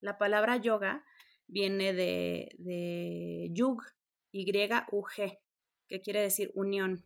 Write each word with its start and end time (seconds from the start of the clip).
La 0.00 0.18
palabra 0.18 0.56
yoga 0.56 1.04
viene 1.46 1.92
de, 1.92 3.48
yug, 3.52 3.82
Y-U-G, 4.30 5.38
que 5.88 6.00
quiere 6.00 6.20
decir 6.20 6.50
unión, 6.54 7.02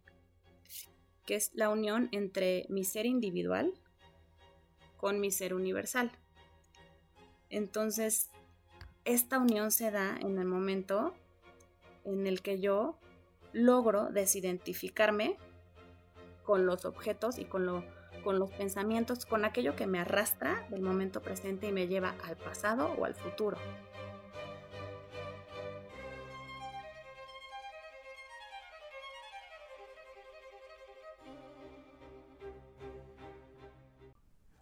que 1.25 1.37
es 1.37 1.51
la 1.55 1.71
unión 1.71 2.09
entre 2.13 2.67
mi 2.69 2.85
ser 2.85 3.07
individual 3.07 3.73
con 4.97 5.21
mi 5.21 5.31
ser 5.31 5.55
universal. 5.55 6.13
Entonces, 7.49 8.31
esta 9.05 9.39
unión 9.39 9.71
se 9.71 9.91
da 9.91 10.17
en 10.21 10.39
el 10.39 10.45
momento 10.45 11.15
en 12.05 12.27
el 12.27 12.43
que 12.43 12.61
yo 12.61 12.99
logro 13.53 14.11
desidentificarme 14.11 15.37
con 16.43 16.67
los 16.67 16.85
objetos 16.85 17.39
y 17.39 17.45
con, 17.45 17.67
lo, 17.67 17.85
con 18.23 18.39
los 18.39 18.51
pensamientos, 18.51 19.27
con 19.27 19.45
aquello 19.45 19.77
que 19.77 19.87
me 19.87 19.99
arrastra 19.99 20.67
del 20.71 20.83
momento 20.83 21.21
presente 21.21 21.69
y 21.69 21.73
me 21.73 21.89
lleva 21.89 22.15
al 22.25 22.37
pasado 22.37 22.95
o 22.99 23.05
al 23.05 23.15
futuro. 23.15 23.59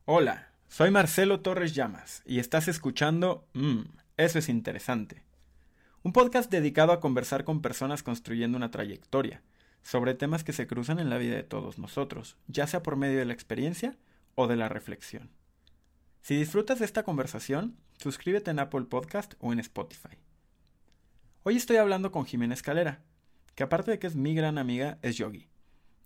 Hola, 0.07 0.51
soy 0.69 0.91
Marcelo 0.91 1.41
Torres 1.41 1.73
Llamas 1.73 2.23
y 2.27 2.41
estás 2.41 2.67
escuchando 2.67 3.45
Mmm, 3.53 3.83
eso 4.17 4.41
es 4.41 4.49
interesante. 4.49 5.23
Un 6.03 6.13
podcast 6.13 6.51
dedicado 6.51 6.91
a 6.91 6.99
conversar 6.99 7.45
con 7.45 7.63
personas 7.63 8.03
construyendo 8.03 8.57
una 8.57 8.73
trayectoria 8.73 9.43
sobre 9.83 10.15
temas 10.15 10.45
que 10.45 10.53
se 10.53 10.67
cruzan 10.67 10.99
en 10.99 11.11
la 11.11 11.19
vida 11.19 11.37
de 11.37 11.43
todos 11.43 11.79
nosotros, 11.79 12.37
ya 12.47 12.67
sea 12.67 12.83
por 12.83 12.97
medio 12.97 13.19
de 13.19 13.25
la 13.25 13.33
experiencia 13.33 13.97
o 14.35 14.47
de 14.47 14.57
la 14.57 14.69
reflexión. 14.69 15.31
Si 16.23 16.37
disfrutas 16.37 16.79
de 16.79 16.85
esta 16.85 17.03
conversación, 17.03 17.77
suscríbete 17.97 18.51
en 18.51 18.59
Apple 18.59 18.83
Podcast 18.83 19.35
o 19.41 19.53
en 19.53 19.59
Spotify. 19.59 20.19
Hoy 21.43 21.57
estoy 21.57 21.77
hablando 21.77 22.13
con 22.13 22.27
Jimena 22.27 22.55
Escalera, 22.55 23.03
que 23.55 23.63
aparte 23.63 23.91
de 23.91 23.99
que 23.99 24.07
es 24.07 24.17
mi 24.17 24.35
gran 24.35 24.59
amiga, 24.59 24.99
es 25.03 25.17
yogi. 25.17 25.49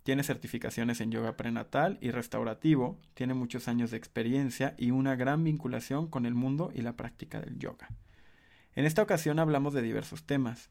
Tiene 0.03 0.23
certificaciones 0.23 1.01
en 1.01 1.11
yoga 1.11 1.35
prenatal 1.35 1.97
y 1.99 2.11
restaurativo, 2.11 2.99
tiene 3.15 3.33
muchos 3.33 3.67
años 3.67 3.91
de 3.91 3.97
experiencia 3.97 4.75
y 4.77 4.91
una 4.91 5.15
gran 5.15 5.43
vinculación 5.43 6.07
con 6.07 6.25
el 6.25 6.35
mundo 6.35 6.71
y 6.73 6.81
la 6.81 6.95
práctica 6.95 7.41
del 7.41 7.57
yoga. 7.57 7.89
En 8.75 8.85
esta 8.85 9.01
ocasión 9.01 9.39
hablamos 9.39 9.73
de 9.73 9.81
diversos 9.81 10.23
temas. 10.25 10.69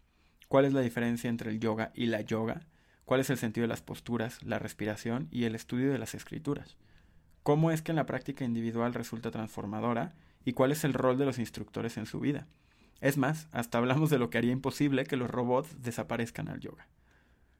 ¿Cuál 0.49 0.67
es 0.67 0.73
la 0.73 0.83
diferencia 0.83 1.29
entre 1.29 1.51
el 1.51 1.59
yoga 1.59 1.91
y 1.95 2.07
la 2.07 2.21
yoga? 2.21 2.67
¿Cuál 3.05 3.21
es 3.21 3.29
el 3.29 3.37
sentido 3.37 3.65
de 3.65 3.69
las 3.69 3.83
posturas, 3.83 4.43
la 4.43 4.59
respiración 4.59 5.29
y 5.31 5.45
el 5.45 5.55
estudio 5.55 5.93
de 5.93 5.99
las 5.99 6.15
escrituras? 6.15 6.77
¿Cómo 7.43 7.71
es 7.71 7.83
que 7.83 7.93
en 7.93 7.97
la 7.97 8.07
práctica 8.07 8.45
individual 8.45 8.95
resulta 8.95 9.31
transformadora? 9.31 10.15
¿Y 10.45 10.55
cuál 10.55 10.73
es 10.73 10.85
el 10.85 10.95
rol 10.95 11.19
de 11.19 11.27
los 11.27 11.39
instructores 11.39 11.99
en 11.99 12.07
su 12.07 12.21
vida? 12.21 12.47
Es 13.03 13.19
más, 13.19 13.49
hasta 13.53 13.77
hablamos 13.77 14.09
de 14.09 14.19
lo 14.19 14.31
que 14.31 14.39
haría 14.39 14.53
imposible 14.53 15.05
que 15.05 15.19
los 15.19 15.31
robots 15.31 15.83
desaparezcan 15.83 16.49
al 16.49 16.61
yoga. 16.61 16.89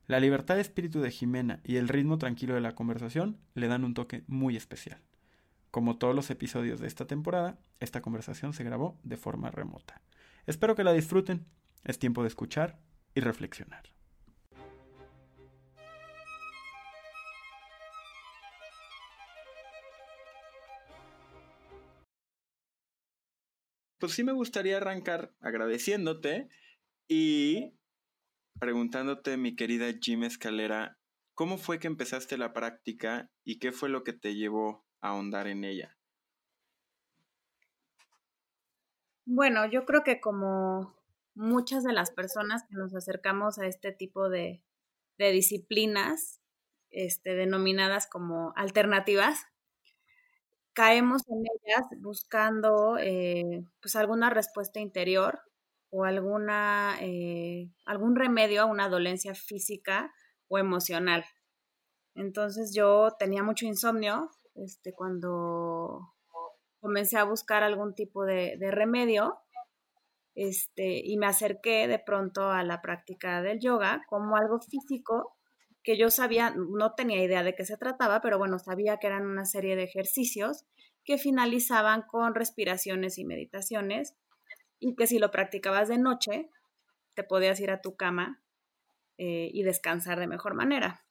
La 0.07 0.21
libertad 0.21 0.55
de 0.55 0.63
espíritu 0.63 1.01
de 1.01 1.11
Jimena 1.11 1.61
y 1.65 1.77
el 1.77 1.89
ritmo 1.89 2.17
tranquilo 2.17 2.55
de 2.55 2.63
la 2.63 2.75
conversación 2.75 3.37
le 3.55 3.69
dan 3.69 3.85
un 3.85 3.93
toque 3.93 4.25
muy 4.27 4.57
especial. 4.57 5.03
Como 5.71 5.99
todos 5.99 6.15
los 6.15 6.31
episodios 6.31 6.81
de 6.81 6.87
esta 6.87 7.07
temporada, 7.07 7.59
esta 7.81 8.01
conversación 8.01 8.55
se 8.55 8.65
grabó 8.65 8.97
de 9.03 9.19
forma 9.19 9.51
remota. 9.51 10.01
Espero 10.47 10.75
que 10.75 10.85
la 10.85 10.93
disfruten. 10.93 11.45
Es 11.85 11.99
tiempo 11.99 12.23
de 12.23 12.29
escuchar 12.29 12.79
y 13.15 13.21
reflexionar. 13.21 13.94
Pues 24.05 24.17
sí 24.17 24.23
me 24.23 24.33
gustaría 24.33 24.77
arrancar 24.77 25.33
agradeciéndote 25.41 26.51
y 27.09 27.73
preguntándote, 28.61 29.39
mi 29.39 29.57
querida 29.57 29.87
Jim 29.99 30.25
Escalera, 30.25 30.99
¿cómo 31.33 31.57
fue 31.57 31.79
que 31.79 31.87
empezaste 31.87 32.37
la 32.37 32.53
práctica 32.53 33.31
y 33.45 33.59
qué 33.59 33.73
fue 33.73 33.89
lo 33.89 34.05
que 34.05 34.13
te 34.13 34.35
llevó 34.35 34.85
a 35.01 35.09
ahondar 35.09 35.47
en 35.47 35.65
ella? 35.65 35.97
Bueno, 39.25 39.65
yo 39.73 39.87
creo 39.87 40.05
que 40.05 40.21
como 40.21 40.95
muchas 41.35 41.83
de 41.83 41.95
las 41.95 42.11
personas 42.11 42.63
que 42.69 42.77
nos 42.77 42.95
acercamos 42.95 43.59
a 43.59 43.67
este 43.67 43.91
tipo 43.91 44.29
de, 44.29 44.63
disciplinas, 45.17 46.43
este, 46.91 47.35
denominadas 47.35 48.07
como 48.07 48.53
alternativas, 48.55 49.47
caemos 50.75 51.23
en 51.29 51.39
ellas 51.39 51.87
buscando 52.01 52.99
eh, 52.99 53.65
pues 53.81 53.97
alguna 53.97 54.31
respuesta 54.31 54.81
interior 54.81 55.41
o 55.91 56.05
alguna, 56.05 56.97
eh, 57.01 57.71
algún 57.87 58.17
remedio 58.17 58.63
a 58.63 58.67
una 58.67 58.89
dolencia 58.89 59.35
física 59.35 60.13
o 60.49 60.59
emocional. 60.59 61.25
Entonces 62.17 62.73
yo 62.75 63.13
tenía 63.19 63.43
mucho 63.43 63.67
insomnio 63.67 64.31
este, 64.55 64.93
cuando 64.93 66.15
comencé 66.81 67.17
a 67.17 67.25
buscar 67.25 67.63
algún 67.63 67.95
tipo 67.95 68.25
de, 68.25 68.59
remedio 68.71 69.39
este, 70.35 71.01
y 71.05 71.17
me 71.17 71.27
acerqué 71.27 71.89
de 71.89 71.99
pronto 71.99 72.51
a 72.51 72.63
la 72.65 72.83
práctica 72.83 73.41
del 73.41 73.61
yoga 73.61 74.03
como 74.09 74.37
algo 74.37 74.61
físico 74.61 75.37
que 75.85 75.99
yo 75.99 76.11
sabía, 76.11 76.55
no 76.57 76.95
tenía 76.95 77.23
idea 77.23 77.43
de 77.43 77.55
qué 77.55 77.65
se 77.65 77.77
trataba, 77.77 78.23
pero 78.23 78.39
bueno, 78.39 78.59
sabía 78.59 78.97
que 78.97 79.07
eran 79.07 79.27
una 79.27 79.45
serie 79.45 79.77
de 79.77 79.85
ejercicios 79.85 80.65
que 81.05 81.19
finalizaban 81.19 82.03
con 82.03 82.35
respiraciones 82.35 83.19
y 83.19 83.25
meditaciones 83.25 84.17
y 84.81 84.97
que 84.97 85.07
si 85.07 85.19
lo 85.19 85.31
practicabas 85.31 85.89
de 85.89 85.99
noche, 85.99 86.49
te 87.15 87.23
podías 87.23 87.61
ir 87.61 87.71
a 87.71 87.83
tu 87.83 87.97
cama 87.97 88.43
eh, 89.19 89.51
y 89.53 89.63
descansar 89.63 90.19
de 90.19 90.27
mejor 90.27 90.55
manera. 90.55 91.05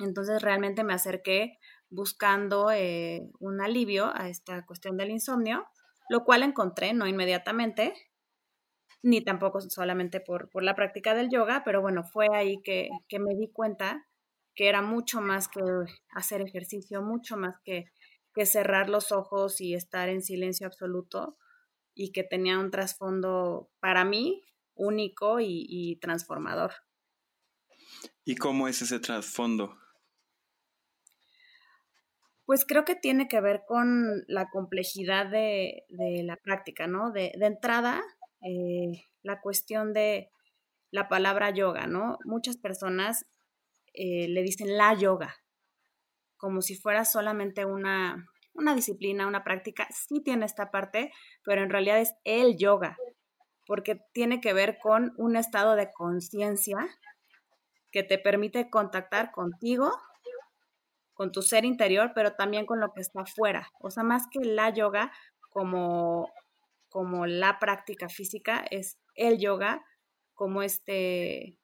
Entonces 0.00 0.42
realmente 0.42 0.82
me 0.82 0.94
acerqué 0.94 1.58
buscando 1.88 2.72
eh, 2.72 3.30
un 3.38 3.60
alivio 3.60 4.10
a 4.14 4.28
esta 4.28 4.66
cuestión 4.66 4.96
del 4.96 5.10
insomnio, 5.10 5.66
lo 6.08 6.24
cual 6.24 6.42
encontré 6.42 6.92
no 6.92 7.06
inmediatamente, 7.06 7.94
ni 9.02 9.20
tampoco 9.20 9.60
solamente 9.60 10.20
por, 10.20 10.48
la 10.62 10.74
práctica 10.74 11.14
del 11.14 11.30
yoga, 11.30 11.62
pero 11.64 11.80
bueno, 11.80 12.04
fue 12.04 12.28
ahí 12.32 12.60
que, 12.62 12.88
que, 13.08 13.18
me 13.18 13.34
di 13.34 13.48
cuenta 13.48 14.06
que 14.54 14.68
era 14.68 14.82
mucho 14.82 15.20
más 15.20 15.48
que 15.48 15.60
hacer 16.14 16.40
ejercicio, 16.40 17.02
mucho 17.02 17.36
más 17.36 17.56
que, 17.64 17.86
que 18.34 18.46
cerrar 18.46 18.88
los 18.88 19.12
ojos 19.12 19.60
y 19.60 19.74
estar 19.74 20.08
en 20.08 20.22
silencio 20.22 20.66
absoluto, 20.66 21.36
y 21.94 22.12
que 22.12 22.24
tenía 22.24 22.58
un 22.58 22.70
trasfondo 22.70 23.70
para 23.80 24.04
mí 24.04 24.42
único 24.74 25.38
y, 25.40 25.98
transformador. 26.00 26.72
¿Y 28.24 28.36
cómo 28.36 28.68
es 28.68 28.82
ese 28.82 28.98
trasfondo? 28.98 29.78
Pues 32.46 32.64
creo 32.66 32.84
que 32.84 32.96
tiene 32.96 33.28
que 33.28 33.40
ver 33.40 33.62
con 33.66 34.24
la 34.26 34.48
complejidad 34.50 35.26
de, 35.26 35.84
la 35.88 36.36
práctica, 36.36 36.86
¿no? 36.86 37.10
De, 37.12 37.32
entrada, 37.40 38.02
eh, 38.42 39.04
la 39.22 39.40
cuestión 39.40 39.92
de 39.92 40.30
la 40.90 41.08
palabra 41.08 41.50
yoga, 41.50 41.86
¿no? 41.86 42.18
Muchas 42.24 42.56
personas 42.56 43.26
eh, 43.94 44.28
le 44.28 44.42
dicen 44.42 44.76
la 44.76 44.94
yoga, 44.94 45.34
como 46.36 46.60
si 46.60 46.74
fuera 46.74 47.04
solamente 47.04 47.64
una, 47.64 48.26
una 48.54 48.74
disciplina, 48.74 49.26
una 49.26 49.44
práctica, 49.44 49.86
sí 49.90 50.20
tiene 50.22 50.44
esta 50.44 50.70
parte, 50.70 51.12
pero 51.44 51.62
en 51.62 51.70
realidad 51.70 52.00
es 52.00 52.14
el 52.24 52.56
yoga, 52.56 52.96
porque 53.66 54.00
tiene 54.12 54.40
que 54.40 54.52
ver 54.52 54.78
con 54.78 55.12
un 55.16 55.36
estado 55.36 55.76
de 55.76 55.90
conciencia 55.92 56.78
que 57.90 58.02
te 58.02 58.18
permite 58.18 58.70
contactar 58.70 59.30
contigo, 59.30 59.92
con 61.14 61.30
tu 61.30 61.42
ser 61.42 61.64
interior, 61.64 62.12
pero 62.14 62.34
también 62.34 62.66
con 62.66 62.80
lo 62.80 62.92
que 62.92 63.02
está 63.02 63.20
afuera. 63.20 63.70
O 63.80 63.90
sea, 63.90 64.02
más 64.02 64.24
que 64.30 64.40
la 64.40 64.70
yoga 64.70 65.12
como, 65.50 66.32
como 66.92 67.26
la 67.26 67.58
práctica 67.58 68.10
física, 68.10 68.64
es 68.70 68.98
el 69.14 69.38
yoga 69.38 69.82
como 70.34 70.62
este, 70.62 71.58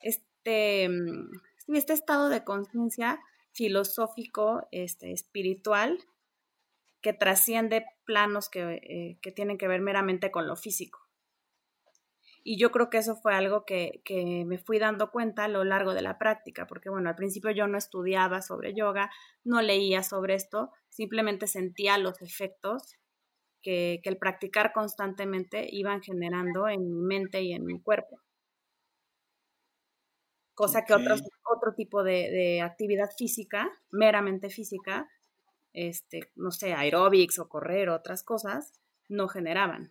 este, 0.00 0.88
mm, 0.88 1.30
este 1.74 1.94
estado 1.94 2.28
de 2.28 2.44
conciencia 2.44 3.18
filosófico, 3.52 4.68
este, 4.70 5.12
espiritual, 5.12 5.98
que 7.00 7.14
trasciende 7.14 7.86
planos 8.04 8.50
eh, 8.54 9.18
que, 9.22 9.32
tienen 9.32 9.56
que 9.56 9.66
ver 9.66 9.80
meramente 9.80 10.30
con 10.30 10.46
lo 10.46 10.56
físico. 10.56 11.00
Y 12.44 12.58
yo 12.58 12.70
creo 12.70 12.90
que 12.90 12.98
eso 12.98 13.16
fue 13.16 13.34
algo 13.34 13.64
que, 13.64 14.02
me 14.46 14.58
fui 14.58 14.78
dando 14.78 15.10
cuenta 15.10 15.44
a 15.44 15.48
lo 15.48 15.64
largo 15.64 15.94
de 15.94 16.02
la 16.02 16.18
práctica, 16.18 16.66
porque 16.66 16.90
bueno, 16.90 17.08
al 17.08 17.16
principio 17.16 17.50
yo 17.50 17.66
no 17.66 17.78
estudiaba 17.78 18.42
sobre 18.42 18.74
yoga, 18.74 19.10
no 19.42 19.62
leía 19.62 20.02
sobre 20.02 20.34
esto, 20.34 20.70
simplemente 20.88 21.46
sentía 21.46 21.96
los 21.96 22.20
efectos 22.20 22.98
que, 23.62 24.00
que 24.02 24.10
el 24.10 24.18
practicar 24.18 24.72
constantemente 24.72 25.66
iban 25.70 26.02
generando 26.02 26.68
en 26.68 26.88
mi 26.88 27.02
mente 27.02 27.42
y 27.42 27.52
en 27.52 27.64
mi 27.64 27.80
cuerpo 27.80 28.20
cosa 30.58 30.84
que 30.84 30.92
otros, 30.92 31.22
otro 31.44 31.72
tipo 31.76 32.02
de, 32.02 32.60
actividad 32.62 33.10
física, 33.16 33.70
meramente 33.92 34.50
física, 34.50 35.08
este, 35.72 36.32
no 36.34 36.50
sé, 36.50 36.74
aeróbics 36.74 37.38
o 37.38 37.48
correr 37.48 37.88
o 37.88 37.94
otras 37.94 38.24
cosas, 38.24 38.72
no 39.08 39.28
generaban. 39.28 39.88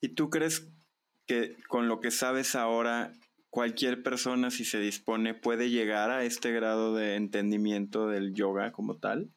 ¿Y 0.00 0.14
tú 0.14 0.30
crees 0.30 0.70
que 1.26 1.56
con 1.66 1.88
lo 1.88 1.98
que 1.98 2.12
sabes 2.12 2.54
ahora, 2.54 3.12
cualquier 3.50 4.04
persona, 4.04 4.52
si 4.52 4.64
se 4.64 4.78
dispone, 4.78 5.34
puede 5.34 5.68
llegar 5.68 6.12
a 6.12 6.22
este 6.22 6.52
grado 6.52 6.94
de 6.94 7.16
entendimiento 7.16 8.06
del 8.06 8.32
yoga 8.32 8.70
como 8.70 8.96
tal? 8.96 9.32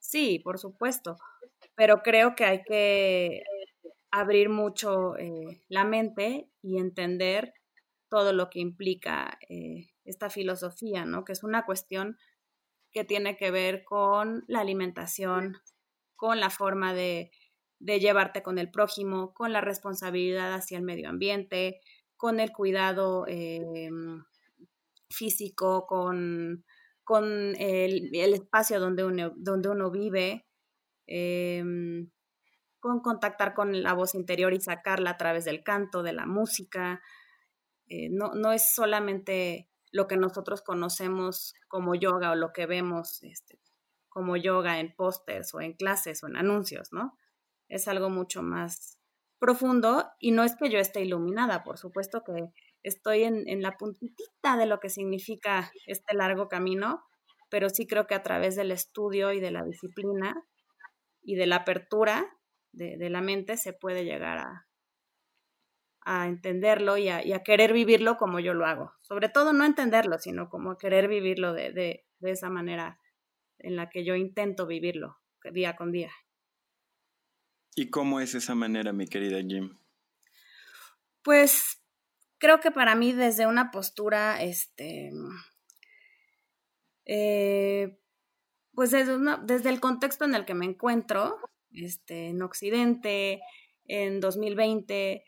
Sí, 0.00 0.38
por 0.38 0.58
supuesto, 0.58 1.16
pero 1.74 2.02
creo 2.02 2.34
que 2.34 2.44
hay 2.44 2.62
que 2.62 3.42
abrir 4.10 4.48
mucho 4.48 5.16
eh, 5.16 5.62
la 5.68 5.84
mente 5.84 6.50
y 6.62 6.78
entender 6.78 7.54
todo 8.08 8.32
lo 8.32 8.50
que 8.50 8.58
implica 8.60 9.38
eh, 9.48 9.88
esta 10.04 10.30
filosofía, 10.30 11.04
¿no? 11.04 11.24
Que 11.24 11.32
es 11.32 11.44
una 11.44 11.64
cuestión 11.64 12.18
que 12.90 13.04
tiene 13.04 13.36
que 13.36 13.50
ver 13.50 13.84
con 13.84 14.44
la 14.48 14.60
alimentación, 14.60 15.58
con 16.16 16.40
la 16.40 16.50
forma 16.50 16.92
de, 16.92 17.30
llevarte 17.78 18.42
con 18.42 18.58
el 18.58 18.70
prójimo, 18.70 19.32
con 19.32 19.52
la 19.52 19.60
responsabilidad 19.60 20.52
hacia 20.52 20.76
el 20.76 20.84
medio 20.84 21.08
ambiente, 21.08 21.80
con 22.16 22.40
el 22.40 22.52
cuidado 22.52 23.24
em, 23.28 24.24
físico, 25.08 25.86
con, 25.86 26.64
con 27.10 27.56
el, 27.56 28.14
espacio 28.14 28.78
donde 28.78 29.02
uno, 29.02 29.32
donde 29.34 29.68
uno 29.68 29.90
vive, 29.90 30.46
em, 31.08 32.08
con 32.78 33.00
contactar 33.00 33.52
con 33.52 33.82
la 33.82 33.94
voz 33.94 34.14
interior 34.14 34.54
y 34.54 34.60
sacarla 34.60 35.10
a 35.10 35.16
través 35.16 35.44
del 35.44 35.64
canto, 35.64 36.04
de 36.04 36.12
la 36.12 36.26
música. 36.26 37.02
Eh, 37.88 38.10
no, 38.12 38.34
no 38.34 38.52
es 38.52 38.72
solamente 38.72 39.68
lo 39.90 40.06
que 40.06 40.16
nosotros 40.16 40.62
conocemos 40.62 41.54
como 41.66 41.96
yoga 41.96 42.30
o 42.30 42.36
lo 42.36 42.52
que 42.52 42.66
vemos 42.66 43.24
este, 43.24 43.58
como 44.08 44.36
yoga 44.36 44.78
en 44.78 44.94
pósters 44.94 45.52
o 45.52 45.60
en 45.60 45.72
clases 45.72 46.22
o 46.22 46.28
en 46.28 46.36
anuncios, 46.36 46.92
¿no? 46.92 47.18
Es 47.66 47.88
algo 47.88 48.08
mucho 48.08 48.44
más 48.44 49.00
profundo 49.40 50.12
y 50.20 50.30
no 50.30 50.44
es 50.44 50.54
que 50.54 50.70
yo 50.70 50.78
esté 50.78 51.02
iluminada, 51.02 51.64
por 51.64 51.76
supuesto 51.76 52.22
que 52.22 52.52
estoy 52.82 53.24
en, 53.24 53.48
en 53.48 53.62
la 53.62 53.76
puntita 53.76 54.56
de 54.56 54.66
lo 54.66 54.80
que 54.80 54.88
significa 54.88 55.70
este 55.86 56.14
largo 56.14 56.48
camino, 56.48 57.02
pero 57.48 57.68
sí 57.68 57.86
creo 57.86 58.06
que 58.06 58.14
a 58.14 58.22
través 58.22 58.56
del 58.56 58.70
estudio 58.70 59.32
y 59.32 59.40
de 59.40 59.50
la 59.50 59.64
disciplina 59.64 60.34
y 61.22 61.34
de 61.34 61.46
la 61.46 61.56
apertura 61.56 62.26
de, 62.72 62.96
de 62.96 63.10
la 63.10 63.20
mente 63.20 63.56
se 63.56 63.72
puede 63.72 64.04
llegar 64.04 64.38
a, 64.38 64.66
a 66.02 66.28
entenderlo 66.28 66.96
y 66.96 67.08
a, 67.08 67.42
querer 67.44 67.72
vivirlo 67.72 68.16
como 68.16 68.40
yo 68.40 68.54
lo 68.54 68.66
hago. 68.66 68.92
Sobre 69.02 69.28
todo 69.28 69.52
no 69.52 69.64
entenderlo, 69.64 70.18
sino 70.18 70.48
como 70.48 70.76
querer 70.76 71.08
vivirlo 71.08 71.52
de, 71.52 71.72
de, 71.72 72.06
esa 72.22 72.50
manera 72.50 72.98
en 73.58 73.76
la 73.76 73.88
que 73.88 74.04
yo 74.04 74.14
intento 74.14 74.66
vivirlo 74.66 75.18
día 75.52 75.76
con 75.76 75.92
día. 75.92 76.12
¿Y 77.74 77.90
cómo 77.90 78.20
es 78.20 78.34
esa 78.34 78.54
manera, 78.54 78.92
mi 78.92 79.06
querida 79.06 79.40
Jim? 79.40 79.78
Pues 81.22 81.79
creo 82.40 82.58
que 82.58 82.72
para 82.72 82.96
mí 82.96 83.12
desde 83.12 83.46
una 83.46 83.70
postura, 83.70 84.42
este, 84.42 85.12
eh, 87.04 87.98
pues 88.74 88.90
desde, 88.90 89.68
el 89.68 89.80
contexto 89.80 90.24
en 90.24 90.34
el 90.34 90.46
que 90.46 90.54
me 90.54 90.64
encuentro, 90.64 91.38
este, 91.72 92.28
en 92.28 92.42
Occidente, 92.42 93.42
en 93.84 94.20
2020, 94.20 95.22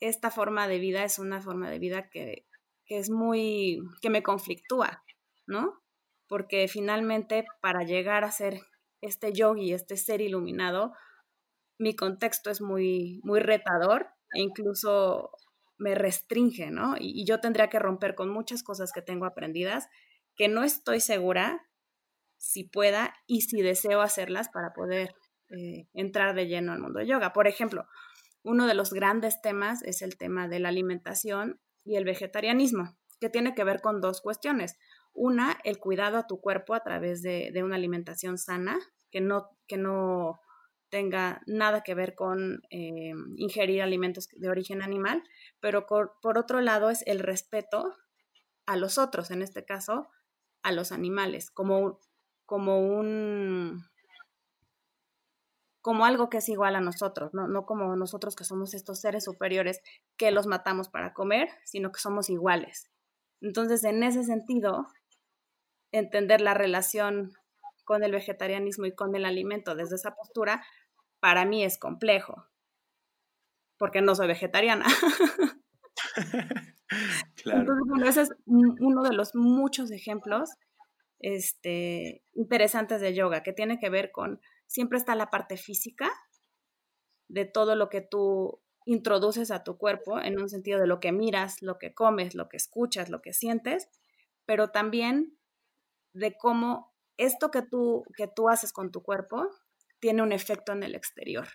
esta 0.00 0.30
forma 0.30 0.66
de 0.66 0.78
vida 0.78 1.04
es 1.04 1.18
una 1.18 1.40
forma 1.40 1.70
de 1.70 1.78
vida 1.78 2.10
que, 2.10 2.46
es 2.86 3.08
muy, 3.08 3.78
que 4.02 4.10
me 4.10 4.22
conflictúa, 4.22 5.02
¿no? 5.46 5.80
Porque 6.26 6.68
finalmente 6.68 7.46
para 7.62 7.84
llegar 7.84 8.24
a 8.24 8.32
ser 8.32 8.60
este 9.00 9.32
yogi, 9.32 9.72
este 9.72 9.96
ser 9.96 10.20
iluminado, 10.20 10.92
mi 11.78 11.94
contexto 11.94 12.50
es 12.50 12.60
muy, 12.60 13.20
muy 13.22 13.40
retador 13.40 14.08
e 14.34 14.40
incluso 14.40 15.30
me 15.82 15.94
restringe, 15.94 16.70
¿no? 16.70 16.94
Y, 16.98 17.24
yo 17.26 17.40
tendría 17.40 17.68
que 17.68 17.78
romper 17.78 18.14
con 18.14 18.30
muchas 18.30 18.62
cosas 18.62 18.92
que 18.92 19.02
tengo 19.02 19.26
aprendidas 19.26 19.88
que 20.36 20.48
no 20.48 20.62
estoy 20.62 21.00
segura 21.00 21.68
si 22.38 22.64
pueda 22.64 23.14
y 23.26 23.42
si 23.42 23.60
deseo 23.60 24.00
hacerlas 24.00 24.48
para 24.48 24.72
poder 24.72 25.14
eh, 25.50 25.88
entrar 25.92 26.34
de 26.34 26.46
lleno 26.46 26.72
al 26.72 26.78
mundo 26.78 27.00
de 27.00 27.06
yoga. 27.06 27.32
Por 27.32 27.46
ejemplo, 27.46 27.86
uno 28.42 28.66
de 28.66 28.74
los 28.74 28.92
grandes 28.92 29.40
temas 29.42 29.82
es 29.82 30.02
el 30.02 30.16
tema 30.16 30.48
de 30.48 30.60
la 30.60 30.68
alimentación 30.68 31.60
y 31.84 31.96
el 31.96 32.04
vegetarianismo, 32.04 32.96
que 33.20 33.28
tiene 33.28 33.54
que 33.54 33.64
ver 33.64 33.80
con 33.80 34.00
dos 34.00 34.20
cuestiones. 34.20 34.78
Una, 35.12 35.58
el 35.64 35.78
cuidado 35.78 36.16
a 36.16 36.26
tu 36.26 36.40
cuerpo 36.40 36.74
a 36.74 36.82
través 36.82 37.22
de, 37.22 37.52
una 37.62 37.76
alimentación 37.76 38.38
sana, 38.38 38.78
que 39.10 39.20
no, 39.20 39.50
que 39.66 39.76
no 39.76 40.40
tenga 40.92 41.40
nada 41.46 41.80
que 41.80 41.94
ver 41.94 42.14
con 42.14 42.60
eh, 42.68 43.14
ingerir 43.36 43.80
alimentos 43.80 44.28
de 44.28 44.50
origen 44.50 44.82
animal, 44.82 45.22
pero 45.58 45.86
por, 45.86 46.18
por, 46.20 46.36
otro 46.36 46.60
lado 46.60 46.90
es 46.90 47.02
el 47.06 47.18
respeto 47.18 47.96
a 48.66 48.76
los 48.76 48.98
otros, 48.98 49.30
en 49.30 49.40
este 49.40 49.64
caso 49.64 50.10
a 50.62 50.70
los 50.70 50.92
animales, 50.92 51.50
como, 51.50 51.98
como 52.44 52.78
un, 52.78 53.86
como 55.80 56.04
algo 56.04 56.28
que 56.28 56.36
es 56.36 56.48
igual 56.50 56.76
a 56.76 56.82
nosotros, 56.82 57.32
¿no? 57.32 57.48
no 57.48 57.64
como 57.64 57.96
nosotros 57.96 58.36
que 58.36 58.44
somos 58.44 58.74
estos 58.74 59.00
seres 59.00 59.24
superiores 59.24 59.80
que 60.18 60.30
los 60.30 60.46
matamos 60.46 60.90
para 60.90 61.14
comer, 61.14 61.48
sino 61.64 61.90
que 61.90 62.00
somos 62.00 62.28
iguales. 62.28 62.90
Entonces, 63.40 63.82
en 63.84 64.02
ese 64.02 64.24
sentido, 64.24 64.86
entender 65.90 66.42
la 66.42 66.52
relación 66.52 67.32
con 67.84 68.04
el 68.04 68.12
vegetarianismo 68.12 68.84
y 68.84 68.94
con 68.94 69.16
el 69.16 69.24
alimento 69.24 69.74
desde 69.74 69.96
esa 69.96 70.14
postura, 70.14 70.62
para 71.22 71.44
mí 71.44 71.62
es 71.62 71.78
complejo, 71.78 72.48
porque 73.78 74.02
no 74.02 74.16
soy 74.16 74.26
vegetariana. 74.26 74.84
Entonces, 77.44 77.84
bueno, 77.86 78.08
ese 78.08 78.22
es 78.22 78.30
uno 78.44 79.04
de 79.04 79.12
los 79.12 79.36
muchos 79.36 79.92
ejemplos 79.92 80.50
este, 81.20 82.24
interesantes 82.32 83.00
de 83.00 83.14
yoga, 83.14 83.44
que 83.44 83.52
tiene 83.52 83.78
que 83.78 83.88
ver 83.88 84.10
con 84.10 84.40
siempre 84.66 84.98
está 84.98 85.14
la 85.14 85.30
parte 85.30 85.56
física 85.56 86.10
de 87.28 87.44
todo 87.44 87.76
lo 87.76 87.88
que 87.88 88.00
tú 88.00 88.60
introduces 88.84 89.52
a 89.52 89.62
tu 89.62 89.78
cuerpo 89.78 90.20
en 90.20 90.40
un 90.40 90.48
sentido 90.48 90.80
de 90.80 90.88
lo 90.88 90.98
que 90.98 91.12
miras, 91.12 91.62
lo 91.62 91.78
que 91.78 91.94
comes, 91.94 92.34
lo 92.34 92.48
que 92.48 92.56
escuchas, 92.56 93.10
lo 93.10 93.22
que 93.22 93.32
sientes, 93.32 93.88
pero 94.44 94.72
también 94.72 95.38
de 96.14 96.36
cómo 96.36 96.92
esto 97.16 97.52
que 97.52 97.62
tú, 97.62 98.02
que 98.16 98.26
tú 98.26 98.48
haces 98.48 98.72
con 98.72 98.90
tu 98.90 99.04
cuerpo 99.04 99.48
tiene 100.02 100.20
un 100.20 100.32
efecto 100.32 100.72
en 100.72 100.82
el 100.82 100.96
exterior. 100.96 101.46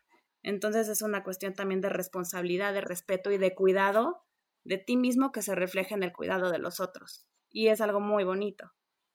Entonces 0.41 0.87
es 0.87 1.01
una 1.01 1.21
cuestión 1.21 1.53
también 1.53 1.81
de 1.81 1.89
responsabilidad, 1.89 2.73
de 2.73 2.79
respeto 2.79 3.29
y 3.29 3.37
de 3.37 3.53
cuidado 3.53 4.23
de 4.63 4.77
ti 4.77 4.95
mismo 4.95 5.33
que 5.33 5.41
se 5.41 5.53
refleja 5.53 5.95
en 5.95 6.03
el 6.03 6.13
cuidado 6.13 6.49
de 6.49 6.57
los 6.57 6.79
otros. 6.79 7.27
Y 7.49 7.67
es 7.67 7.81
algo 7.81 7.99
muy 7.99 8.23
bonito, 8.23 8.71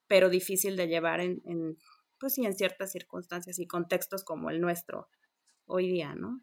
pero 0.07 0.29
difícil 0.29 0.77
de 0.77 0.87
llevar 0.87 1.21
en, 1.21 1.79
pues 2.21 2.35
sí, 2.35 2.45
en 2.45 2.55
ciertas 2.55 2.93
circunstancias 2.93 3.59
y 3.59 3.67
contextos 3.67 4.23
como 4.23 4.51
el 4.51 4.61
nuestro 4.61 5.09
hoy 5.65 5.91
día, 5.91 6.15
¿no? 6.15 6.43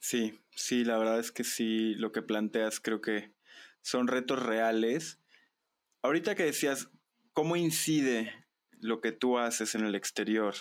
Sí, 0.00 0.38
sí, 0.50 0.84
la 0.84 0.98
verdad 0.98 1.18
es 1.18 1.32
que 1.32 1.44
sí, 1.44 1.94
lo 1.94 2.12
que 2.12 2.20
planteas 2.20 2.78
creo 2.78 3.00
que 3.00 3.32
son 3.80 4.06
retos 4.06 4.42
reales. 4.42 5.18
Ahorita 6.02 6.34
que 6.34 6.44
decías, 6.44 6.90
¿cómo 7.32 7.56
incide 7.56 8.46
lo 8.72 9.00
que 9.00 9.12
tú 9.12 9.38
haces 9.38 9.74
en 9.74 9.86
el 9.86 9.94
exterior? 9.94 10.54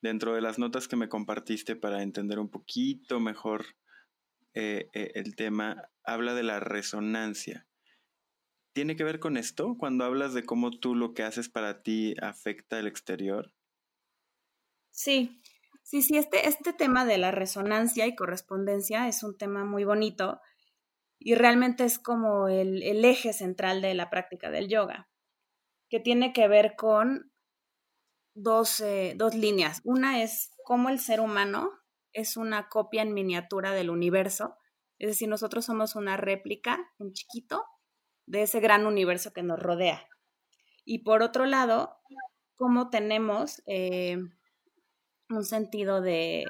Dentro 0.00 0.34
de 0.34 0.40
las 0.40 0.58
notas 0.58 0.88
que 0.88 0.96
me 0.96 1.08
compartiste 1.08 1.76
para 1.76 2.02
entender 2.02 2.38
un 2.38 2.48
poquito 2.48 3.20
mejor 3.20 3.66
eh, 4.54 4.88
eh, 4.92 5.12
el 5.14 5.36
tema, 5.36 5.90
habla 6.04 6.34
de 6.34 6.42
la 6.42 6.60
resonancia. 6.60 7.66
¿Tiene 8.72 8.96
que 8.96 9.04
ver 9.04 9.18
con 9.18 9.36
esto 9.36 9.76
cuando 9.76 10.04
hablas 10.04 10.34
de 10.34 10.44
cómo 10.44 10.70
tú 10.70 10.94
lo 10.94 11.14
que 11.14 11.24
haces 11.24 11.48
para 11.48 11.82
ti 11.82 12.14
afecta 12.22 12.78
el 12.78 12.86
exterior? 12.86 13.52
Sí, 14.90 15.40
sí, 15.82 16.02
sí, 16.02 16.16
este, 16.16 16.48
este 16.48 16.72
tema 16.72 17.04
de 17.04 17.18
la 17.18 17.30
resonancia 17.30 18.06
y 18.06 18.14
correspondencia 18.14 19.08
es 19.08 19.22
un 19.22 19.36
tema 19.36 19.64
muy 19.64 19.84
bonito 19.84 20.40
y 21.18 21.34
realmente 21.34 21.84
es 21.84 21.98
como 21.98 22.48
el, 22.48 23.04
eje 23.04 23.32
central 23.32 23.82
de 23.82 23.94
la 23.94 24.10
práctica 24.10 24.50
del 24.50 24.68
yoga, 24.68 25.08
que 25.88 26.00
tiene 26.00 26.32
que 26.32 26.48
ver 26.48 26.76
con 26.76 27.27
dos, 28.38 28.80
eh, 28.80 29.14
dos 29.16 29.34
líneas. 29.34 29.80
Una 29.84 30.22
es 30.22 30.50
cómo 30.64 30.88
el 30.88 30.98
ser 30.98 31.20
humano 31.20 31.70
es 32.12 32.36
una 32.36 32.68
copia 32.68 33.02
en 33.02 33.14
miniatura 33.14 33.72
del 33.72 33.90
universo, 33.90 34.56
es 34.98 35.10
decir, 35.10 35.28
nosotros 35.28 35.64
somos 35.64 35.94
una 35.94 36.16
réplica 36.16 36.78
en 36.98 37.12
chiquito 37.12 37.64
de 38.26 38.42
ese 38.42 38.60
gran 38.60 38.86
universo 38.86 39.32
que 39.32 39.42
nos 39.42 39.58
rodea. 39.58 40.08
Y 40.84 41.00
por 41.04 41.22
otro 41.22 41.46
lado, 41.46 41.96
cómo 42.56 42.90
tenemos 42.90 43.62
eh, 43.66 44.18
un 45.30 45.44
sentido 45.44 46.00
de... 46.00 46.46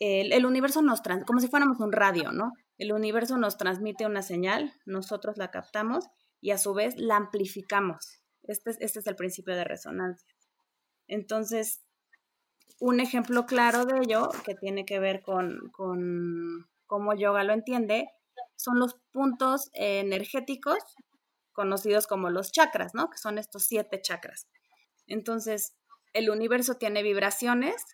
El, 0.00 0.46
universo 0.46 0.80
nos 0.80 1.02
trans, 1.02 1.24
como 1.24 1.40
si 1.40 1.48
fuéramos 1.48 1.80
un 1.80 1.90
radio, 1.90 2.30
¿no? 2.30 2.52
El 2.78 2.92
universo 2.92 3.36
nos 3.36 3.58
transmite 3.58 4.06
una 4.06 4.22
señal, 4.22 4.72
nosotros 4.86 5.36
la 5.36 5.50
captamos 5.50 6.06
y 6.40 6.52
a 6.52 6.58
su 6.58 6.72
vez 6.72 6.94
la 6.96 7.16
amplificamos. 7.16 8.22
Este, 8.44 8.70
este 8.78 9.00
es 9.00 9.06
el 9.08 9.16
principio 9.16 9.56
de 9.56 9.64
resonancia. 9.64 10.37
Entonces, 11.08 11.82
un 12.78 13.00
ejemplo 13.00 13.46
claro 13.46 13.84
de 13.84 13.98
ello, 13.98 14.28
que 14.44 14.54
tiene 14.54 14.84
que 14.84 15.00
ver 15.00 15.22
con, 15.22 15.70
con 15.72 16.68
cómo 16.86 17.14
yoga 17.14 17.42
lo 17.42 17.52
entiende, 17.52 18.08
son 18.56 18.78
los 18.78 18.96
puntos 19.12 19.70
energéticos 19.72 20.78
conocidos 21.52 22.06
como 22.06 22.30
los 22.30 22.52
chakras, 22.52 22.94
¿no? 22.94 23.10
Que 23.10 23.18
son 23.18 23.38
estos 23.38 23.64
siete 23.64 24.00
chakras. 24.00 24.46
Entonces, 25.06 25.74
el 26.12 26.30
universo 26.30 26.74
tiene 26.74 27.02
vibraciones 27.02 27.84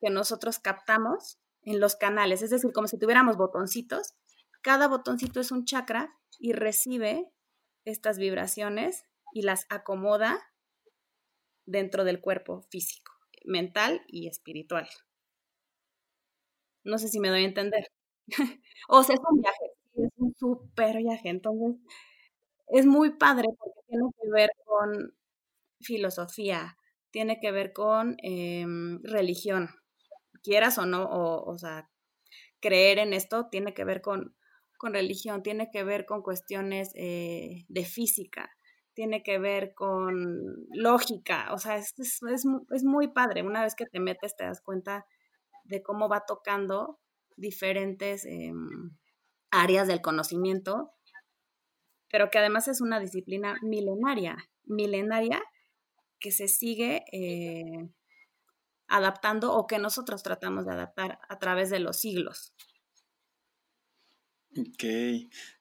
que 0.00 0.10
nosotros 0.10 0.58
captamos 0.58 1.38
en 1.62 1.80
los 1.80 1.96
canales, 1.96 2.42
es 2.42 2.50
decir, 2.50 2.72
como 2.72 2.86
si 2.86 2.98
tuviéramos 2.98 3.36
botoncitos. 3.36 4.14
Cada 4.62 4.88
botoncito 4.88 5.40
es 5.40 5.52
un 5.52 5.64
chakra 5.64 6.14
y 6.38 6.52
recibe 6.52 7.32
estas 7.84 8.18
vibraciones 8.18 9.04
y 9.32 9.42
las 9.42 9.66
acomoda 9.70 10.49
dentro 11.70 12.04
del 12.04 12.20
cuerpo 12.20 12.62
físico, 12.70 13.12
mental 13.44 14.02
y 14.08 14.28
espiritual. 14.28 14.88
No 16.84 16.98
sé 16.98 17.08
si 17.08 17.20
me 17.20 17.28
doy 17.28 17.42
a 17.42 17.46
entender. 17.46 17.86
o 18.88 19.02
sea, 19.02 19.14
es 19.14 19.20
un 19.28 19.40
viaje, 19.40 19.64
es 19.94 20.10
un 20.16 20.34
súper 20.38 20.98
viaje. 20.98 21.28
Entonces, 21.28 21.80
es 22.68 22.86
muy 22.86 23.16
padre 23.16 23.48
porque 23.58 23.80
tiene 23.88 24.08
que 24.20 24.30
ver 24.30 24.50
con 24.64 25.14
filosofía, 25.80 26.76
tiene 27.10 27.40
que 27.40 27.52
ver 27.52 27.72
con 27.72 28.16
em, 28.22 29.02
religión, 29.02 29.70
quieras 30.42 30.78
o 30.78 30.86
no, 30.86 31.08
o, 31.08 31.58
sea, 31.58 31.90
creer 32.60 32.98
en 32.98 33.12
esto 33.12 33.48
tiene 33.50 33.74
que 33.74 33.84
ver 33.84 34.02
con, 34.02 34.36
con 34.78 34.94
religión, 34.94 35.42
tiene 35.42 35.70
que 35.70 35.84
ver 35.84 36.06
con 36.06 36.22
cuestiones 36.22 36.92
eh, 36.94 37.64
de 37.68 37.84
física, 37.84 38.50
tiene 39.00 39.22
que 39.22 39.38
ver 39.38 39.72
con 39.72 40.66
lógica, 40.74 41.54
o 41.54 41.58
sea, 41.58 41.76
es, 41.76 41.94
es, 41.96 42.84
muy 42.84 43.08
padre. 43.08 43.42
Una 43.42 43.62
vez 43.62 43.74
que 43.74 43.86
te 43.86 43.98
metes 43.98 44.36
te 44.36 44.44
das 44.44 44.60
cuenta 44.60 45.06
de 45.64 45.82
cómo 45.82 46.10
va 46.10 46.26
tocando 46.26 47.00
diferentes 47.34 48.26
em, 48.26 48.98
áreas 49.50 49.88
del 49.88 50.02
conocimiento, 50.02 50.92
pero 52.10 52.28
que 52.28 52.40
además 52.40 52.68
es 52.68 52.82
una 52.82 53.00
disciplina 53.00 53.56
milenaria, 53.62 54.36
milenaria 54.64 55.42
que 56.18 56.30
se 56.30 56.46
sigue 56.46 57.02
eh, 57.10 57.88
adaptando 58.86 59.54
o 59.54 59.66
que 59.66 59.78
nosotros 59.78 60.22
tratamos 60.22 60.66
de 60.66 60.72
adaptar 60.72 61.20
a 61.26 61.38
través 61.38 61.70
de 61.70 61.80
los 61.80 61.98
siglos. 62.00 62.52
Ok, 64.58 64.84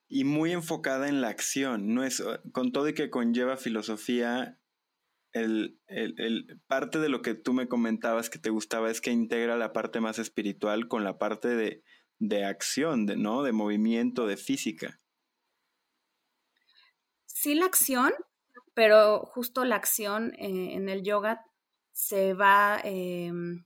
y 0.09 0.23
muy 0.23 0.51
enfocada 0.51 1.07
en 1.07 1.21
la 1.21 1.29
acción, 1.29 1.93
no 1.93 2.03
es 2.03 2.21
con 2.51 2.71
todo 2.71 2.89
y 2.89 2.93
que 2.93 3.11
conlleva 3.11 3.57
filosofía, 3.57 4.59
el, 5.31 5.79
parte 6.67 6.97
de 6.99 7.09
lo 7.09 7.21
que 7.21 7.35
tú 7.35 7.53
me 7.53 7.67
comentabas 7.67 8.31
que 8.31 8.39
te 8.39 8.49
gustaba 8.49 8.89
es 8.89 8.99
que 8.99 9.11
integra 9.11 9.55
la 9.55 9.71
parte 9.71 9.99
más 9.99 10.17
espiritual 10.17 10.87
con 10.87 11.03
la 11.03 11.19
parte 11.19 11.49
de, 11.49 11.83
de 12.17 12.45
acción, 12.45 13.05
de, 13.05 13.15
¿no? 13.15 13.43
De 13.43 13.51
movimiento, 13.51 14.25
de 14.25 14.37
física. 14.37 14.99
Sí, 17.27 17.53
la 17.53 17.65
acción, 17.65 18.11
pero 18.73 19.19
justo 19.19 19.63
la 19.65 19.75
acción 19.75 20.33
eh, 20.39 20.73
en 20.73 20.89
el 20.89 21.03
yoga 21.03 21.45
se 21.91 22.33
va 22.33 22.81
em, 22.83 23.65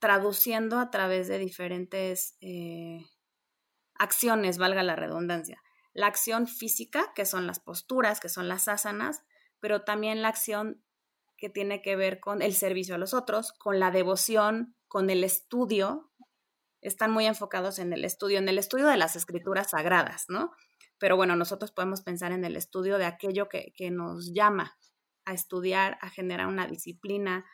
traduciendo 0.00 0.78
a 0.78 0.90
través 0.90 1.28
de 1.28 1.38
diferentes 1.38 2.36
eh, 2.40 3.06
acciones, 3.98 4.58
valga 4.58 4.82
la 4.82 4.96
redundancia. 4.96 5.62
La 5.92 6.06
acción 6.06 6.46
física, 6.46 7.12
que 7.14 7.24
son 7.26 7.46
las 7.46 7.60
posturas, 7.60 8.20
que 8.20 8.28
son 8.28 8.48
las 8.48 8.68
asanas, 8.68 9.24
pero 9.60 9.82
también 9.82 10.22
la 10.22 10.28
acción 10.28 10.82
que 11.36 11.48
tiene 11.50 11.82
que 11.82 11.96
ver 11.96 12.20
con 12.20 12.42
el 12.42 12.54
servicio 12.54 12.94
a 12.94 12.98
los 12.98 13.14
otros, 13.14 13.52
con 13.52 13.78
la 13.78 13.90
devoción, 13.90 14.74
con 14.88 15.10
el 15.10 15.24
estudio. 15.24 16.10
Están 16.80 17.10
muy 17.10 17.26
enfocados 17.26 17.78
en 17.78 17.92
el 17.92 18.04
estudio, 18.04 18.38
en 18.38 18.48
el 18.48 18.58
estudio 18.58 18.86
de 18.86 18.96
las 18.96 19.16
escrituras 19.16 19.70
sagradas, 19.70 20.26
¿no? 20.28 20.52
Pero 20.98 21.16
bueno, 21.16 21.36
nosotros 21.36 21.72
podemos 21.72 22.00
pensar 22.02 22.32
en 22.32 22.44
el 22.44 22.56
estudio 22.56 22.98
de 22.98 23.04
aquello 23.04 23.48
que, 23.48 23.72
nos 23.90 24.32
llama 24.32 24.78
a 25.24 25.34
estudiar, 25.34 25.98
a 26.00 26.08
generar 26.08 26.46
una 26.46 26.66
disciplina, 26.66 27.44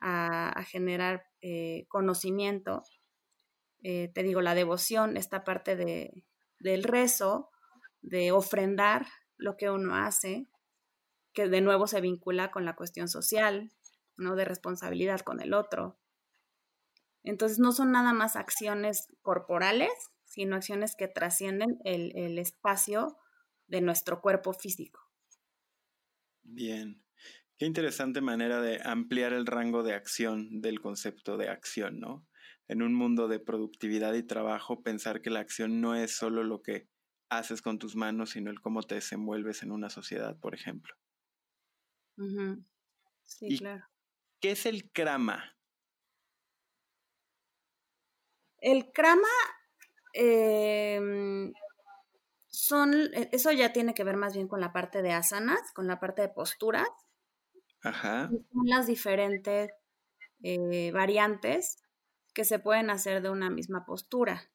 a, 0.00 0.62
generar 0.64 1.26
eh, 1.42 1.84
conocimiento. 1.88 2.84
Eh, 3.82 4.10
te 4.14 4.22
digo, 4.22 4.40
la 4.40 4.54
devoción, 4.54 5.16
esta 5.16 5.44
parte 5.44 5.76
de, 5.76 6.24
del 6.58 6.82
rezo, 6.82 7.50
de 8.02 8.32
ofrendar 8.32 9.06
lo 9.36 9.56
que 9.56 9.70
uno 9.70 9.94
hace, 9.96 10.48
que 11.32 11.48
de 11.48 11.60
nuevo 11.60 11.86
se 11.86 12.00
vincula 12.00 12.50
con 12.50 12.64
la 12.64 12.76
cuestión 12.76 13.08
social, 13.08 13.72
¿no? 14.16 14.36
De 14.36 14.44
responsabilidad 14.44 15.20
con 15.20 15.40
el 15.40 15.54
otro. 15.54 15.98
Entonces 17.22 17.58
no 17.58 17.72
son 17.72 17.92
nada 17.92 18.12
más 18.12 18.36
acciones 18.36 19.08
corporales, 19.20 19.90
sino 20.24 20.56
acciones 20.56 20.94
que 20.96 21.08
trascienden 21.08 21.78
el, 21.84 22.38
espacio 22.38 23.18
de 23.66 23.80
nuestro 23.80 24.20
cuerpo 24.20 24.52
físico. 24.52 25.00
Bien. 26.42 27.02
Qué 27.58 27.66
interesante 27.66 28.20
manera 28.20 28.60
de 28.60 28.80
ampliar 28.84 29.32
el 29.32 29.46
rango 29.46 29.82
de 29.82 29.94
acción 29.94 30.60
del 30.60 30.80
concepto 30.80 31.36
de 31.36 31.48
acción, 31.48 31.98
¿no? 31.98 32.26
En 32.68 32.82
un 32.82 32.94
mundo 32.94 33.28
de 33.28 33.38
productividad 33.38 34.14
y 34.14 34.22
trabajo, 34.22 34.82
pensar 34.82 35.22
que 35.22 35.30
la 35.30 35.40
acción 35.40 35.80
no 35.80 35.94
es 35.94 36.16
solo 36.16 36.42
lo 36.42 36.62
que 36.62 36.88
haces 37.28 37.62
con 37.62 37.78
tus 37.78 37.96
manos, 37.96 38.30
sino 38.30 38.50
el 38.50 38.60
cómo 38.60 38.82
te 38.82 38.96
desenvuelves 38.96 39.62
en 39.62 39.72
una 39.72 39.90
sociedad, 39.90 40.38
por 40.38 40.54
ejemplo. 40.54 40.94
Sí, 43.24 43.58
claro. 43.58 43.84
¿Qué 44.40 44.52
es 44.52 44.66
el 44.66 44.90
krama? 44.92 45.56
El 48.58 48.90
krama 48.90 49.28
Em, 50.18 51.52
son, 52.48 52.94
e, 53.12 53.28
eso 53.32 53.52
ya 53.52 53.74
tiene 53.74 53.92
que 53.92 54.02
ver 54.02 54.16
más 54.16 54.34
bien 54.34 54.48
con 54.48 54.60
la 54.62 54.72
parte 54.72 55.02
de 55.02 55.12
asanas, 55.12 55.60
con 55.74 55.86
la 55.86 56.00
parte 56.00 56.22
de 56.22 56.30
posturas. 56.30 56.88
Ajá. 57.82 58.30
Son 58.30 58.66
las 58.66 58.86
diferentes 58.86 59.70
eh, 60.42 60.90
variantes 60.92 61.82
que 62.36 62.44
se 62.44 62.58
pueden 62.58 62.90
hacer 62.90 63.22
de 63.22 63.30
una 63.30 63.48
misma 63.48 63.86
postura. 63.86 64.50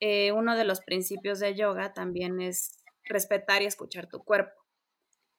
Eh, 0.00 0.32
uno 0.32 0.56
de 0.56 0.64
los 0.64 0.80
principios 0.80 1.38
de 1.38 1.54
yoga 1.54 1.94
también 1.94 2.40
es 2.40 2.82
respetar 3.04 3.62
y 3.62 3.66
escuchar 3.66 4.08
tu 4.08 4.24
cuerpo. 4.24 4.60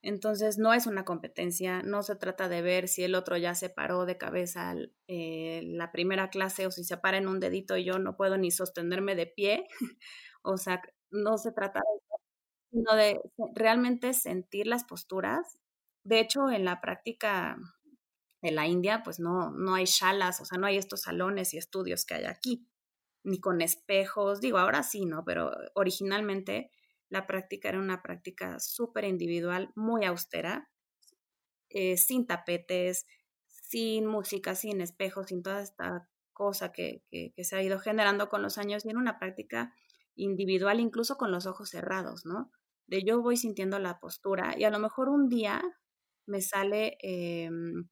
Entonces 0.01 0.57
no 0.57 0.73
es 0.73 0.87
una 0.87 1.03
competencia, 1.03 1.83
no 1.83 2.03
se 2.03 2.15
trata 2.15 2.47
de 2.47 2.61
ver 2.61 2.87
si 2.87 3.03
el 3.03 3.15
otro 3.15 3.35
ya 3.35 3.53
se 3.53 3.69
paró 3.69 4.05
de 4.05 4.17
cabeza 4.17 4.75
eh, 5.09 5.61
la 5.65 5.91
primera 5.91 6.29
clase 6.29 6.65
o 6.65 6.71
si 6.71 6.85
se 6.85 6.95
para 6.95 7.17
en 7.17 7.27
un 7.27 7.41
dedito 7.41 7.75
y 7.75 7.83
yo 7.83 7.99
no 7.99 8.15
puedo 8.15 8.37
ni 8.37 8.49
sostenerme 8.49 9.15
de 9.15 9.27
pie. 9.27 9.67
o 10.41 10.55
sea, 10.55 10.81
no 11.11 11.37
se 11.37 11.51
trata 11.51 11.81
de 11.81 11.97
eso, 11.97 12.21
sino 12.71 12.95
de 12.95 13.19
realmente 13.55 14.13
sentir 14.13 14.67
las 14.67 14.85
posturas. 14.85 15.59
De 16.05 16.21
hecho, 16.21 16.49
en 16.49 16.63
la 16.63 16.79
práctica 16.79 17.57
de 18.47 18.55
la 18.55 18.67
India, 18.67 19.01
pues 19.03 19.19
no, 19.19 19.51
no 19.51 19.75
hay 19.75 19.85
shalas, 19.85 20.41
o 20.41 20.45
sea, 20.45 20.57
no 20.57 20.67
hay 20.67 20.77
estos 20.77 21.01
salones 21.01 21.53
y 21.53 21.57
estudios 21.57 22.05
que 22.05 22.15
hay 22.15 22.25
aquí, 22.25 22.67
ni 23.23 23.39
con 23.39 23.61
espejos. 23.61 24.39
Digo, 24.41 24.57
ahora 24.57 24.83
sí, 24.83 25.05
¿no? 25.05 25.23
Pero 25.25 25.51
originalmente 25.75 26.71
la 27.09 27.27
práctica 27.27 27.69
era 27.69 27.79
una 27.79 28.01
práctica 28.01 28.59
súper 28.59 29.05
individual, 29.05 29.71
muy 29.75 30.05
austera, 30.05 30.69
eh, 31.69 31.97
sin 31.97 32.25
tapetes, 32.25 33.05
sin 33.47 34.05
música, 34.05 34.55
sin 34.55 34.81
espejos, 34.81 35.27
sin 35.27 35.43
toda 35.43 35.61
esta 35.61 36.09
cosa 36.33 36.71
que, 36.71 37.03
se 37.37 37.55
ha 37.55 37.63
ido 37.63 37.79
generando 37.79 38.29
con 38.29 38.41
los 38.41 38.57
años 38.57 38.85
y 38.85 38.89
en 38.89 38.97
una 38.97 39.19
práctica 39.19 39.73
individual, 40.15 40.79
incluso 40.79 41.17
con 41.17 41.31
los 41.31 41.45
ojos 41.45 41.69
cerrados, 41.69 42.25
¿no? 42.25 42.51
De 42.85 43.03
yo 43.03 43.21
voy 43.21 43.37
sintiendo 43.37 43.79
la 43.79 43.99
postura 43.99 44.55
y 44.57 44.63
a 44.63 44.69
lo 44.69 44.79
mejor 44.79 45.09
un 45.09 45.29
día 45.29 45.61
me 46.25 46.41
sale 46.41 46.97
em, 47.01 47.89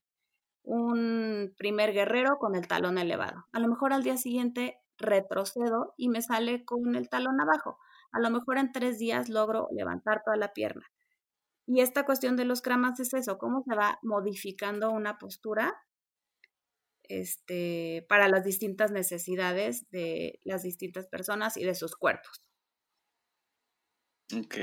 un 0.65 1.53
primer 1.57 1.93
guerrero 1.93 2.37
con 2.37 2.55
el 2.55 2.67
talón 2.67 2.97
elevado. 2.97 3.45
A 3.53 3.59
lo 3.59 3.67
mejor 3.67 3.93
al 3.93 4.03
día 4.03 4.17
siguiente 4.17 4.79
retrocedo 4.97 5.93
y 5.97 6.09
me 6.09 6.21
sale 6.21 6.65
con 6.65 6.95
el 6.95 7.09
talón 7.09 7.39
abajo 7.41 7.77
a 8.15 8.19
lo 8.21 8.29
mejor 8.29 8.57
en 8.57 8.71
tres 8.71 8.97
días 8.97 9.27
logro 9.27 9.67
levantar 9.71 10.21
toda 10.23 10.37
la 10.37 10.53
pierna. 10.53 10.89
Y 11.67 11.81
esta 11.81 12.05
cuestión 12.05 12.37
de 12.37 12.45
los 12.45 12.61
cramas 12.61 12.97
es 13.01 13.13
eso, 13.13 13.37
cómo 13.37 13.61
se 13.67 13.75
va 13.75 13.99
modificando 14.03 14.89
una 14.91 15.17
postura 15.17 15.75
este, 17.03 18.05
para 18.07 18.29
las 18.29 18.45
distintas 18.45 18.91
necesidades 18.91 19.89
de 19.89 20.39
las 20.45 20.63
distintas 20.63 21.07
personas 21.07 21.57
y 21.57 21.65
de 21.65 21.75
sus 21.75 21.97
cuerpos. 21.97 22.41
Ok. 24.33 24.55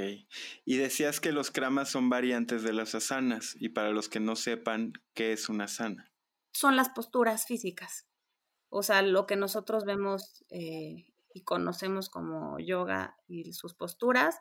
Y 0.65 0.77
decías 0.77 1.21
que 1.21 1.33
los 1.33 1.51
kramas 1.51 1.91
son 1.91 2.09
variantes 2.11 2.63
de 2.63 2.73
las 2.73 2.95
asanas, 2.95 3.55
y 3.59 3.69
para 3.69 3.91
los 3.91 4.09
que 4.09 4.21
no 4.21 4.35
sepan, 4.35 4.93
¿qué 5.15 5.33
es 5.33 5.49
una 5.49 5.65
asana? 5.65 6.11
Son 6.53 6.77
las 6.77 6.89
posturas 6.89 7.47
físicas. 7.47 8.07
O 8.69 8.83
sea, 8.83 9.03
lo 9.03 9.27
que 9.27 9.37
nosotros 9.37 9.85
vemos 9.85 10.45
eh, 10.51 11.13
y 11.33 11.45
conocemos 11.45 12.11
como 12.11 12.59
yoga 12.59 13.17
y 13.29 13.53
sus 13.53 13.75
posturas, 13.75 14.41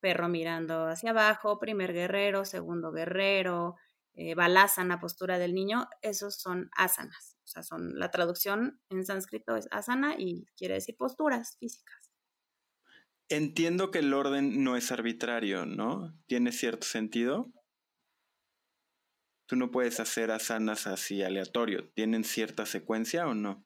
perro 0.00 0.28
mirando 0.28 0.86
hacia 0.86 1.10
abajo, 1.10 1.58
primer 1.58 1.92
guerrero, 1.92 2.44
segundo 2.44 2.92
guerrero, 2.92 3.76
eh, 4.14 4.34
balasana, 4.34 4.98
postura 5.00 5.38
del 5.38 5.54
niño, 5.54 5.88
esos 6.02 6.40
son 6.40 6.70
asanas. 6.76 7.36
O 7.44 7.46
sea, 7.46 7.62
son 7.62 7.98
la 7.98 8.10
traducción 8.10 8.80
en 8.90 9.06
sánscrito 9.06 9.56
es 9.56 9.68
asana 9.70 10.16
y 10.18 10.46
quiere 10.56 10.74
decir 10.74 10.96
posturas 10.96 11.56
físicas. 11.58 12.07
Entiendo 13.30 13.90
que 13.90 13.98
el 13.98 14.14
orden 14.14 14.64
no 14.64 14.76
es 14.76 14.90
arbitrario, 14.90 15.66
¿no? 15.66 16.18
Tiene 16.26 16.50
cierto 16.50 16.86
sentido. 16.86 17.52
Tú 19.46 19.56
no 19.56 19.70
puedes 19.70 20.00
hacer 20.00 20.30
asanas 20.30 20.86
así 20.86 21.22
aleatorio. 21.22 21.90
¿Tienen 21.92 22.24
cierta 22.24 22.64
secuencia 22.64 23.26
o 23.26 23.34
no? 23.34 23.64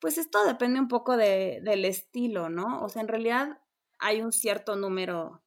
Pues 0.00 0.16
esto 0.16 0.44
depende 0.44 0.80
un 0.80 0.88
poco 0.88 1.16
de, 1.16 1.60
del 1.62 1.84
estilo, 1.84 2.48
¿no? 2.48 2.82
O 2.82 2.88
sea, 2.88 3.02
en 3.02 3.08
realidad 3.08 3.58
hay 3.98 4.22
un 4.22 4.32
cierto 4.32 4.76
número 4.76 5.42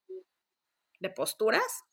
de 0.99 1.09
posturas 1.09 1.85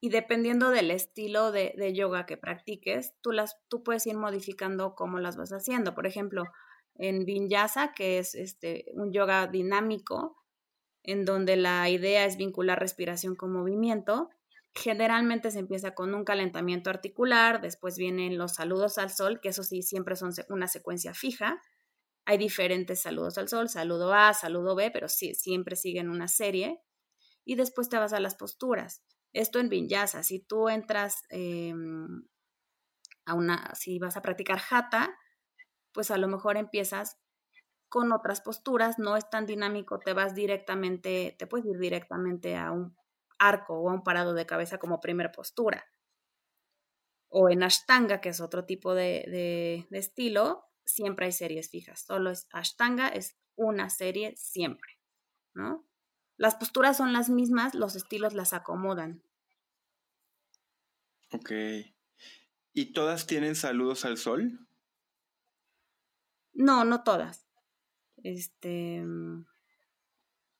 y 0.00 0.10
dependiendo 0.10 0.70
del 0.70 0.90
estilo 0.90 1.52
de, 1.52 1.74
de, 1.76 1.92
yoga 1.92 2.24
que 2.24 2.36
practiques, 2.36 3.14
tú, 3.20 3.32
las, 3.32 3.58
tú 3.68 3.82
puedes 3.82 4.06
ir 4.06 4.16
modificando 4.16 4.94
cómo 4.94 5.18
las 5.18 5.36
vas 5.36 5.52
haciendo. 5.52 5.94
Por 5.94 6.06
ejemplo, 6.06 6.44
en 6.98 7.24
Vinyasa, 7.24 7.94
que 7.94 8.18
es 8.18 8.34
este, 8.34 8.86
un 8.92 9.12
yoga 9.12 9.46
dinámico, 9.46 10.36
en 11.02 11.24
donde 11.24 11.56
la 11.56 11.88
idea 11.88 12.26
es 12.26 12.36
vincular 12.36 12.78
respiración 12.78 13.34
con 13.34 13.52
movimiento, 13.52 14.28
generalmente 14.74 15.50
se 15.50 15.58
empieza 15.58 15.94
con 15.94 16.14
un 16.14 16.24
calentamiento 16.24 16.90
articular, 16.90 17.60
después 17.60 17.96
vienen 17.96 18.38
los 18.38 18.54
saludos 18.54 18.98
al 18.98 19.10
sol, 19.10 19.40
que 19.40 19.48
eso 19.48 19.62
sí 19.62 19.82
siempre 19.82 20.16
son 20.16 20.32
una 20.50 20.68
secuencia 20.68 21.14
fija. 21.14 21.62
Hay 22.24 22.38
diferentes 22.38 23.00
saludos 23.00 23.38
al 23.38 23.48
sol, 23.48 23.68
saludo 23.68 24.12
A, 24.12 24.34
saludo 24.34 24.74
B, 24.74 24.90
pero 24.90 25.08
sí, 25.08 25.34
siempre 25.34 25.76
siguen 25.76 26.10
una 26.10 26.28
serie. 26.28 26.80
Y 27.44 27.54
después 27.54 27.88
te 27.88 27.96
vas 27.96 28.12
a 28.12 28.20
las 28.20 28.34
posturas. 28.34 29.02
Esto 29.32 29.58
en 29.58 29.68
Vinyasa, 29.68 30.22
si 30.22 30.40
tú 30.40 30.68
entras 30.68 31.22
em, 31.30 32.24
a 33.24 33.34
una, 33.34 33.74
si 33.74 33.98
vas 33.98 34.16
a 34.16 34.22
practicar 34.22 34.60
Hatha, 34.70 35.16
pues 35.92 36.10
a 36.10 36.18
lo 36.18 36.28
mejor 36.28 36.56
empiezas 36.56 37.18
con 37.88 38.12
otras 38.12 38.40
posturas, 38.40 38.98
no 38.98 39.16
es 39.16 39.28
tan 39.30 39.46
dinámico, 39.46 39.98
te 39.98 40.12
vas 40.12 40.34
directamente, 40.34 41.34
te 41.38 41.46
puedes 41.46 41.66
ir 41.66 41.78
directamente 41.78 42.56
a 42.56 42.70
un 42.70 42.96
arco 43.38 43.80
o 43.80 43.88
a 43.88 43.94
un 43.94 44.02
parado 44.02 44.34
de 44.34 44.46
cabeza 44.46 44.78
como 44.78 45.00
primera 45.00 45.32
postura. 45.32 45.86
O 47.28 47.48
en 47.48 47.62
Ashtanga, 47.62 48.20
que 48.20 48.30
es 48.30 48.40
otro 48.40 48.64
tipo 48.64 48.94
de, 48.94 49.86
de 49.90 49.98
estilo, 49.98 50.66
siempre 50.84 51.26
hay 51.26 51.32
series 51.32 51.70
fijas. 51.70 52.00
Solo 52.00 52.30
es 52.30 52.46
Ashtanga, 52.52 53.08
es 53.08 53.36
una 53.56 53.90
serie 53.90 54.34
siempre, 54.36 54.98
¿no? 55.54 55.86
Las 56.36 56.54
posturas 56.54 56.96
son 56.96 57.12
las 57.12 57.28
mismas, 57.28 57.74
los 57.74 57.96
estilos 57.96 58.32
las 58.32 58.52
acomodan. 58.52 59.22
Ok. 61.32 61.52
¿Y 62.72 62.92
todas 62.92 63.26
tienen 63.26 63.56
saludos 63.56 64.04
al 64.04 64.16
sol? 64.18 64.67
No, 66.58 66.84
no 66.84 67.04
todas. 67.04 67.46
Este. 68.16 69.04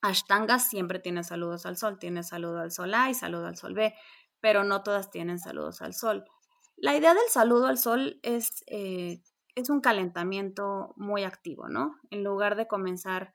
Ashtanga 0.01 0.61
siempre 0.61 1.01
tiene 1.01 1.25
saludos 1.25 1.67
al 1.67 1.77
sol. 1.77 1.99
Tiene 1.99 2.23
saludo 2.23 2.61
al 2.61 2.71
sol 2.71 2.95
A 2.95 3.11
y 3.11 3.15
saludo 3.15 3.49
al 3.49 3.57
sol 3.57 3.75
B, 3.75 3.95
pero 4.41 4.63
no 4.63 4.85
todas 4.85 5.11
tienen 5.11 5.41
saludos 5.41 5.83
al 5.83 5.95
sol. 5.95 6.25
La 6.77 6.97
idea 6.97 7.15
del 7.15 7.29
saludo 7.29 7.67
al 7.67 7.79
sol 7.79 8.21
es, 8.23 8.63
eh, 8.69 9.21
es 9.57 9.71
un 9.71 9.81
calentamiento 9.81 10.95
muy 10.97 11.25
activo, 11.25 11.69
¿no? 11.69 11.97
En 12.11 12.23
lugar 12.23 12.55
de 12.55 12.69
comenzar 12.69 13.35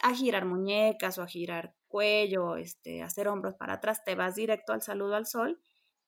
a 0.00 0.14
girar 0.14 0.46
muñecas 0.46 1.18
o 1.18 1.22
a 1.22 1.26
girar 1.26 1.74
cuello, 1.88 2.56
este, 2.56 3.02
hacer 3.02 3.28
hombros 3.28 3.54
para 3.54 3.74
atrás, 3.74 4.02
te 4.02 4.14
vas 4.14 4.34
directo 4.34 4.72
al 4.72 4.80
saludo 4.80 5.14
al 5.14 5.26
sol 5.26 5.60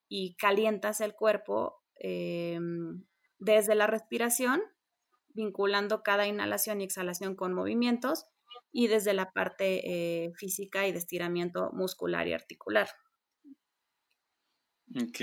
y 0.08 0.34
calientas 0.36 1.02
el 1.02 1.14
cuerpo 1.14 1.82
em, 1.96 3.04
desde 3.38 3.74
la 3.74 3.86
respiración, 3.86 4.62
vinculando 5.34 6.02
cada 6.02 6.26
inhalación 6.26 6.80
y 6.80 6.84
exhalación 6.84 7.34
con 7.34 7.54
movimientos 7.54 8.26
y 8.72 8.88
desde 8.88 9.14
la 9.14 9.32
parte 9.32 9.82
eh, 9.84 10.32
física 10.34 10.86
y 10.86 10.92
de 10.92 10.98
estiramiento 10.98 11.70
muscular 11.72 12.26
y 12.28 12.32
articular. 12.32 12.88
Ok. 14.96 15.20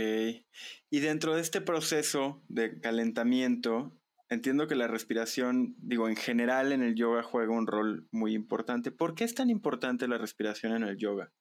Y 0.89 0.99
dentro 0.99 1.35
de 1.35 1.41
este 1.41 1.61
proceso 1.61 2.41
de 2.47 2.79
calentamiento, 2.79 3.97
entiendo 4.29 4.67
que 4.67 4.75
la 4.75 4.87
respiración, 4.87 5.75
digo, 5.79 6.07
en 6.07 6.15
general 6.15 6.71
en 6.71 6.83
el 6.83 6.95
yoga 6.95 7.23
juega 7.23 7.53
un 7.53 7.67
rol 7.67 8.07
muy 8.11 8.33
importante. 8.33 8.91
¿Por 8.91 9.13
qué 9.15 9.25
es 9.25 9.35
tan 9.35 9.49
importante 9.49 10.07
la 10.07 10.17
respiración 10.17 10.73
en 10.73 10.83
el 10.83 10.97
yoga? 10.97 11.33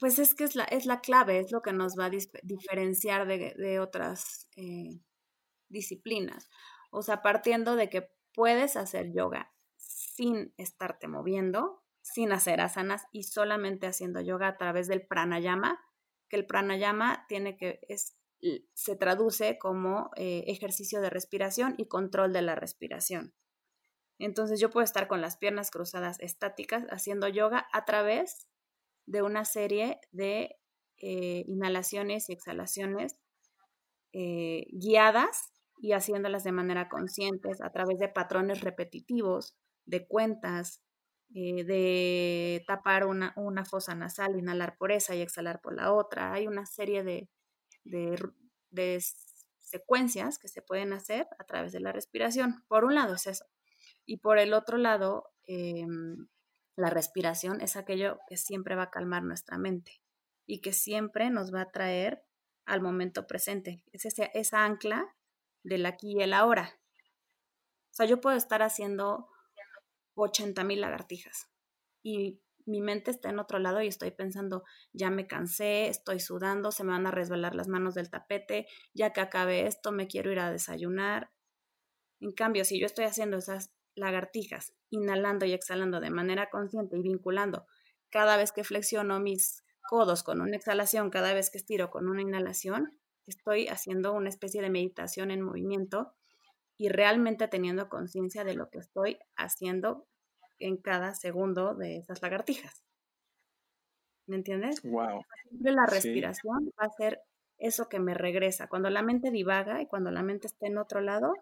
Pues 0.00 0.18
es 0.18 0.34
que 0.34 0.44
es 0.44 0.56
la, 0.56 0.64
es 0.64 0.86
la 0.86 1.00
clave, 1.00 1.38
es 1.38 1.52
lo 1.52 1.62
que 1.62 1.72
nos 1.72 1.94
va 1.96 2.06
a 2.06 2.10
diferenciar 2.42 3.26
de, 3.28 3.78
otras 3.78 4.48
eh, 4.56 4.98
disciplinas. 5.72 6.48
O 6.90 7.02
sea, 7.02 7.22
partiendo 7.22 7.74
de 7.74 7.90
que 7.90 8.10
puedes 8.34 8.76
hacer 8.76 9.12
yoga 9.12 9.52
sin 9.76 10.54
estarte 10.56 11.08
moviendo, 11.08 11.82
sin 12.02 12.32
hacer 12.32 12.60
asanas 12.60 13.06
y 13.12 13.24
solamente 13.24 13.86
haciendo 13.86 14.20
yoga 14.20 14.48
a 14.48 14.56
través 14.56 14.88
del 14.88 15.06
pranayama, 15.06 15.80
que 16.28 16.36
el 16.36 16.46
pranayama 16.46 17.24
tiene 17.28 17.56
que, 17.56 17.80
es 17.88 18.16
se 18.74 18.96
traduce 18.96 19.58
como 19.58 20.10
eh, 20.16 20.44
ejercicio 20.48 21.00
de 21.00 21.10
respiración 21.10 21.74
y 21.78 21.86
control 21.86 22.32
de 22.32 22.42
la 22.42 22.54
respiración. 22.54 23.32
Entonces 24.18 24.60
yo 24.60 24.70
puedo 24.70 24.84
estar 24.84 25.08
con 25.08 25.20
las 25.20 25.36
piernas 25.36 25.70
cruzadas 25.70 26.18
estáticas 26.20 26.84
haciendo 26.90 27.28
yoga 27.28 27.68
a 27.72 27.84
través 27.84 28.48
de 29.06 29.22
una 29.22 29.44
serie 29.44 30.00
de 30.10 30.56
eh, 30.98 31.44
inhalaciones 31.46 32.28
y 32.28 32.32
exhalaciones 32.32 33.16
eh, 34.12 34.66
guiadas 34.70 35.52
y 35.82 35.94
haciéndolas 35.94 36.44
de 36.44 36.52
manera 36.52 36.88
consciente 36.88 37.50
a 37.60 37.72
través 37.72 37.98
de 37.98 38.08
patrones 38.08 38.60
repetitivos, 38.60 39.56
de 39.84 40.06
cuentas, 40.06 40.80
de 41.28 42.62
tapar 42.68 43.04
una, 43.04 43.32
una 43.36 43.64
fosa 43.64 43.96
nasal, 43.96 44.38
inhalar 44.38 44.76
por 44.78 44.92
esa 44.92 45.16
y 45.16 45.22
exhalar 45.22 45.60
por 45.60 45.74
la 45.74 45.92
otra. 45.92 46.32
Hay 46.32 46.46
una 46.46 46.66
serie 46.66 47.02
de, 47.02 47.28
de, 47.82 49.04
secuencias 49.58 50.38
que 50.38 50.46
se 50.46 50.62
pueden 50.62 50.92
hacer 50.92 51.26
a 51.40 51.44
través 51.44 51.72
de 51.72 51.80
la 51.80 51.90
respiración. 51.90 52.62
Por 52.68 52.84
un 52.84 52.94
lado 52.94 53.16
es 53.16 53.26
eso. 53.26 53.46
Y 54.06 54.18
por 54.18 54.38
el 54.38 54.54
otro 54.54 54.78
lado, 54.78 55.30
em, 55.48 56.28
la 56.76 56.90
respiración 56.90 57.60
es 57.60 57.74
aquello 57.74 58.20
que 58.28 58.36
siempre 58.36 58.76
va 58.76 58.84
a 58.84 58.90
calmar 58.90 59.24
nuestra 59.24 59.58
mente 59.58 60.00
y 60.46 60.60
que 60.60 60.72
siempre 60.72 61.28
nos 61.30 61.52
va 61.52 61.62
a 61.62 61.70
traer 61.72 62.22
al 62.66 62.82
momento 62.82 63.26
presente. 63.26 63.82
Es 63.90 64.04
esa 64.04 64.64
ancla 64.64 65.12
del 65.62 65.86
aquí 65.86 66.12
y 66.18 66.22
el 66.22 66.32
ahora. 66.32 66.78
O 67.90 67.94
sea, 67.94 68.06
yo 68.06 68.20
puedo 68.20 68.36
estar 68.36 68.62
haciendo 68.62 69.28
80 70.14 70.64
mil 70.64 70.80
lagartijas 70.80 71.48
y 72.02 72.40
mi 72.64 72.80
mente 72.80 73.10
está 73.10 73.28
en 73.28 73.38
otro 73.38 73.58
lado 73.58 73.82
y 73.82 73.88
estoy 73.88 74.10
pensando, 74.12 74.64
ya 74.92 75.10
me 75.10 75.26
cansé, 75.26 75.88
estoy 75.88 76.20
sudando, 76.20 76.70
se 76.70 76.84
me 76.84 76.92
van 76.92 77.06
a 77.06 77.10
resbalar 77.10 77.54
las 77.54 77.68
manos 77.68 77.94
del 77.94 78.10
tapete, 78.10 78.66
ya 78.94 79.12
que 79.12 79.20
acabe 79.20 79.66
esto, 79.66 79.92
me 79.92 80.06
quiero 80.06 80.30
ir 80.30 80.38
a 80.38 80.50
desayunar. 80.50 81.30
En 82.20 82.32
cambio, 82.32 82.64
si 82.64 82.78
yo 82.78 82.86
estoy 82.86 83.04
haciendo 83.04 83.36
esas 83.36 83.72
lagartijas, 83.94 84.74
inhalando 84.90 85.44
y 85.44 85.52
exhalando 85.52 86.00
de 86.00 86.10
manera 86.10 86.50
consciente 86.50 86.96
y 86.96 87.02
vinculando 87.02 87.66
cada 88.10 88.36
vez 88.36 88.52
que 88.52 88.62
flexiono 88.62 89.20
mis 89.20 89.64
codos 89.88 90.22
con 90.22 90.40
una 90.40 90.56
exhalación, 90.56 91.10
cada 91.10 91.34
vez 91.34 91.50
que 91.50 91.58
estiro 91.58 91.90
con 91.90 92.08
una 92.08 92.22
inhalación, 92.22 92.98
estoy 93.26 93.68
haciendo 93.68 94.12
una 94.12 94.28
especie 94.28 94.62
de 94.62 94.70
meditación 94.70 95.30
en 95.30 95.42
movimiento 95.42 96.12
y 96.76 96.88
realmente 96.88 97.48
teniendo 97.48 97.88
conciencia 97.88 98.44
de 98.44 98.54
lo 98.54 98.70
que 98.70 98.78
estoy 98.78 99.18
haciendo 99.36 100.06
en 100.58 100.76
cada 100.76 101.14
segundo 101.14 101.74
de 101.74 101.98
esas 101.98 102.22
lagartijas. 102.22 102.82
¿Me 104.26 104.36
entiendes? 104.36 104.82
Wow. 104.82 105.22
Siempre 105.48 105.72
la 105.72 105.86
respiración 105.86 106.72
va 106.80 106.86
a 106.86 106.90
ser 106.90 107.20
eso 107.58 107.88
que 107.88 108.00
me 108.00 108.14
regresa. 108.14 108.68
Cuando 108.68 108.90
la 108.90 109.02
mente 109.02 109.30
divaga 109.30 109.80
y 109.80 109.86
cuando 109.86 110.10
la 110.10 110.22
mente 110.22 110.46
está 110.46 110.66
en 110.66 110.78
otro 110.78 111.00
lado, 111.00 111.34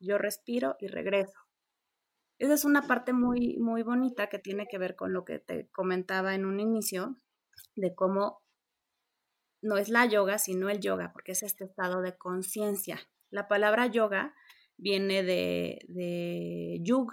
yo 0.00 0.18
respiro 0.18 0.76
y 0.80 0.88
regreso. 0.88 1.38
Esa 2.38 2.54
es 2.54 2.64
una 2.64 2.82
parte 2.82 3.12
muy, 3.12 3.56
muy 3.58 3.82
bonita 3.84 4.28
que 4.28 4.40
tiene 4.40 4.66
que 4.66 4.78
ver 4.78 4.96
con 4.96 5.12
lo 5.12 5.24
que 5.24 5.38
te 5.38 5.68
comentaba 5.68 6.34
en 6.34 6.44
un 6.44 6.58
inicio, 6.58 7.16
de 7.76 7.94
cómo 7.94 8.41
no 9.62 9.78
es 9.78 9.88
la 9.88 10.04
yoga, 10.06 10.38
sino 10.38 10.68
el 10.68 10.80
yoga, 10.80 11.12
porque 11.12 11.32
es 11.32 11.42
este 11.42 11.64
estado 11.64 12.02
de 12.02 12.16
conciencia. 12.16 13.00
La 13.30 13.48
palabra 13.48 13.86
yoga 13.86 14.34
viene 14.76 15.22
de, 15.22 15.78
de 15.88 16.78
yug, 16.82 17.12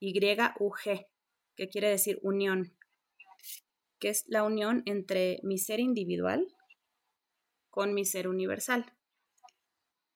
y-U-G, 0.00 1.06
que 1.54 1.68
quiere 1.68 1.88
decir 1.88 2.18
unión, 2.22 2.74
que 3.98 4.08
es 4.08 4.24
la 4.26 4.42
unión 4.42 4.82
entre 4.86 5.40
mi 5.42 5.58
ser 5.58 5.78
individual 5.78 6.48
con 7.68 7.94
mi 7.94 8.04
ser 8.04 8.28
universal. 8.28 8.96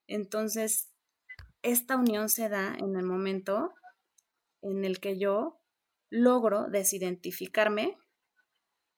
Entonces, 0.07 0.91
esta 1.63 1.97
unión 1.97 2.29
se 2.29 2.49
da 2.49 2.75
en 2.75 2.97
el 2.97 3.05
momento 3.05 3.73
en 4.63 4.85
el 4.85 5.01
que 5.01 5.19
yo 5.19 5.61
logro 6.11 6.69
desidentificarme 6.69 7.97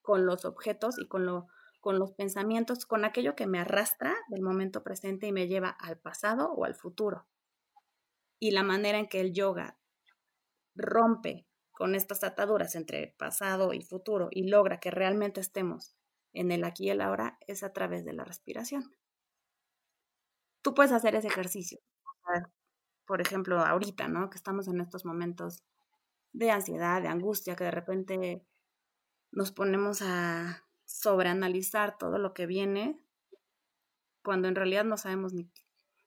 con 0.01 0.25
los 0.25 0.45
objetos 0.45 0.99
y 0.99 1.09
con, 1.09 1.27
lo, 1.27 1.49
con 1.87 2.01
los 2.01 2.11
pensamientos, 2.11 2.85
con 2.85 3.05
aquello 3.05 3.37
que 3.37 3.47
me 3.47 3.61
arrastra 3.61 4.13
del 4.27 4.43
momento 4.43 4.83
presente 4.83 5.29
y 5.29 5.33
me 5.33 5.47
lleva 5.47 5.69
al 5.69 5.97
pasado 5.97 6.51
o 6.51 6.65
al 6.65 6.75
futuro. 6.75 7.29
Y 8.41 8.51
la 8.51 8.65
manera 8.65 8.99
en 8.99 9.07
que 9.07 9.21
el 9.21 9.33
yoga 9.33 9.79
rompe 10.75 11.47
con 11.71 11.95
estas 11.95 12.25
ataduras 12.25 12.75
entre 12.75 13.15
pasado 13.17 13.73
y 13.73 13.83
futuro 13.83 14.31
y 14.33 14.49
logra 14.49 14.81
que 14.81 14.91
realmente 14.91 15.41
estemos 15.41 15.95
en 16.33 16.51
el 16.51 16.65
aquí 16.65 16.87
y 16.87 16.91
el 16.91 17.01
ahora 17.01 17.39
es 17.47 17.63
a 17.63 17.73
través 17.73 18.05
de 18.05 18.15
la 18.15 18.25
respiración. 18.25 18.91
Tú 20.63 20.75
puedes 20.75 20.91
hacer 20.91 21.15
ese 21.15 21.29
ejercicio. 21.29 21.79
Por 23.07 23.21
ejemplo, 23.21 23.61
ahorita, 23.61 24.09
¿no? 24.09 24.29
Que 24.29 24.39
estamos 24.39 24.67
en 24.67 24.81
estos 24.81 25.05
momentos 25.05 25.63
de 26.33 26.51
ansiedad, 26.51 27.01
de 27.01 27.07
angustia, 27.07 27.55
que 27.55 27.63
de 27.63 27.71
repente 27.71 28.45
nos 29.31 29.53
ponemos 29.53 30.03
a 30.03 30.66
sobreanalizar 31.07 31.99
todo 31.99 32.19
lo 32.19 32.35
que 32.35 32.47
viene, 32.47 33.01
cuando 34.25 34.49
en 34.49 34.57
realidad 34.57 34.85
no 34.85 34.97
sabemos 34.97 35.33
ni 35.33 35.49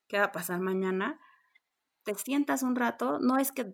qué 0.09 0.17
va 0.17 0.25
a 0.25 0.31
pasar 0.33 0.59
mañana, 0.59 1.21
te 2.03 2.15
sientas 2.15 2.63
un 2.63 2.75
rato, 2.75 3.17
no 3.19 3.37
es 3.37 3.53
que 3.53 3.73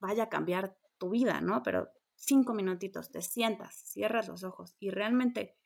vaya 0.00 0.24
a 0.24 0.28
cambiar 0.28 0.76
tu 0.98 1.10
vida, 1.10 1.40
¿no? 1.40 1.62
Pero 1.62 1.90
cinco 2.16 2.54
minutitos, 2.54 3.12
te 3.12 3.22
sientas, 3.22 3.76
cierras 3.84 4.26
los 4.26 4.42
ojos 4.42 4.74
y 4.80 4.90
realmente 4.90 5.56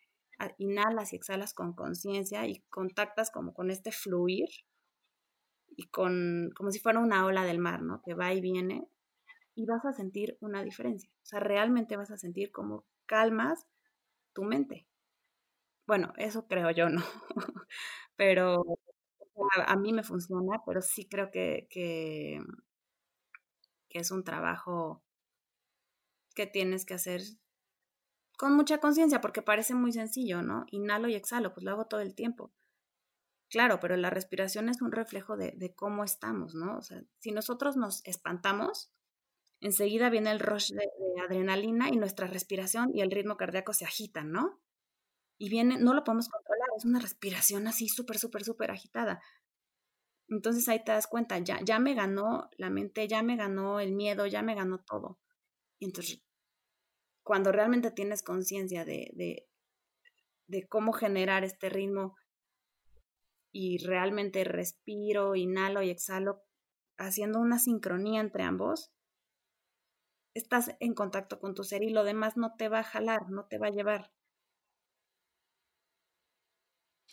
inhalas 0.59 1.15
y 1.15 1.17
exhalas 1.17 1.55
con 1.55 1.73
conciencia 1.73 2.47
y 2.47 2.61
contactas 2.69 3.31
como 3.31 3.55
con 3.55 3.71
este 3.71 3.93
fluir 3.93 4.51
y 5.71 5.89
con 5.89 6.51
como 6.55 6.71
si 6.71 6.81
fuera 6.81 6.99
una 6.99 7.25
ola 7.25 7.45
del 7.45 7.61
mar, 7.61 7.81
¿no? 7.81 8.03
Que 8.03 8.13
va 8.13 8.35
y 8.35 8.43
viene 8.43 8.91
y 9.55 9.65
vas 9.65 9.87
a 9.87 9.95
sentir 9.95 10.37
una 10.43 10.63
diferencia. 10.63 11.11
O 11.23 11.27
sea, 11.27 11.41
realmente 11.41 11.97
vas 11.97 12.11
a 12.11 12.19
sentir 12.19 12.53
como 12.53 12.85
calmas 13.07 13.67
tu 14.35 14.43
mente. 14.43 14.88
Bueno, 15.89 16.13
eso 16.19 16.47
creo 16.47 16.71
yo, 16.71 16.91
¿no? 16.91 17.03
pero 18.15 18.63
a, 19.67 19.75
mí 19.77 19.95
me 19.95 20.03
funciona, 20.03 20.63
pero 20.67 20.83
sí 20.83 21.09
creo 21.09 21.31
que, 21.31 21.67
que, 21.71 22.41
es 23.89 24.11
un 24.11 24.23
trabajo 24.23 25.03
que 26.35 26.47
tienes 26.47 26.85
que 26.85 26.93
hacer 26.93 27.23
con 28.37 28.55
mucha 28.55 28.79
conciencia, 28.79 29.23
porque 29.23 29.41
parece 29.41 29.75
muy 29.75 29.93
sencillo, 29.93 30.43
¿no? 30.43 30.67
Inhalo 30.73 31.09
y 31.09 31.15
exhalo, 31.15 31.55
pues 31.55 31.65
lo 31.65 31.71
hago 31.71 31.87
todo 31.87 32.01
el 32.01 32.15
tiempo. 32.15 32.53
Claro, 33.49 33.81
pero 33.81 33.97
la 33.97 34.11
respiración 34.11 34.69
es 34.69 34.83
un 34.83 34.93
reflejo 34.93 35.39
de, 35.39 35.75
cómo 35.75 36.05
estamos, 36.05 36.55
¿no? 36.55 36.77
O 36.77 36.83
sea, 36.83 37.03
si 37.19 37.33
nosotros 37.33 37.79
nos 37.79 38.05
espantamos, 38.05 38.93
enseguida 39.61 40.11
viene 40.11 40.33
el 40.33 40.41
rush 40.41 40.71
de, 40.73 40.87
adrenalina 41.25 41.89
y 41.89 41.97
nuestra 41.97 42.27
respiración 42.27 42.91
y 42.95 43.01
el 43.01 43.11
ritmo 43.11 43.39
cardíaco 43.39 43.73
se 43.73 43.87
agitan, 43.87 44.33
¿no? 44.33 44.61
Y 45.39 45.49
viene, 45.51 45.79
no 45.79 45.95
lo 45.95 46.05
podemos 46.05 46.29
controlar, 46.29 46.69
es 46.77 46.85
una 46.85 46.99
respiración 46.99 47.67
así 47.69 47.89
súper, 47.89 48.19
súper, 48.19 48.45
súper 48.45 48.71
agitada. 48.71 49.23
Entonces 50.29 50.69
ahí 50.69 50.85
te 50.85 50.93
das 50.93 51.07
cuenta, 51.07 51.39
ya, 51.39 51.61
ya 51.65 51.79
me 51.79 51.95
ganó 51.95 52.51
la 52.57 52.71
mente, 52.71 53.09
ya 53.09 53.23
me 53.23 53.37
ganó 53.37 53.81
el 53.81 53.93
miedo, 53.93 54.27
ya 54.27 54.43
me 54.43 54.55
ganó 54.55 54.79
todo. 54.85 55.19
Entonces 55.81 56.23
cuando 57.29 57.53
realmente 57.53 57.91
tienes 57.91 58.23
conciencia 58.23 58.87
de, 58.87 59.11
de, 60.47 60.67
cómo 60.67 60.95
generar 60.95 61.45
este 61.45 61.69
ritmo 61.69 62.17
y 63.53 63.85
realmente 63.85 64.45
respiro, 64.45 65.37
inhalo 65.37 65.83
y 65.83 65.91
exhalo, 65.91 66.43
haciendo 66.97 67.39
una 67.39 67.59
sincronía 67.59 68.23
entre 68.23 68.45
ambos, 68.45 68.95
estás 70.33 70.75
en 70.81 70.95
contacto 70.95 71.39
con 71.39 71.53
tu 71.53 71.65
ser 71.65 71.83
y 71.83 71.91
lo 71.91 72.03
demás 72.03 72.39
no 72.39 72.55
te 72.57 72.71
va 72.71 72.79
a 72.79 72.85
jalar, 72.85 73.29
no 73.29 73.45
te 73.45 73.59
va 73.59 73.67
a 73.67 73.73
llevar. 73.73 74.11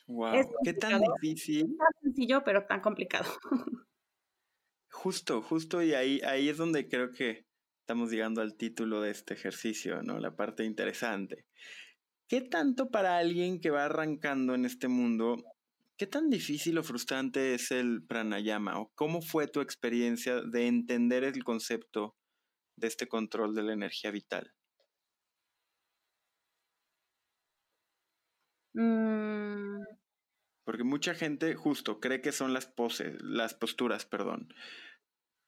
Wow, 0.07 0.55
qué 0.63 0.73
tan 0.73 1.01
difícil. 1.01 1.75
Tan 1.77 2.01
sencillo, 2.01 2.43
pero 2.43 2.65
tan 2.65 2.81
complicado. 2.81 3.25
Justo, 4.91 5.41
justo, 5.41 5.83
y 5.83 5.93
ahí, 5.93 6.21
ahí 6.21 6.49
es 6.49 6.57
donde 6.57 6.87
creo 6.87 7.11
que 7.11 7.45
estamos 7.81 8.09
llegando 8.11 8.41
al 8.41 8.55
título 8.55 9.01
de 9.01 9.11
este 9.11 9.33
ejercicio, 9.33 10.01
¿no? 10.01 10.19
La 10.19 10.35
parte 10.35 10.63
interesante. 10.63 11.45
¿Qué 12.27 12.41
tanto 12.41 12.89
para 12.89 13.17
alguien 13.17 13.59
que 13.61 13.69
va 13.69 13.85
arrancando 13.85 14.55
en 14.55 14.65
este 14.65 14.87
mundo, 14.87 15.43
qué 15.97 16.07
tan 16.07 16.29
difícil 16.29 16.77
o 16.79 16.83
frustrante 16.83 17.53
es 17.53 17.71
el 17.71 18.03
pranayama? 18.07 18.79
¿O 18.79 18.91
cómo 18.95 19.21
fue 19.21 19.47
tu 19.47 19.61
experiencia 19.61 20.41
de 20.41 20.67
entender 20.67 21.23
el 21.23 21.43
concepto 21.43 22.15
de 22.77 22.87
este 22.87 23.07
control 23.07 23.53
de 23.55 23.63
la 23.63 23.73
energía 23.73 24.11
vital? 24.11 24.51
Mm. 28.75 29.84
Porque 30.65 30.83
mucha 30.83 31.13
gente 31.13 31.55
justo 31.55 32.01
cree 32.01 32.21
que 32.21 32.33
son 32.33 32.53
las 32.53 32.65
poses, 32.65 33.15
las 33.21 33.53
posturas, 33.53 34.05
perdón 34.05 34.49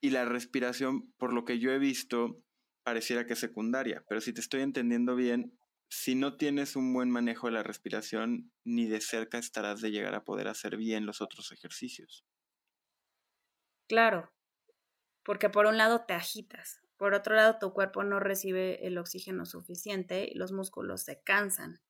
y 0.01 0.11
la 0.11 0.25
respiración, 0.25 1.11
por 1.17 1.33
lo 1.33 1.45
que 1.45 1.59
yo 1.59 1.71
he 1.71 1.79
visto, 1.79 2.43
pareciera 2.83 3.25
que 3.25 3.33
es 3.33 3.39
secundaria, 3.39 4.03
pero 4.07 4.21
si 4.21 4.33
te 4.33 4.41
estoy 4.41 4.61
entendiendo 4.61 5.15
bien, 5.15 5.57
si 5.89 6.15
no 6.15 6.37
tienes 6.37 6.75
un 6.75 6.93
buen 6.93 7.09
manejo 7.09 7.47
de 7.47 7.53
la 7.53 7.63
respiración, 7.63 8.51
ni 8.63 8.87
de 8.87 9.01
cerca 9.01 9.37
estarás 9.37 9.81
de 9.81 9.91
llegar 9.91 10.15
a 10.15 10.23
poder 10.23 10.47
hacer 10.47 10.77
bien 10.77 11.05
los 11.05 11.21
otros 11.21 11.51
ejercicios. 11.51 12.25
Claro, 13.87 14.33
porque 15.23 15.49
por 15.49 15.65
un 15.65 15.77
lado 15.77 16.05
te 16.05 16.13
agitas, 16.13 16.81
por 16.97 17.13
otro 17.13 17.35
lado 17.35 17.57
tu 17.59 17.73
cuerpo 17.73 18.03
no 18.03 18.19
recibe 18.19 18.85
el 18.85 18.97
oxígeno 18.97 19.45
suficiente 19.45 20.27
y 20.29 20.37
los 20.37 20.51
músculos 20.51 21.03
se 21.03 21.21
cansan. 21.21 21.81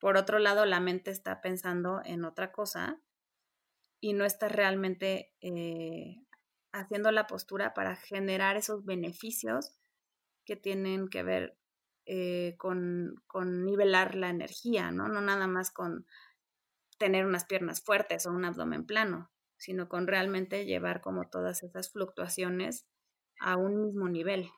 Por 0.00 0.16
otro 0.16 0.38
lado 0.38 0.64
la 0.64 0.80
mente 0.80 1.10
está 1.10 1.40
pensando 1.40 2.00
en 2.04 2.24
otra 2.24 2.52
cosa 2.52 3.00
y 4.00 4.14
no 4.14 4.24
estás 4.24 4.50
realmente 4.50 5.34
eh, 5.40 6.24
haciendo 6.72 7.12
la 7.12 7.26
postura 7.26 7.74
para 7.74 7.96
generar 7.96 8.56
esos 8.56 8.84
beneficios 8.84 9.76
que 10.44 10.56
tienen 10.56 11.08
que 11.08 11.22
ver 11.22 11.58
eh, 12.06 12.56
con, 12.56 13.22
nivelar 13.64 14.14
la 14.14 14.30
energía, 14.30 14.90
¿no? 14.90 15.08
No 15.08 15.20
nada 15.20 15.46
más 15.46 15.70
con 15.70 16.06
tener 16.98 17.26
unas 17.26 17.44
piernas 17.44 17.82
fuertes 17.82 18.26
o 18.26 18.32
un 18.32 18.44
abdomen 18.44 18.84
plano, 18.84 19.30
sino 19.58 19.88
con 19.88 20.06
realmente 20.06 20.64
llevar 20.64 21.02
como 21.02 21.28
todas 21.28 21.62
esas 21.62 21.92
fluctuaciones 21.92 22.86
a 23.38 23.56
un 23.56 23.82
mismo 23.82 24.08
nivel. 24.08 24.50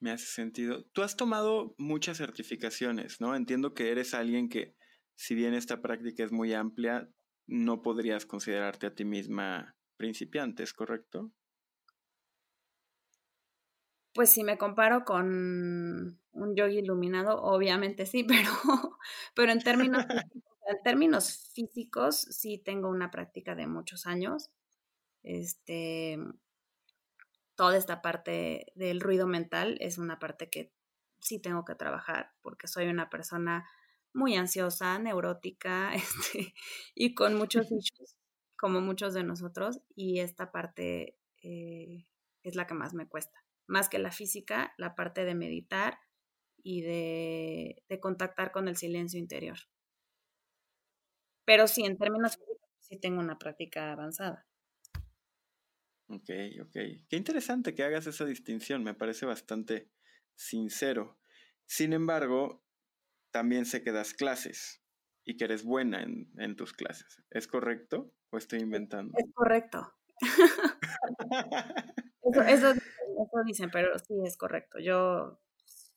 Me 0.00 0.10
hace 0.10 0.26
sentido. 0.26 0.84
Tú 0.92 1.02
has 1.02 1.16
tomado 1.16 1.74
muchas 1.78 2.16
certificaciones, 2.16 3.20
¿no? 3.20 3.36
Entiendo 3.36 3.74
que 3.74 3.90
eres 3.90 4.14
alguien 4.14 4.48
que, 4.48 4.74
si 5.14 5.34
bien 5.34 5.54
esta 5.54 5.82
práctica 5.82 6.24
es 6.24 6.32
muy 6.32 6.54
amplia, 6.54 7.08
no 7.46 7.82
podrías 7.82 8.24
considerarte 8.24 8.86
a 8.86 8.94
ti 8.94 9.04
misma 9.04 9.76
principiante, 9.96 10.62
¿es 10.62 10.72
correcto? 10.72 11.32
Pues 14.14 14.30
si 14.30 14.42
me 14.42 14.58
comparo 14.58 15.04
con 15.04 16.18
un 16.32 16.56
yogi 16.56 16.78
iluminado, 16.78 17.42
obviamente 17.42 18.06
sí, 18.06 18.24
pero, 18.28 18.50
pero 19.34 19.52
en, 19.52 19.60
términos, 19.60 20.04
en 20.66 20.82
términos 20.82 21.50
físicos 21.54 22.16
sí 22.16 22.58
tengo 22.58 22.88
una 22.88 23.10
práctica 23.10 23.54
de 23.54 23.66
muchos 23.66 24.06
años. 24.06 24.50
Este, 25.22 26.18
toda 27.60 27.76
esta 27.76 28.00
parte 28.00 28.72
del 28.74 29.02
ruido 29.02 29.26
mental 29.26 29.76
es 29.80 29.98
una 29.98 30.18
parte 30.18 30.48
que 30.48 30.72
sí 31.18 31.38
tengo 31.42 31.66
que 31.66 31.74
trabajar 31.74 32.32
porque 32.40 32.66
soy 32.66 32.86
una 32.86 33.10
persona 33.10 33.68
muy 34.14 34.34
ansiosa, 34.34 34.98
neurótica, 34.98 35.92
este, 35.94 36.54
y 36.94 37.14
con 37.14 37.34
muchos 37.34 37.70
issues, 37.70 38.16
como 38.56 38.80
muchos 38.80 39.12
de 39.12 39.24
nosotros, 39.24 39.82
y 39.94 40.20
esta 40.20 40.50
parte 40.52 41.18
eh, 41.42 42.06
es 42.42 42.54
la 42.54 42.66
que 42.66 42.72
más 42.72 42.94
me 42.94 43.06
cuesta. 43.06 43.44
Más 43.66 43.90
que 43.90 43.98
la 43.98 44.10
física, 44.10 44.72
la 44.78 44.94
parte 44.94 45.26
de 45.26 45.34
meditar 45.34 45.98
y 46.62 46.80
de, 46.80 47.84
de 47.90 48.00
contactar 48.00 48.52
con 48.52 48.68
el 48.68 48.78
silencio 48.78 49.18
interior. 49.18 49.58
Pero 51.44 51.68
sí, 51.68 51.84
en 51.84 51.98
términos 51.98 52.38
físicos, 52.38 52.70
sí 52.80 52.96
tengo 52.98 53.20
una 53.20 53.38
práctica 53.38 53.92
avanzada. 53.92 54.46
Ok, 56.12 56.28
ok. 56.60 56.72
Qué 57.08 57.16
interesante 57.16 57.72
que 57.72 57.84
hagas 57.84 58.08
esa 58.08 58.24
distinción, 58.24 58.82
me 58.82 58.94
parece 58.94 59.26
bastante 59.26 59.92
sincero. 60.34 61.20
Sin 61.66 61.92
embargo, 61.92 62.64
también 63.30 63.64
sé 63.64 63.84
que 63.84 63.92
das 63.92 64.12
clases 64.12 64.82
y 65.24 65.36
que 65.36 65.44
eres 65.44 65.62
buena 65.62 66.02
en, 66.02 66.56
tus 66.56 66.72
clases. 66.72 67.22
¿Es 67.30 67.46
correcto 67.46 68.12
o 68.30 68.38
estoy 68.38 68.58
inventando? 68.58 69.12
Es 69.16 69.32
correcto. 69.32 69.94
eso, 72.48 72.74
dicen, 73.46 73.70
pero 73.70 73.96
sí 74.00 74.14
es 74.24 74.36
correcto. 74.36 74.80
Yo 74.80 75.40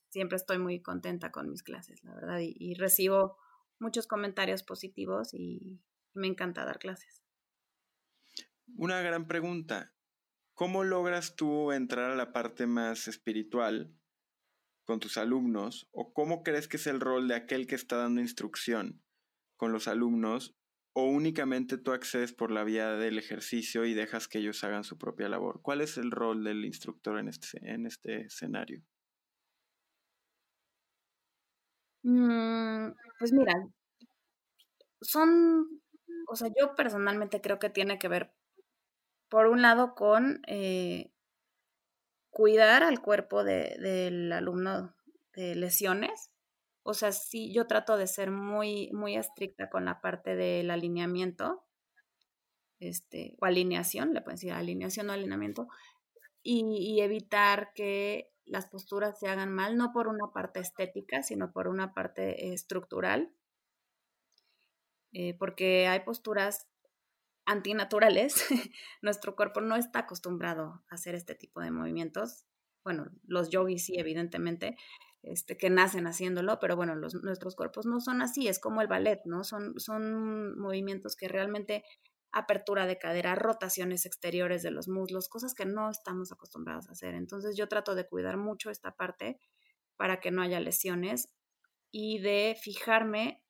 siempre 0.10 0.36
estoy 0.36 0.60
muy 0.60 0.80
contenta 0.84 1.32
con 1.32 1.50
mis 1.50 1.64
clases, 1.64 2.04
la 2.04 2.14
verdad, 2.14 2.38
y, 2.40 2.76
recibo 2.76 3.40
muchos 3.80 4.06
comentarios 4.06 4.62
positivos 4.62 5.34
y 5.34 5.82
me 6.14 6.28
encanta 6.28 6.66
dar 6.66 6.78
clases. 6.78 7.24
Una 8.78 9.02
gran 9.02 9.28
pregunta. 9.28 9.92
¿Cómo 10.56 10.84
logras 10.84 11.36
tú 11.36 11.72
entrar 11.72 12.12
a 12.12 12.16
la 12.16 12.32
parte 12.32 12.68
más 12.68 13.08
espiritual 13.08 13.92
con 14.86 15.00
tus 15.00 15.18
alumnos 15.18 15.88
o 15.92 16.14
cómo 16.14 16.44
crees 16.44 16.68
que 16.68 16.78
es 16.78 16.88
el 16.88 17.00
rol 17.00 17.28
de 17.28 17.36
aquel 17.36 17.68
que 17.68 17.76
está 17.76 17.98
dando 17.98 18.22
instrucción 18.22 19.02
con 19.58 19.72
los 19.72 19.88
alumnos 19.88 20.56
o 20.94 21.06
únicamente 21.06 21.78
tú 21.78 21.92
accedes 21.92 22.34
por 22.34 22.52
la 22.52 22.64
vía 22.64 22.92
del 22.92 23.18
ejercicio 23.18 23.86
y 23.86 23.94
dejas 23.94 24.28
que 24.28 24.40
ellos 24.40 24.64
hagan 24.64 24.84
su 24.84 24.98
propia 24.98 25.30
labor? 25.30 25.62
¿Cuál 25.62 25.82
es 25.82 25.98
el 25.98 26.12
rol 26.12 26.44
del 26.44 26.66
instructor 26.66 27.18
en 27.18 27.30
este, 27.30 27.58
en 27.64 27.88
este 27.88 28.26
escenario? 28.26 28.84
Mm, 32.04 32.92
pues 33.18 33.32
mira, 33.32 33.54
son, 35.02 35.82
o 36.28 36.36
sea, 36.36 36.50
yo 36.60 36.76
personalmente 36.76 37.42
creo 37.42 37.60
que 37.60 37.70
tiene 37.70 37.98
que 37.98 38.08
ver, 38.10 38.34
por 39.34 39.48
un 39.48 39.64
lado, 39.64 39.96
con 39.96 40.44
eh, 40.46 41.12
cuidar 42.30 42.84
al 42.84 43.02
cuerpo 43.02 43.44
del 43.44 44.32
alumno 44.32 44.94
de 45.34 45.56
lesiones. 45.56 46.30
O 46.84 46.94
sea, 46.94 47.12
sí, 47.12 47.52
yo 47.52 47.66
trato 47.66 47.98
de 47.98 48.06
ser 48.06 48.30
muy, 48.30 48.92
muy 48.92 49.16
estricta 49.16 49.72
con 49.72 49.86
la 49.86 50.02
parte 50.02 50.36
del 50.36 50.70
alineamiento, 50.70 51.66
este, 52.78 53.36
o 53.42 53.46
alineación, 53.46 54.14
le 54.14 54.22
pueden 54.22 54.36
decir 54.36 54.52
alineación 54.52 55.10
o 55.10 55.14
alineamiento, 55.14 55.68
y, 56.44 57.02
evitar 57.02 57.74
que 57.74 58.32
las 58.46 58.68
posturas 58.68 59.18
se 59.18 59.30
hagan 59.30 59.52
mal, 59.52 59.78
no 59.78 59.94
por 59.94 60.10
una 60.10 60.32
parte 60.32 60.60
estética, 60.60 61.24
sino 61.24 61.52
por 61.52 61.68
una 61.68 61.96
parte 61.96 62.54
estructural, 62.54 63.34
eh, 65.12 65.36
porque 65.40 65.88
hay 65.88 66.02
posturas 66.02 66.68
antinaturales, 67.46 68.46
nuestro 69.02 69.36
cuerpo 69.36 69.62
no 69.62 69.76
está 69.76 70.00
acostumbrado 70.00 70.84
a 70.90 70.96
hacer 70.96 71.16
este 71.16 71.36
tipo 71.36 71.62
de 71.62 71.72
movimientos. 71.72 72.46
Bueno, 72.84 73.08
los 73.26 73.50
yogis 73.50 73.86
sí, 73.86 73.98
evidentemente, 73.98 74.78
este, 75.22 75.58
que 75.58 75.70
nacen 75.70 76.06
haciéndolo, 76.06 76.60
pero 76.60 76.76
bueno, 76.76 76.96
los, 76.96 77.16
nuestros 77.16 77.56
cuerpos 77.56 77.86
no 77.86 78.02
son 78.02 78.22
así, 78.22 78.48
es 78.48 78.60
como 78.60 78.82
el 78.82 78.88
ballet, 78.88 79.22
¿no? 79.26 79.44
Son, 79.44 79.80
son 79.80 80.58
movimientos 80.60 81.16
que 81.16 81.28
realmente 81.28 81.84
apertura 82.34 82.88
de 82.88 82.98
cadera, 82.98 83.36
rotaciones 83.36 84.06
exteriores 84.06 84.64
de 84.64 84.72
los 84.72 84.88
muslos, 84.88 85.30
cosas 85.30 85.54
que 85.54 85.66
no 85.66 85.90
estamos 85.90 86.32
acostumbrados 86.32 86.90
a 86.90 86.94
hacer. 86.94 87.14
Entonces 87.14 87.56
yo 87.56 87.70
trato 87.70 87.96
de 87.96 88.08
cuidar 88.08 88.38
mucho 88.38 88.72
esta 88.72 88.96
parte 88.96 89.40
para 89.98 90.20
que 90.20 90.32
no 90.32 90.42
haya 90.42 90.60
lesiones 90.60 91.30
y 91.92 92.20
de 92.20 92.58
fijarme 92.60 93.44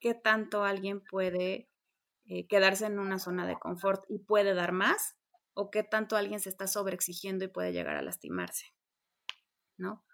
qué 0.00 0.14
tanto 0.14 0.64
alguien 0.64 1.02
puede 1.02 1.68
eh, 2.26 2.46
quedarse 2.46 2.86
en 2.86 2.98
una 2.98 3.18
zona 3.18 3.46
de 3.46 3.58
confort 3.58 4.04
y 4.08 4.18
puede 4.18 4.54
dar 4.54 4.72
más 4.72 5.16
o 5.52 5.70
qué 5.70 5.82
tanto 5.82 6.16
alguien 6.16 6.40
se 6.40 6.48
está 6.48 6.66
sobreexigiendo 6.66 7.44
y 7.44 7.48
puede 7.48 7.72
llegar 7.72 7.96
a 7.96 8.02
lastimarse, 8.02 8.74
¿no? 9.76 10.04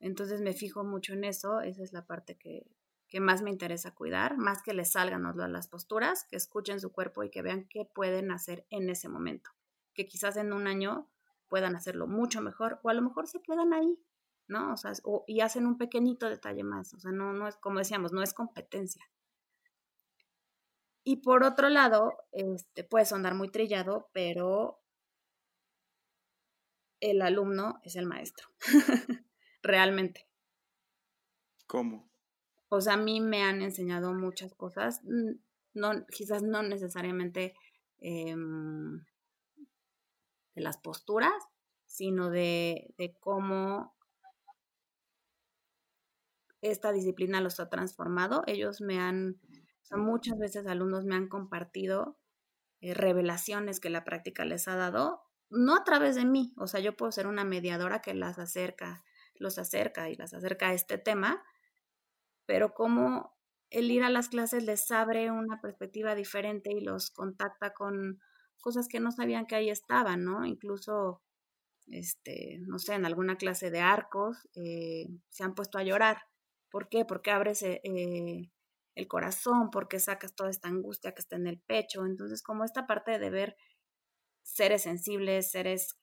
Entonces 0.00 0.40
me 0.40 0.52
fijo 0.52 0.84
mucho 0.84 1.12
en 1.12 1.24
eso, 1.24 1.60
esa 1.60 1.82
es 1.82 1.92
la 1.92 2.06
parte 2.06 2.36
que, 2.36 2.66
más 3.20 3.42
me 3.42 3.50
interesa 3.50 3.94
cuidar, 3.94 4.36
más 4.38 4.60
que 4.60 4.74
les 4.74 4.90
salgan 4.90 5.22
las 5.52 5.68
posturas, 5.68 6.26
que 6.28 6.34
escuchen 6.34 6.80
su 6.80 6.90
cuerpo 6.90 7.22
y 7.22 7.30
que 7.30 7.42
vean 7.42 7.68
qué 7.68 7.84
pueden 7.84 8.32
hacer 8.32 8.66
en 8.70 8.90
ese 8.90 9.08
momento, 9.08 9.50
que 9.94 10.08
quizás 10.08 10.36
en 10.36 10.52
un 10.52 10.66
año 10.66 11.08
puedan 11.48 11.76
hacerlo 11.76 12.08
mucho 12.08 12.40
mejor 12.40 12.80
o 12.82 12.88
a 12.88 12.94
lo 12.94 13.02
mejor 13.02 13.28
se 13.28 13.40
quedan 13.40 13.72
ahí, 13.72 14.00
¿no? 14.48 14.72
O 14.72 14.76
sea, 14.76 14.92
y 15.28 15.42
hacen 15.42 15.66
un 15.66 15.78
pequeñito 15.78 16.28
detalle 16.28 16.64
más, 16.64 16.92
o 16.92 16.98
sea, 16.98 17.12
no, 17.12 17.32
no 17.32 17.46
es, 17.46 17.54
como 17.56 17.78
decíamos, 17.78 18.12
no 18.12 18.20
es 18.20 18.34
competencia, 18.34 19.04
y 21.04 21.16
por 21.16 21.44
otro 21.44 21.68
lado, 21.68 22.16
este, 22.32 22.82
puede 22.82 23.04
sonar 23.04 23.34
muy 23.34 23.50
trillado, 23.50 24.08
pero 24.14 24.80
el 27.00 27.20
alumno 27.20 27.78
es 27.84 27.96
el 27.96 28.06
maestro, 28.06 28.48
realmente. 29.62 30.26
¿Cómo? 31.66 32.08
O 32.70 32.80
sea, 32.80 32.94
a 32.94 32.96
mí 32.96 33.20
me 33.20 33.42
han 33.42 33.60
enseñado 33.60 34.14
muchas 34.14 34.54
cosas, 34.54 35.02
no, 35.74 36.06
quizás 36.06 36.42
no 36.42 36.62
necesariamente 36.62 37.54
em, 37.98 39.04
de 40.54 40.62
las 40.62 40.78
posturas, 40.78 41.34
sino 41.84 42.30
de, 42.30 42.94
de 42.96 43.14
cómo 43.20 43.94
esta 46.62 46.92
disciplina 46.92 47.42
los 47.42 47.60
ha 47.60 47.68
transformado. 47.68 48.42
Ellos 48.46 48.80
me 48.80 48.98
han 48.98 49.38
muchas 49.92 50.38
veces 50.38 50.66
alumnos 50.66 51.04
me 51.04 51.14
han 51.14 51.28
compartido 51.28 52.18
eh, 52.80 52.94
revelaciones 52.94 53.80
que 53.80 53.90
la 53.90 54.04
práctica 54.04 54.44
les 54.44 54.68
ha 54.68 54.76
dado, 54.76 55.22
no 55.50 55.76
a 55.76 55.84
través 55.84 56.16
de 56.16 56.24
mí, 56.24 56.52
o 56.56 56.66
sea, 56.66 56.80
yo 56.80 56.96
puedo 56.96 57.12
ser 57.12 57.26
una 57.26 57.44
mediadora 57.44 58.00
que 58.00 58.14
las 58.14 58.38
acerca, 58.38 59.04
los 59.36 59.58
acerca 59.58 60.10
y 60.10 60.16
las 60.16 60.34
acerca 60.34 60.68
a 60.68 60.74
este 60.74 60.98
tema, 60.98 61.42
pero 62.46 62.74
como 62.74 63.34
el 63.70 63.90
ir 63.90 64.02
a 64.02 64.10
las 64.10 64.28
clases 64.28 64.64
les 64.64 64.90
abre 64.90 65.30
una 65.30 65.60
perspectiva 65.60 66.14
diferente 66.14 66.72
y 66.72 66.80
los 66.80 67.10
contacta 67.10 67.72
con 67.72 68.20
cosas 68.60 68.88
que 68.88 69.00
no 69.00 69.12
sabían 69.12 69.46
que 69.46 69.56
ahí 69.56 69.70
estaban, 69.70 70.24
¿no? 70.24 70.46
Incluso, 70.46 71.22
este, 71.88 72.58
no 72.60 72.78
sé, 72.78 72.94
en 72.94 73.04
alguna 73.04 73.36
clase 73.36 73.70
de 73.70 73.80
arcos 73.80 74.48
eh, 74.54 75.08
se 75.28 75.44
han 75.44 75.54
puesto 75.54 75.78
a 75.78 75.82
llorar. 75.82 76.18
¿Por 76.70 76.88
qué? 76.88 77.04
Porque 77.04 77.30
abres 77.30 77.62
eh, 77.62 77.80
el 78.94 79.08
corazón, 79.08 79.70
porque 79.70 79.98
sacas 79.98 80.34
toda 80.34 80.50
esta 80.50 80.68
angustia 80.68 81.12
que 81.12 81.20
está 81.20 81.36
en 81.36 81.46
el 81.46 81.60
pecho. 81.60 82.06
Entonces, 82.06 82.42
como 82.42 82.64
esta 82.64 82.86
parte 82.86 83.18
de 83.18 83.30
ver 83.30 83.56
seres 84.42 84.82
sensibles, 84.82 85.50
seres 85.50 85.98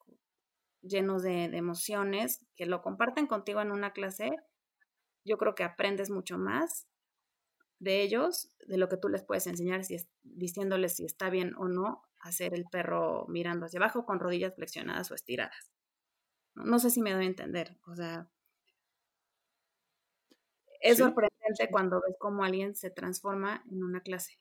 llenos 0.82 1.24
de, 1.24 1.46
emociones, 1.46 2.46
que 2.56 2.66
lo 2.66 2.82
comparten 2.82 3.28
contigo 3.28 3.62
en 3.62 3.72
una 3.72 3.94
clase, 3.94 4.32
yo 5.24 5.38
creo 5.38 5.56
que 5.56 5.64
aprendes 5.64 6.10
mucho 6.10 6.38
más 6.38 6.88
de 7.80 8.02
ellos, 8.02 8.52
de 8.68 8.78
lo 8.78 8.90
que 8.90 8.98
tú 8.98 9.10
les 9.10 9.24
puedes 9.24 9.48
enseñar, 9.48 9.84
si 9.84 9.96
es, 9.96 10.10
diciéndoles 10.24 10.96
si 10.96 11.06
está 11.06 11.30
bien 11.30 11.56
o 11.58 11.68
no 11.68 12.04
hacer 12.20 12.54
el 12.54 12.66
perro 12.66 13.26
mirando 13.28 13.66
hacia 13.66 13.80
abajo 13.80 14.06
con 14.06 14.20
rodillas 14.20 14.56
flexionadas 14.56 15.10
o 15.12 15.16
estiradas. 15.16 15.72
No, 16.56 16.66
no 16.66 16.80
sé 16.80 16.90
si 16.90 17.02
me 17.02 17.14
doy 17.14 17.26
a 17.26 17.30
entender, 17.30 17.78
o 17.88 17.96
sea, 17.96 18.30
es 20.82 20.98
sorprendente 20.98 21.70
cuando 21.70 22.02
ves 22.02 22.16
cómo 22.20 22.44
alguien 22.44 22.76
se 22.76 22.90
transforma 22.90 23.64
en 23.72 23.84
una 23.84 24.02
clase. 24.02 24.40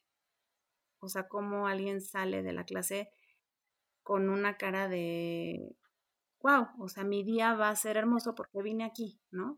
O 1.01 1.09
sea, 1.09 1.29
cómo 1.29 1.67
alguien 1.67 2.01
sale 2.01 2.43
de 2.43 2.53
la 2.53 2.65
clase 2.65 3.11
con 4.03 4.29
una 4.29 4.57
cara 4.57 4.89
de, 4.89 5.77
wow, 6.43 6.67
o 6.79 6.89
sea, 6.89 7.05
mi 7.05 7.23
día 7.23 7.55
va 7.55 7.69
a 7.69 7.77
ser 7.77 7.97
hermoso 7.97 8.35
porque 8.35 8.63
vine 8.63 8.85
aquí, 8.85 9.21
¿no? 9.31 9.57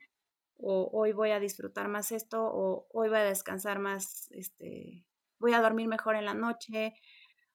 O 0.56 0.90
hoy 0.92 1.12
voy 1.12 1.30
a 1.30 1.40
disfrutar 1.40 1.88
más 1.88 2.12
esto, 2.12 2.44
o 2.44 2.86
hoy 2.90 3.08
voy 3.08 3.18
a 3.18 3.24
descansar 3.24 3.78
más, 3.78 4.28
este, 4.32 5.06
voy 5.38 5.54
a 5.54 5.62
dormir 5.62 5.88
mejor 5.88 6.16
en 6.16 6.24
la 6.24 6.34
noche, 6.34 6.94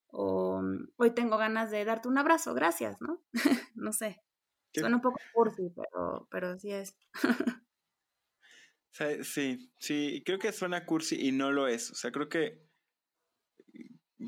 o 0.07 0.61
hoy 0.97 1.11
tengo 1.11 1.37
ganas 1.37 1.71
de 1.71 1.85
darte 1.85 2.07
un 2.07 2.17
abrazo, 2.17 2.53
gracias, 2.53 3.01
¿no? 3.01 3.21
no 3.75 3.91
sé. 3.93 4.21
Suena 4.73 4.97
un 4.97 5.01
poco 5.01 5.17
cursi, 5.33 5.73
pero, 5.75 6.27
pero 6.29 6.49
así 6.49 6.71
es. 6.71 6.95
Sí, 9.23 9.69
sí, 9.77 10.23
creo 10.25 10.39
que 10.39 10.51
suena 10.51 10.85
cursi 10.85 11.15
y 11.27 11.31
no 11.31 11.51
lo 11.51 11.67
es. 11.67 11.91
O 11.91 11.95
sea, 11.95 12.11
creo 12.11 12.29
que, 12.29 12.63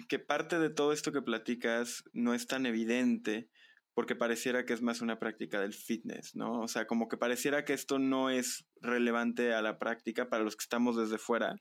que 0.07 0.19
parte 0.19 0.59
de 0.59 0.69
todo 0.69 0.93
esto 0.93 1.11
que 1.11 1.23
platicas 1.23 2.03
no 2.13 2.35
es 2.35 2.45
tan 2.45 2.65
evidente 2.67 3.49
porque 3.95 4.15
pareciera 4.15 4.65
que 4.65 4.73
es 4.73 4.81
más 4.81 5.01
una 5.01 5.19
práctica 5.19 5.59
del 5.59 5.73
fitness, 5.73 6.35
¿no? 6.35 6.61
O 6.61 6.67
sea, 6.67 6.85
como 6.85 7.07
que 7.09 7.17
pareciera 7.17 7.65
que 7.65 7.73
esto 7.73 7.97
no 7.97 8.29
es 8.29 8.67
relevante 8.79 9.53
a 9.53 9.61
la 9.61 9.79
práctica 9.79 10.29
para 10.29 10.43
los 10.43 10.55
que 10.55 10.63
estamos 10.63 10.95
desde 10.95 11.17
fuera, 11.17 11.55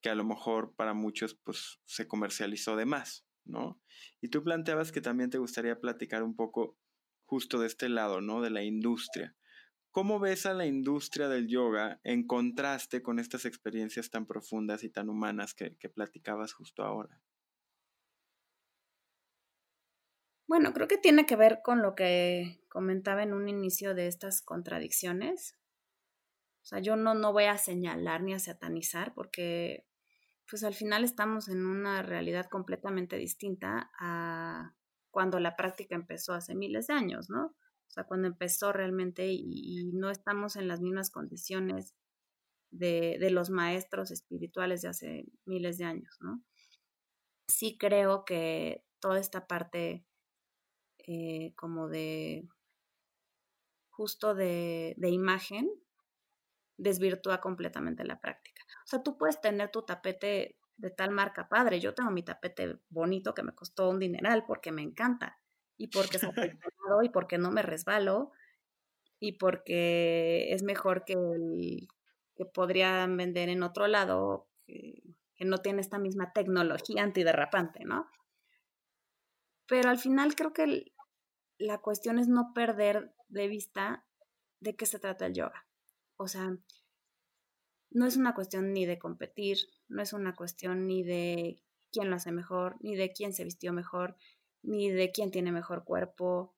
que 0.00 0.08
a 0.08 0.14
lo 0.14 0.24
mejor 0.24 0.74
para 0.74 0.94
muchos 0.94 1.34
pues 1.44 1.80
se 1.84 2.08
comercializó 2.08 2.76
de 2.76 2.86
más, 2.86 3.26
¿no? 3.44 3.80
Y 4.22 4.28
tú 4.28 4.42
planteabas 4.42 4.90
que 4.90 5.02
también 5.02 5.28
te 5.30 5.38
gustaría 5.38 5.78
platicar 5.78 6.22
un 6.22 6.34
poco 6.34 6.78
justo 7.26 7.60
de 7.60 7.66
este 7.66 7.90
lado, 7.90 8.22
¿no? 8.22 8.40
De 8.40 8.50
la 8.50 8.62
industria. 8.62 9.36
¿Cómo 9.92 10.18
ves 10.18 10.46
a 10.46 10.54
la 10.54 10.64
industria 10.64 11.28
del 11.28 11.48
yoga 11.48 12.00
en 12.02 12.26
contraste 12.26 13.02
con 13.02 13.18
estas 13.18 13.44
experiencias 13.44 14.08
tan 14.08 14.24
profundas 14.24 14.84
y 14.84 14.88
tan 14.88 15.10
humanas 15.10 15.52
que, 15.52 15.70
platicabas 15.90 16.54
justo 16.54 16.82
ahora? 16.82 17.20
Bueno, 20.48 20.72
creo 20.72 20.88
que 20.88 20.96
tiene 20.96 21.26
que 21.26 21.36
ver 21.36 21.60
con 21.62 21.82
lo 21.82 21.94
que 21.94 22.64
comentaba 22.70 23.22
en 23.22 23.34
un 23.34 23.50
inicio 23.50 23.94
de 23.94 24.06
estas 24.06 24.40
contradicciones. 24.40 25.58
O 26.62 26.64
sea, 26.64 26.78
yo 26.78 26.96
no, 26.96 27.12
no 27.12 27.34
voy 27.34 27.44
a 27.44 27.58
señalar 27.58 28.22
ni 28.22 28.32
a 28.32 28.38
satanizar 28.38 29.12
porque 29.12 29.86
pues 30.48 30.64
al 30.64 30.72
final 30.72 31.04
estamos 31.04 31.50
en 31.50 31.66
una 31.66 32.00
realidad 32.02 32.46
completamente 32.50 33.16
distinta 33.18 33.90
a 33.98 34.74
cuando 35.10 35.38
la 35.38 35.54
práctica 35.54 35.94
empezó 35.94 36.32
hace 36.32 36.54
miles 36.54 36.86
de 36.86 36.94
años, 36.94 37.28
¿no? 37.28 37.54
O 37.92 37.94
sea, 37.94 38.04
cuando 38.04 38.26
empezó 38.26 38.72
realmente 38.72 39.26
y, 39.30 39.90
no 39.92 40.10
estamos 40.10 40.56
en 40.56 40.66
las 40.66 40.80
mismas 40.80 41.10
condiciones 41.10 41.94
de, 42.70 43.18
los 43.30 43.50
maestros 43.50 44.10
espirituales 44.10 44.80
de 44.80 44.88
hace 44.88 45.26
miles 45.44 45.76
de 45.76 45.84
años, 45.84 46.16
¿no? 46.20 46.42
Sí 47.48 47.76
creo 47.76 48.24
que 48.24 48.82
toda 48.98 49.20
esta 49.20 49.46
parte 49.46 50.06
eh, 51.06 51.52
como 51.54 51.90
de 51.90 52.48
justo 53.90 54.34
de, 54.34 54.94
de 54.96 55.10
imagen 55.10 55.68
desvirtúa 56.78 57.42
completamente 57.42 58.04
la 58.04 58.22
práctica. 58.22 58.62
O 58.84 58.86
sea, 58.86 59.02
tú 59.02 59.18
puedes 59.18 59.38
tener 59.42 59.70
tu 59.70 59.82
tapete 59.82 60.56
de 60.78 60.90
tal 60.90 61.10
marca 61.10 61.50
padre. 61.50 61.78
Yo 61.78 61.92
tengo 61.92 62.10
mi 62.10 62.22
tapete 62.22 62.80
bonito 62.88 63.34
que 63.34 63.42
me 63.42 63.54
costó 63.54 63.90
un 63.90 63.98
dineral 63.98 64.46
porque 64.46 64.72
me 64.72 64.80
encanta 64.80 65.41
y 65.76 65.88
porque 65.88 66.16
es 66.16 66.22
y 67.02 67.08
porque 67.08 67.38
no 67.38 67.50
me 67.50 67.62
resbalo 67.62 68.32
y 69.18 69.32
porque 69.32 70.52
es 70.52 70.62
mejor 70.62 71.04
que 71.04 71.14
el 71.14 71.88
que 72.34 72.44
podrían 72.46 73.16
vender 73.16 73.48
en 73.48 73.62
otro 73.62 73.86
lado 73.86 74.48
que, 74.66 75.02
que 75.36 75.44
no 75.44 75.58
tiene 75.58 75.80
esta 75.80 75.98
misma 75.98 76.32
tecnología 76.32 77.02
antiderrapante, 77.02 77.84
¿no? 77.84 78.08
Pero 79.66 79.90
al 79.90 79.98
final 79.98 80.34
creo 80.34 80.52
que 80.52 80.92
la 81.58 81.78
cuestión 81.78 82.18
es 82.18 82.28
no 82.28 82.52
perder 82.54 83.14
de 83.28 83.48
vista 83.48 84.04
de 84.60 84.76
qué 84.76 84.86
se 84.86 84.98
trata 84.98 85.26
el 85.26 85.34
yoga. 85.34 85.66
O 86.16 86.28
sea, 86.28 86.56
no 87.90 88.06
es 88.06 88.16
una 88.16 88.34
cuestión 88.34 88.72
ni 88.72 88.86
de 88.86 88.98
competir, 88.98 89.58
no 89.88 90.02
es 90.02 90.12
una 90.12 90.34
cuestión 90.34 90.86
ni 90.86 91.02
de 91.02 91.62
quién 91.90 92.10
lo 92.10 92.16
hace 92.16 92.32
mejor, 92.32 92.76
ni 92.80 92.96
de 92.96 93.12
quién 93.12 93.32
se 93.32 93.44
vistió 93.44 93.72
mejor, 93.72 94.16
ni 94.62 94.90
de 94.90 95.10
quién 95.10 95.30
tiene 95.30 95.52
mejor 95.52 95.84
cuerpo, 95.84 96.54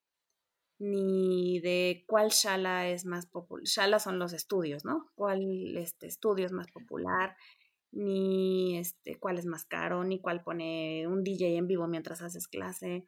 ni 0.79 1.59
de 1.61 2.03
cuál 2.07 2.29
shala 2.29 2.87
es 2.87 3.05
más 3.05 3.27
popular. 3.27 3.63
Shala 3.65 3.99
son 3.99 4.19
los 4.19 4.33
estudios, 4.33 4.85
¿no? 4.85 5.11
¿Cuál 5.15 5.77
este, 5.77 6.07
estudio 6.07 6.45
es 6.45 6.51
más 6.51 6.69
popular? 6.71 7.35
Ni 7.91 8.77
este, 8.77 9.17
cuál 9.17 9.37
es 9.37 9.45
más 9.45 9.65
caro, 9.65 10.03
ni 10.03 10.19
cuál 10.19 10.43
pone 10.43 11.07
un 11.07 11.23
DJ 11.23 11.57
en 11.57 11.67
vivo 11.67 11.87
mientras 11.87 12.21
haces 12.21 12.47
clase. 12.47 13.05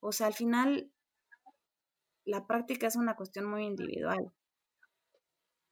O 0.00 0.12
sea, 0.12 0.26
al 0.26 0.34
final, 0.34 0.90
la 2.24 2.46
práctica 2.46 2.86
es 2.86 2.96
una 2.96 3.14
cuestión 3.16 3.46
muy 3.46 3.64
individual. 3.64 4.32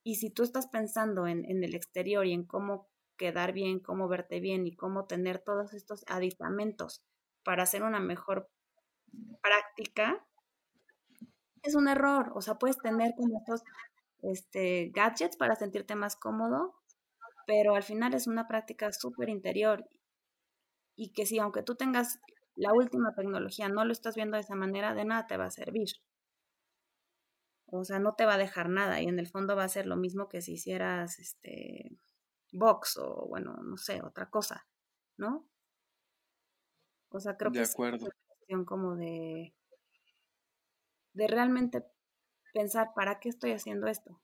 Y 0.04 0.16
si 0.16 0.30
tú 0.30 0.42
estás 0.42 0.68
pensando 0.68 1.26
en, 1.26 1.44
el 1.64 1.74
exterior 1.74 2.26
y 2.26 2.32
en 2.32 2.44
cómo 2.44 2.90
quedar 3.16 3.52
bien, 3.52 3.80
cómo 3.80 4.06
verte 4.06 4.38
bien 4.38 4.66
y 4.66 4.76
cómo 4.76 5.06
tener 5.06 5.38
todos 5.38 5.72
estos 5.72 6.04
aditamentos 6.08 7.02
para 7.42 7.62
hacer 7.62 7.82
una 7.82 8.00
mejor 8.00 8.50
práctica, 9.42 10.24
es 11.62 11.74
un 11.74 11.88
error. 11.88 12.32
O 12.34 12.40
sea, 12.40 12.54
puedes 12.56 12.78
tener 12.78 13.14
como 13.16 13.38
estos 13.38 13.62
este, 14.22 14.90
gadgets 14.94 15.36
para 15.36 15.56
sentirte 15.56 15.94
más 15.94 16.16
cómodo, 16.16 16.74
pero 17.46 17.74
al 17.74 17.82
final 17.82 18.14
es 18.14 18.26
una 18.26 18.48
práctica 18.48 18.92
súper 18.92 19.28
interior 19.28 19.88
y 20.96 21.12
que 21.12 21.26
si 21.26 21.38
aunque 21.38 21.62
tú 21.62 21.74
tengas 21.74 22.20
la 22.54 22.72
última 22.72 23.14
tecnología, 23.14 23.68
no 23.68 23.84
lo 23.84 23.92
estás 23.92 24.14
viendo 24.14 24.36
de 24.36 24.42
esa 24.42 24.54
manera, 24.54 24.94
de 24.94 25.04
nada 25.04 25.26
te 25.26 25.36
va 25.36 25.46
a 25.46 25.50
servir. 25.50 25.88
O 27.66 27.84
sea, 27.84 27.98
no 27.98 28.14
te 28.14 28.24
va 28.24 28.34
a 28.34 28.38
dejar 28.38 28.68
nada 28.68 29.00
y 29.02 29.06
en 29.06 29.18
el 29.18 29.26
fondo 29.26 29.56
va 29.56 29.64
a 29.64 29.68
ser 29.68 29.86
lo 29.86 29.96
mismo 29.96 30.28
que 30.28 30.40
si 30.40 30.52
hicieras 30.52 31.18
este 31.18 31.98
box 32.52 32.98
o 32.98 33.26
bueno, 33.28 33.56
no 33.62 33.76
sé, 33.76 34.00
otra 34.02 34.30
cosa, 34.30 34.66
¿no? 35.16 35.48
O 37.10 37.20
sea, 37.20 37.36
creo 37.36 37.50
que 37.50 37.60
es 37.60 37.74
una 37.76 37.98
cuestión 38.44 38.64
como 38.66 38.94
de 38.94 39.54
de 41.14 41.26
realmente 41.28 41.84
pensar 42.52 42.92
para 42.94 43.20
qué 43.20 43.28
estoy 43.28 43.52
haciendo 43.52 43.86
esto. 43.86 44.20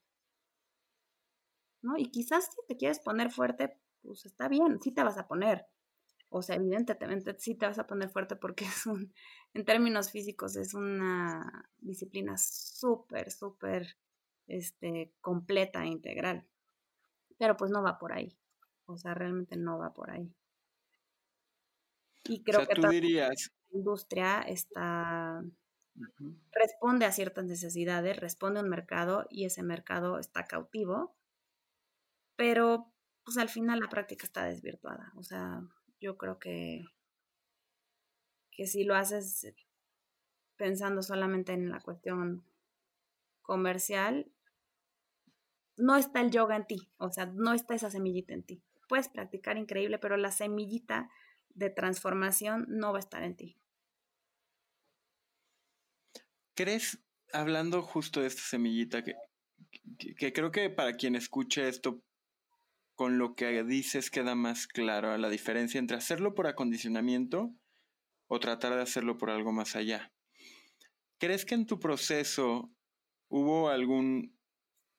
¿No? 1.83 1.97
Y 1.97 2.11
quizás 2.11 2.47
si 2.47 2.67
te 2.67 2.77
quieres 2.77 2.99
poner 2.99 3.31
fuerte, 3.31 3.79
pues 4.03 4.27
está 4.27 4.49
bien, 4.49 4.81
sí 4.83 4.93
te 4.93 5.03
vas 5.03 5.17
a 5.17 5.27
poner. 5.27 5.67
O 6.29 6.43
sea, 6.43 6.57
evidentemente 6.57 7.35
sí 7.39 7.55
te 7.55 7.67
vas 7.67 7.79
a 7.79 7.87
poner 7.87 8.11
fuerte 8.11 8.37
porque 8.37 8.65
es 8.83 8.87
un, 8.87 9.15
en 9.55 9.65
términos 9.65 10.11
físicos 10.11 10.57
es 10.57 10.75
una 10.75 11.71
disciplina 11.79 12.37
súper, 12.37 13.31
súper 13.31 13.97
este, 14.47 15.15
completa 15.21 15.85
e 15.85 15.89
integral. 15.89 16.47
Pero 17.39 17.57
pues 17.57 17.71
no 17.71 17.83
va 17.83 17.99
por 17.99 18.13
ahí. 18.13 18.37
O 18.85 18.99
sea, 18.99 19.15
realmente 19.15 19.57
no 19.57 19.79
va 19.79 19.95
por 19.95 20.11
ahí. 20.11 20.35
Y 22.25 22.43
creo 22.43 22.67
que 22.67 22.75
tú 22.75 22.89
dirías... 22.89 23.53
industria 23.73 24.43
está 24.43 25.43
responde 26.53 27.05
a 27.05 27.13
ciertas 27.13 27.45
necesidades, 27.45 28.19
responde 28.19 28.61
a 28.61 28.63
un 28.63 28.69
mercado 28.69 29.27
y 29.31 29.45
ese 29.45 29.63
mercado 29.63 30.19
está 30.19 30.45
cautivo, 30.45 31.15
pero 32.37 32.93
pues 33.25 33.39
al 33.39 33.49
final 33.49 33.81
la 33.81 33.89
práctica 33.89 34.25
está 34.25 34.45
desvirtuada. 34.45 35.13
O 35.17 35.23
sea, 35.23 35.63
yo 36.01 36.17
creo 36.17 36.39
que, 36.39 36.85
que 38.51 38.67
si 38.67 38.85
lo 38.85 38.95
haces 38.95 39.53
pensando 40.57 41.03
solamente 41.03 41.53
en 41.53 41.71
la 41.71 41.81
cuestión 41.81 42.45
comercial, 43.43 44.31
no 45.77 45.97
está 45.97 46.21
el 46.21 46.31
yoga 46.31 46.57
en 46.57 46.67
ti, 46.67 46.91
o 46.99 47.11
sea, 47.11 47.27
no 47.27 47.55
está 47.55 47.75
esa 47.75 47.91
semillita 47.91 48.35
en 48.35 48.43
ti. 48.43 48.63
Puedes 48.89 49.09
practicar 49.09 49.57
increíble, 49.57 49.99
pero 49.99 50.17
la 50.17 50.31
semillita 50.31 51.11
de 51.55 51.71
transformación 51.71 52.67
no 52.69 52.93
va 52.93 52.99
a 52.99 53.01
estar 53.01 53.23
en 53.23 53.37
ti. 53.37 53.60
¿Crees, 56.61 57.03
hablando 57.33 57.81
justo 57.81 58.21
de 58.21 58.27
esta 58.27 58.43
semillita, 58.43 59.03
que, 59.03 59.15
que 60.15 60.31
creo 60.35 60.51
que 60.51 60.69
para 60.69 60.93
quien 60.93 61.17
escuche 61.17 61.67
esto 61.67 62.03
con 62.95 63.17
lo 63.17 63.35
que 63.35 63.65
dices 63.65 64.11
queda 64.11 64.35
más 64.35 64.67
claro 64.67 65.17
la 65.17 65.31
diferencia 65.31 65.79
entre 65.79 65.97
hacerlo 65.97 66.35
por 66.35 66.47
acondicionamiento 66.47 67.55
o 68.29 68.41
tratar 68.41 68.75
de 68.75 68.83
hacerlo 68.83 69.17
por 69.17 69.31
algo 69.31 69.53
más 69.53 69.75
allá. 69.75 70.13
¿Crees 71.19 71.47
que 71.47 71.55
en 71.55 71.65
tu 71.65 71.81
proceso 71.81 72.71
hubo 73.31 73.71
algún 73.71 74.39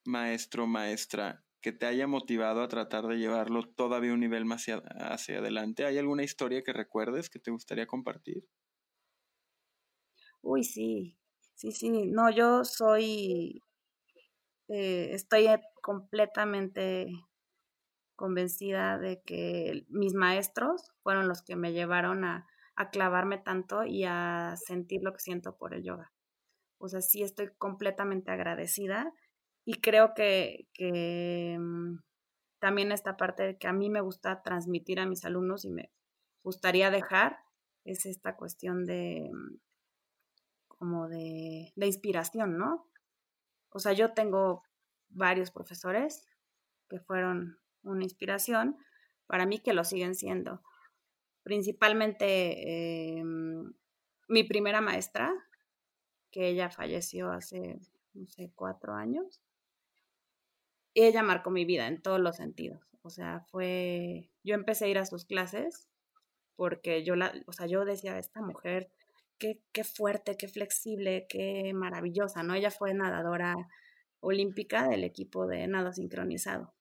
maestro 0.03 0.65
maestra 0.65 1.45
que 1.61 1.71
te 1.73 1.85
haya 1.85 2.07
motivado 2.07 2.63
a 2.63 2.69
tratar 2.69 3.05
de 3.05 3.19
llevarlo 3.19 3.69
todavía 3.69 4.13
un 4.13 4.21
nivel 4.21 4.45
más 4.45 4.63
hacia, 4.63 4.77
hacia 4.77 5.37
adelante? 5.37 5.85
¿Hay 5.85 5.99
alguna 5.99 6.23
historia 6.23 6.63
que 6.63 6.73
recuerdes 6.73 7.29
que 7.29 7.37
te 7.37 7.51
gustaría 7.51 7.85
compartir? 7.85 8.47
Uy, 10.41 10.63
sí, 10.63 11.20
sí, 11.61 11.71
sí. 11.71 12.07
No, 12.07 12.29
yo 12.31 12.65
soy, 12.65 13.63
eh, 14.67 15.09
estoy 15.13 15.47
completamente 15.81 17.07
convencida 18.15 18.97
de 18.97 19.21
que 19.21 19.85
mis 19.89 20.13
maestros 20.15 20.91
fueron 21.03 21.27
los 21.27 21.43
que 21.43 21.55
me 21.55 21.73
llevaron 21.73 22.25
a, 22.25 22.47
clavarme 22.91 23.37
tanto 23.37 23.85
y 23.85 24.05
a 24.05 24.55
sentir 24.57 25.03
lo 25.03 25.13
que 25.13 25.19
siento 25.19 25.55
por 25.55 25.75
el 25.75 25.83
yoga. 25.83 26.11
O 26.79 26.89
sea, 26.89 27.01
sí 27.01 27.21
estoy 27.21 27.51
completamente 27.59 28.31
agradecida 28.31 29.13
y 29.65 29.81
creo 29.81 30.15
que, 30.15 30.67
mm, 31.59 31.99
también 32.59 32.91
esta 32.91 33.17
parte 33.17 33.57
que 33.59 33.67
a 33.67 33.73
mí 33.73 33.91
me 33.91 34.01
gusta 34.01 34.41
transmitir 34.43 34.99
a 34.99 35.05
mis 35.05 35.25
alumnos 35.25 35.63
y 35.65 35.69
me 35.71 35.91
gustaría 36.43 36.89
dejar 36.89 37.37
es 37.85 38.07
esta 38.07 38.35
cuestión 38.35 38.85
de 38.85 39.29
mm, 39.31 39.57
como 40.81 41.07
de, 41.07 41.73
de 41.75 41.85
inspiración, 41.85 42.57
¿no? 42.57 42.89
O 43.69 43.77
sea, 43.77 43.93
yo 43.93 44.13
tengo 44.13 44.63
varios 45.09 45.51
profesores 45.51 46.27
que 46.89 46.99
fueron 46.99 47.59
una 47.83 48.03
inspiración, 48.03 48.77
para 49.27 49.45
mí 49.45 49.59
que 49.59 49.73
lo 49.73 49.83
siguen 49.83 50.15
siendo. 50.15 50.63
Principalmente 51.43 53.19
em, 53.19 53.73
mi 54.27 54.43
primera 54.43 54.81
maestra, 54.81 55.31
que 56.31 56.47
ella 56.47 56.71
falleció 56.71 57.29
hace, 57.31 57.79
no 58.15 58.25
sé, 58.25 58.51
cuatro 58.55 58.95
años. 58.95 59.39
Ella 60.95 61.21
marcó 61.21 61.51
mi 61.51 61.63
vida 61.63 61.85
en 61.85 62.01
todos 62.01 62.19
los 62.19 62.37
sentidos. 62.37 62.81
O 63.03 63.11
sea, 63.11 63.41
fue, 63.51 64.31
yo 64.43 64.55
empecé 64.55 64.85
a 64.85 64.87
ir 64.87 64.97
a 64.97 65.05
sus 65.05 65.25
clases 65.25 65.87
porque 66.55 67.03
yo 67.03 67.15
la, 67.15 67.31
o 67.45 67.53
sea, 67.53 67.67
yo 67.67 67.85
decía, 67.85 68.17
esta 68.17 68.41
mujer, 68.41 68.89
qué, 69.41 69.59
qué 69.73 69.83
fuerte, 69.83 70.37
qué 70.37 70.47
flexible, 70.47 71.25
qué 71.27 71.73
maravillosa, 71.73 72.43
¿no? 72.43 72.53
Ella 72.53 72.69
fue 72.69 72.93
nadadora 72.93 73.55
olímpica 74.19 74.87
del 74.87 75.03
equipo 75.03 75.47
de 75.47 75.67
nado 75.67 75.91
sincronizado 75.91 76.75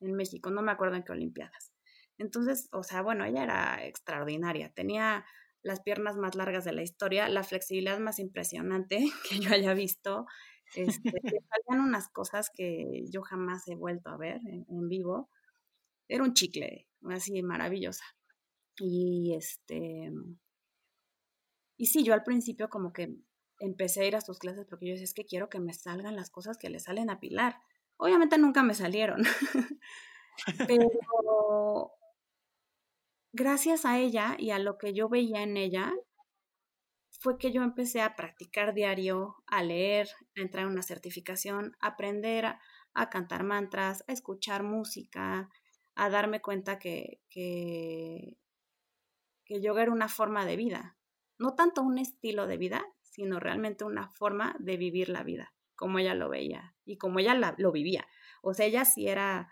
en 0.00 0.14
México, 0.14 0.50
no 0.50 0.62
me 0.62 0.72
acuerdo 0.72 0.96
en 0.96 1.02
qué 1.02 1.12
Olimpiadas. 1.12 1.72
Entonces, 2.16 2.68
o 2.72 2.82
sea, 2.82 3.02
bueno, 3.02 3.26
ella 3.26 3.44
era 3.44 3.84
extraordinaria, 3.84 4.72
tenía 4.72 5.26
las 5.62 5.80
piernas 5.82 6.16
más 6.16 6.36
largas 6.36 6.64
de 6.64 6.72
la 6.72 6.82
historia, 6.82 7.28
la 7.28 7.44
flexibilidad 7.44 7.98
más 7.98 8.18
impresionante 8.18 8.98
que 9.28 9.38
yo 9.38 9.52
haya 9.52 9.74
visto. 9.74 10.26
Este, 10.74 11.12
salían 11.50 11.84
unas 11.86 12.08
cosas 12.08 12.50
que 12.54 13.04
yo 13.10 13.20
jamás 13.20 13.68
he 13.68 13.74
vuelto 13.74 14.08
a 14.08 14.16
ver 14.16 14.40
en, 14.46 14.88
vivo. 14.88 15.28
Era 16.08 16.24
un 16.24 16.32
chicle, 16.32 16.88
así 17.10 17.42
maravillosa. 17.42 18.04
Y 18.78 19.34
este. 19.36 20.10
Y 21.80 21.86
sí, 21.86 22.04
yo 22.04 22.12
al 22.12 22.24
principio 22.24 22.68
como 22.68 22.92
que 22.92 23.16
empecé 23.58 24.02
a 24.02 24.04
ir 24.04 24.14
a 24.14 24.20
sus 24.20 24.38
clases 24.38 24.66
porque 24.68 24.84
yo 24.84 24.92
decía, 24.92 25.04
es 25.04 25.14
que 25.14 25.24
quiero 25.24 25.48
que 25.48 25.60
me 25.60 25.72
salgan 25.72 26.14
las 26.14 26.28
cosas 26.28 26.58
que 26.58 26.68
le 26.68 26.78
salen 26.78 27.08
a 27.08 27.20
Pilar. 27.20 27.56
Obviamente 27.96 28.36
nunca 28.36 28.62
me 28.62 28.74
salieron, 28.74 29.22
pero 30.68 31.92
gracias 33.32 33.86
a 33.86 33.98
ella 33.98 34.36
y 34.38 34.50
a 34.50 34.58
lo 34.58 34.76
que 34.76 34.92
yo 34.92 35.08
veía 35.08 35.42
en 35.42 35.56
ella, 35.56 35.94
fue 37.18 37.38
que 37.38 37.50
yo 37.50 37.62
empecé 37.62 38.02
a 38.02 38.14
practicar 38.14 38.74
diario, 38.74 39.36
a 39.46 39.62
leer, 39.62 40.10
a 40.36 40.42
entrar 40.42 40.66
en 40.66 40.72
una 40.72 40.82
certificación, 40.82 41.78
a 41.80 41.88
aprender 41.88 42.44
a, 42.44 43.08
cantar 43.08 43.42
mantras, 43.42 44.04
a 44.06 44.12
escuchar 44.12 44.64
música, 44.64 45.48
a 45.94 46.10
darme 46.10 46.42
cuenta 46.42 46.78
que, 46.78 47.22
que, 47.30 48.36
que 49.46 49.62
yoga 49.62 49.80
era 49.80 49.92
una 49.92 50.08
forma 50.08 50.44
de 50.44 50.56
vida, 50.56 50.99
no 51.40 51.54
tanto 51.54 51.82
un 51.82 51.98
estilo 51.98 52.46
de 52.46 52.58
vida, 52.58 52.84
sino 53.02 53.40
realmente 53.40 53.84
una 53.84 54.08
forma 54.10 54.54
de 54.58 54.76
vivir 54.76 55.08
la 55.08 55.22
vida, 55.22 55.54
como 55.74 55.98
ella 55.98 56.14
lo 56.14 56.28
veía 56.28 56.76
y 56.84 56.98
como 56.98 57.18
ella 57.18 57.34
lo 57.56 57.72
vivía. 57.72 58.06
O 58.42 58.52
sea, 58.52 58.66
ella 58.66 58.84
sí 58.84 59.08
era, 59.08 59.48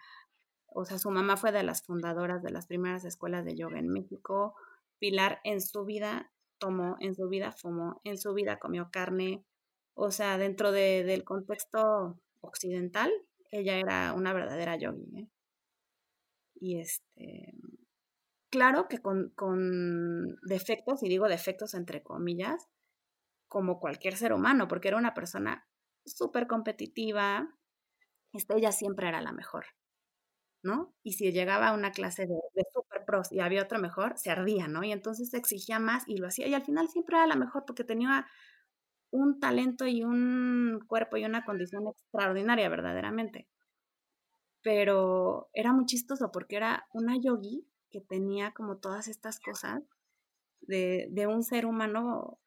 o 0.66 0.84
sea, 0.84 0.98
su 0.98 1.10
mamá 1.10 1.38
fue 1.38 1.50
de 1.50 1.62
las 1.62 1.82
fundadoras 1.82 2.42
de 2.42 2.50
las 2.50 2.66
primeras 2.66 3.06
escuelas 3.06 3.46
de 3.46 3.56
yoga 3.56 3.78
en 3.78 3.88
México. 3.88 4.54
Pilar 4.98 5.40
en 5.44 5.62
su 5.62 5.86
vida 5.86 6.30
tomó, 6.58 6.96
en 7.00 7.14
su 7.14 7.26
vida 7.28 7.52
fumó, 7.52 8.02
en 8.04 8.18
su 8.18 8.34
vida 8.34 8.58
comió 8.58 8.90
carne. 8.90 9.46
O 9.94 10.10
sea, 10.10 10.36
dentro 10.36 10.72
del 10.72 11.24
contexto 11.24 12.20
occidental, 12.40 13.10
ella 13.50 13.78
era 13.78 14.12
una 14.12 14.34
verdadera 14.34 14.76
yogi. 14.76 15.08
¿eh? 15.16 15.28
Y 16.60 16.80
este, 16.80 17.54
claro 18.50 18.88
que 18.88 18.98
con, 18.98 19.30
con 19.36 20.36
defectos, 20.42 21.02
y 21.02 21.08
digo 21.08 21.28
defectos 21.28 21.74
entre 21.74 22.02
comillas, 22.02 22.68
como 23.48 23.80
cualquier 23.80 24.16
ser 24.16 24.32
humano, 24.32 24.68
porque 24.68 24.88
era 24.88 24.96
una 24.98 25.14
persona 25.14 25.66
súper 26.06 26.46
competitiva, 26.46 27.48
este, 28.32 28.56
ella 28.58 28.72
siempre 28.72 29.08
era 29.08 29.20
la 29.22 29.32
mejor, 29.32 29.66
¿no? 30.62 30.94
Y 31.02 31.12
si 31.14 31.32
llegaba 31.32 31.68
a 31.68 31.74
una 31.74 31.92
clase 31.92 32.22
de, 32.26 32.34
de 32.54 32.64
super 32.72 33.04
pros 33.06 33.32
y 33.32 33.40
había 33.40 33.62
otra 33.62 33.78
mejor, 33.78 34.18
se 34.18 34.30
ardía, 34.30 34.68
¿no? 34.68 34.84
Y 34.84 34.92
entonces 34.92 35.32
exigía 35.34 35.78
más 35.78 36.04
y 36.08 36.18
lo 36.18 36.28
hacía, 36.28 36.46
y 36.48 36.54
al 36.54 36.64
final 36.64 36.88
siempre 36.88 37.16
era 37.16 37.26
la 37.26 37.36
mejor 37.36 37.64
porque 37.66 37.84
tenía 37.84 38.26
un 39.10 39.40
talento 39.40 39.86
y 39.86 40.02
un 40.04 40.80
cuerpo 40.86 41.16
y 41.16 41.24
una 41.24 41.44
condición 41.44 41.84
extraordinaria, 41.88 42.68
verdaderamente. 42.68 43.48
Pero 44.64 45.48
era 45.52 45.72
muy 45.72 45.86
chistoso 45.86 46.30
porque 46.32 46.56
era 46.56 46.86
una 46.92 47.16
yogi 47.20 47.64
que 47.90 48.00
tenía 48.00 48.52
como 48.52 48.78
todas 48.78 49.08
estas 49.08 49.40
cosas 49.40 49.82
de, 50.60 51.08
de 51.10 51.26
un 51.26 51.42
ser 51.42 51.66
humano 51.66 52.38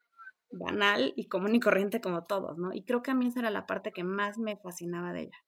banal 0.50 1.12
y 1.16 1.28
común 1.28 1.54
y 1.54 1.60
corriente 1.60 2.00
como 2.00 2.24
todos, 2.24 2.58
¿no? 2.58 2.72
Y 2.72 2.84
creo 2.84 3.02
que 3.02 3.10
a 3.10 3.14
mí 3.14 3.26
esa 3.26 3.40
era 3.40 3.50
la 3.50 3.66
parte 3.66 3.92
que 3.92 4.04
más 4.04 4.38
me 4.38 4.56
fascinaba 4.56 5.12
de 5.12 5.22
ella. 5.22 5.38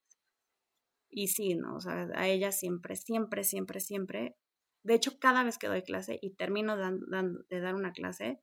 Y 1.11 1.29
sí, 1.29 1.55
¿no? 1.55 1.77
O 1.77 1.81
sea, 1.81 2.09
a 2.15 2.27
ella 2.27 2.51
siempre, 2.51 2.97
siempre, 2.97 3.45
siempre, 3.45 3.81
siempre. 3.81 4.37
De 4.83 4.95
hecho, 4.95 5.19
cada 5.19 5.45
vez 5.45 5.59
que 5.59 5.69
doy 5.69 5.83
clase 5.83 6.19
y 6.21 6.35
termino 6.35 6.77
de 6.77 7.61
dar 7.61 7.75
una 7.75 7.93
clase, 7.93 8.41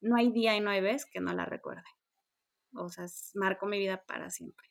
no 0.00 0.16
hay 0.16 0.30
día 0.30 0.56
y 0.56 0.60
no 0.60 0.70
hay 0.70 0.82
vez 0.82 1.06
que 1.06 1.20
no 1.20 1.32
la 1.32 1.46
recuerde. 1.46 1.88
O 2.74 2.88
sea, 2.88 3.06
marcó 3.34 3.66
mi 3.66 3.78
vida 3.78 4.04
para 4.04 4.30
siempre. 4.30 4.66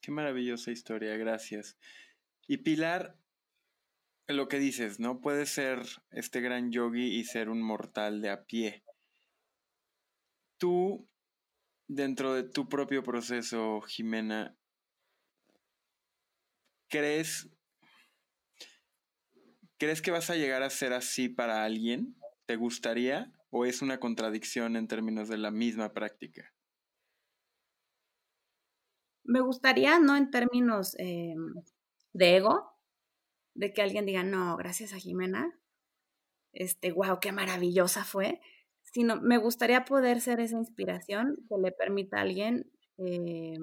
Qué 0.00 0.10
maravillosa 0.10 0.70
historia, 0.70 1.16
gracias. 1.16 1.76
Y 2.46 2.58
Pilar, 2.58 3.19
lo 4.32 4.48
que 4.48 4.58
dices, 4.58 5.00
¿no? 5.00 5.20
Puede 5.20 5.46
ser 5.46 5.82
este 6.10 6.40
gran 6.40 6.70
yogi 6.70 7.18
y 7.18 7.24
ser 7.24 7.48
un 7.48 7.62
mortal 7.62 8.20
de 8.22 8.30
a 8.30 8.44
pie 8.44 8.84
tú, 10.60 11.08
dentro 11.88 12.34
de 12.34 12.44
tu 12.44 12.68
propio 12.68 13.02
proceso, 13.02 13.80
Jimena, 13.80 14.56
¿crees, 16.88 17.50
¿crees 19.78 20.02
que 20.02 20.12
vas 20.12 20.30
a 20.30 20.36
llegar 20.36 20.62
a 20.62 20.70
ser 20.70 20.92
así 20.92 21.28
para 21.28 21.64
alguien? 21.64 22.14
¿Te 22.46 22.54
gustaría? 22.56 23.32
¿O 23.48 23.64
es 23.64 23.82
una 23.82 23.98
contradicción 23.98 24.76
en 24.76 24.86
términos 24.86 25.28
de 25.28 25.38
la 25.38 25.50
misma 25.50 25.92
práctica? 25.92 26.54
Me 29.24 29.40
gustaría, 29.40 29.98
no 29.98 30.16
en 30.16 30.30
términos 30.30 30.94
eh, 30.98 31.34
de 32.12 32.36
ego, 32.36 32.70
de 33.60 33.74
que 33.74 33.82
alguien 33.82 34.06
diga, 34.06 34.22
no, 34.22 34.56
gracias 34.56 34.94
a 34.94 34.98
Jimena, 34.98 35.60
este, 36.52 36.92
wow, 36.92 37.20
qué 37.20 37.30
maravillosa 37.30 38.04
fue, 38.04 38.40
sino 38.80 39.20
me 39.20 39.36
gustaría 39.36 39.84
poder 39.84 40.22
ser 40.22 40.40
esa 40.40 40.56
inspiración 40.56 41.36
que 41.46 41.58
le 41.58 41.70
permita 41.70 42.16
a 42.16 42.22
alguien 42.22 42.72
eh, 42.96 43.58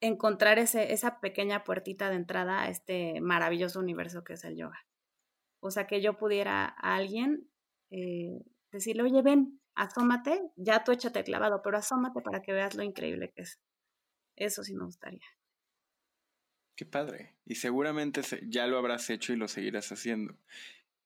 encontrar 0.00 0.60
ese, 0.60 0.92
esa 0.92 1.18
pequeña 1.18 1.64
puertita 1.64 2.08
de 2.08 2.16
entrada 2.16 2.62
a 2.62 2.68
este 2.68 3.20
maravilloso 3.20 3.80
universo 3.80 4.22
que 4.22 4.34
es 4.34 4.44
el 4.44 4.56
yoga. 4.56 4.86
O 5.60 5.72
sea, 5.72 5.88
que 5.88 6.00
yo 6.00 6.16
pudiera 6.16 6.66
a 6.66 6.94
alguien 6.94 7.50
eh, 7.90 8.44
decirle, 8.70 9.02
oye, 9.02 9.22
ven, 9.22 9.60
asómate, 9.74 10.40
ya 10.54 10.84
tú 10.84 10.92
échate 10.92 11.24
clavado, 11.24 11.62
pero 11.62 11.78
asómate 11.78 12.20
para 12.20 12.42
que 12.42 12.52
veas 12.52 12.76
lo 12.76 12.84
increíble 12.84 13.32
que 13.34 13.42
es. 13.42 13.58
Eso 14.36 14.62
sí 14.62 14.76
me 14.76 14.84
gustaría. 14.84 15.35
Qué 16.76 16.84
padre. 16.84 17.34
Y 17.46 17.54
seguramente 17.54 18.20
ya 18.48 18.66
lo 18.66 18.76
habrás 18.78 19.08
hecho 19.08 19.32
y 19.32 19.36
lo 19.36 19.48
seguirás 19.48 19.90
haciendo. 19.92 20.36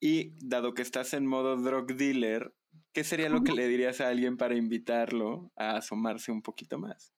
Y 0.00 0.32
dado 0.44 0.74
que 0.74 0.82
estás 0.82 1.14
en 1.14 1.26
modo 1.26 1.56
drug 1.56 1.94
dealer, 1.94 2.54
¿qué 2.92 3.04
sería 3.04 3.28
lo 3.28 3.42
que 3.42 3.52
le 3.52 3.68
dirías 3.68 4.00
a 4.00 4.08
alguien 4.08 4.36
para 4.36 4.56
invitarlo 4.56 5.52
a 5.56 5.76
asomarse 5.76 6.32
un 6.32 6.42
poquito 6.42 6.78
más? 6.78 7.12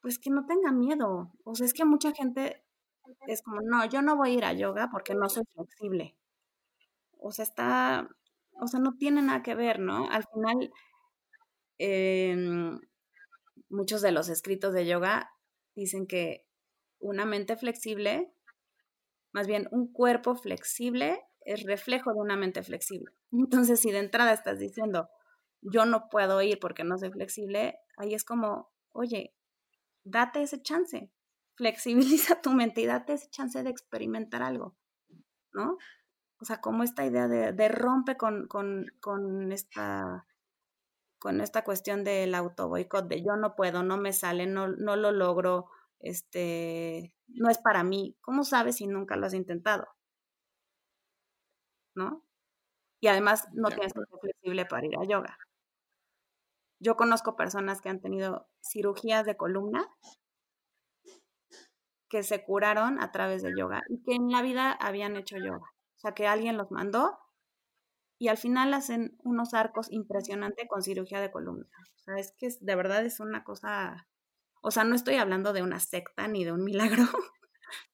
Pues 0.00 0.18
que 0.18 0.30
no 0.30 0.46
tenga 0.46 0.70
miedo. 0.72 1.32
O 1.44 1.54
sea, 1.54 1.66
es 1.66 1.74
que 1.74 1.84
mucha 1.84 2.12
gente 2.12 2.62
es 3.26 3.42
como, 3.42 3.60
no, 3.62 3.84
yo 3.86 4.02
no 4.02 4.16
voy 4.16 4.30
a 4.30 4.34
ir 4.34 4.44
a 4.44 4.52
yoga 4.52 4.88
porque 4.90 5.14
no 5.14 5.28
soy 5.28 5.44
flexible. 5.54 6.16
O 7.18 7.32
sea, 7.32 7.44
está, 7.44 8.08
o 8.60 8.66
sea, 8.68 8.80
no 8.80 8.94
tiene 8.96 9.22
nada 9.22 9.42
que 9.42 9.54
ver, 9.54 9.80
¿no? 9.80 10.08
Al 10.10 10.24
final, 10.32 10.70
em, 11.78 12.80
muchos 13.68 14.02
de 14.02 14.12
los 14.12 14.28
escritos 14.28 14.74
de 14.74 14.86
yoga 14.86 15.30
dicen 15.74 16.06
que 16.06 16.46
una 16.98 17.24
mente 17.24 17.56
flexible 17.56 18.34
más 19.34 19.48
bien, 19.48 19.66
un 19.72 19.92
cuerpo 19.92 20.36
flexible 20.36 21.20
es 21.40 21.64
reflejo 21.64 22.14
de 22.14 22.20
una 22.20 22.36
mente 22.36 22.62
flexible. 22.62 23.12
Entonces, 23.32 23.80
si 23.80 23.90
de 23.90 23.98
entrada 23.98 24.32
estás 24.32 24.58
diciendo, 24.58 25.10
yo 25.60 25.84
no 25.84 26.08
puedo 26.08 26.40
ir 26.40 26.58
porque 26.60 26.84
no 26.84 26.96
soy 26.96 27.10
flexible, 27.10 27.76
ahí 27.98 28.14
es 28.14 28.24
como, 28.24 28.70
oye, 28.92 29.34
date 30.04 30.40
ese 30.42 30.62
chance, 30.62 31.10
flexibiliza 31.56 32.40
tu 32.40 32.52
mente 32.52 32.80
y 32.80 32.86
date 32.86 33.14
ese 33.14 33.28
chance 33.28 33.60
de 33.62 33.70
experimentar 33.70 34.42
algo, 34.42 34.76
¿no? 35.52 35.78
O 36.40 36.44
sea, 36.44 36.60
como 36.60 36.84
esta 36.84 37.04
idea 37.04 37.26
de, 37.26 37.68
rompe 37.68 38.16
con, 38.16 38.46
con, 38.46 39.50
esta 39.52 40.26
con 41.24 41.40
esta 41.40 41.64
cuestión 41.64 42.04
del 42.04 42.34
auto 42.34 42.68
boicot, 42.68 43.08
de 43.08 43.22
yo 43.22 43.34
no 43.36 43.56
puedo, 43.56 43.82
no 43.82 43.96
me 43.96 44.12
sale, 44.12 44.46
no, 44.46 44.68
no 44.68 44.94
lo 44.94 45.10
logro, 45.10 45.70
este, 45.98 47.14
no 47.28 47.48
es 47.48 47.56
para 47.56 47.82
mí. 47.82 48.14
¿Cómo 48.20 48.44
sabes 48.44 48.76
si 48.76 48.86
nunca 48.86 49.16
lo 49.16 49.24
has 49.24 49.32
intentado? 49.32 49.86
¿No? 51.94 52.22
Y 53.00 53.06
además 53.06 53.48
no 53.54 53.70
tienes 53.70 53.94
que 53.94 54.00
ser 54.00 54.20
flexible 54.20 54.66
para 54.66 54.86
ir 54.86 54.98
a 54.98 55.04
yoga. 55.04 55.38
Yo 56.78 56.94
conozco 56.94 57.36
personas 57.36 57.80
que 57.80 57.88
han 57.88 58.02
tenido 58.02 58.46
cirugías 58.60 59.24
de 59.24 59.38
columna 59.38 59.88
que 62.10 62.22
se 62.22 62.44
curaron 62.44 63.00
a 63.00 63.12
través 63.12 63.42
del 63.42 63.56
yoga 63.56 63.80
y 63.88 64.02
que 64.02 64.14
en 64.14 64.30
la 64.30 64.42
vida 64.42 64.72
habían 64.72 65.16
hecho 65.16 65.38
yoga. 65.38 65.72
O 65.96 65.98
sea, 65.98 66.12
que 66.12 66.26
alguien 66.26 66.58
los 66.58 66.70
mandó 66.70 67.18
y 68.18 68.28
al 68.28 68.36
final 68.36 68.74
hacen 68.74 69.16
unos 69.22 69.54
arcos 69.54 69.90
impresionantes 69.90 70.66
con 70.68 70.82
cirugía 70.82 71.20
de 71.20 71.30
columna. 71.30 71.66
O 71.96 72.02
sea, 72.04 72.16
es 72.16 72.32
que 72.38 72.48
de 72.60 72.76
verdad 72.76 73.04
es 73.04 73.20
una 73.20 73.44
cosa 73.44 74.06
o 74.66 74.70
sea, 74.70 74.84
no 74.84 74.94
estoy 74.94 75.16
hablando 75.16 75.52
de 75.52 75.62
una 75.62 75.78
secta 75.78 76.26
ni 76.26 76.42
de 76.42 76.50
un 76.50 76.64
milagro, 76.64 77.04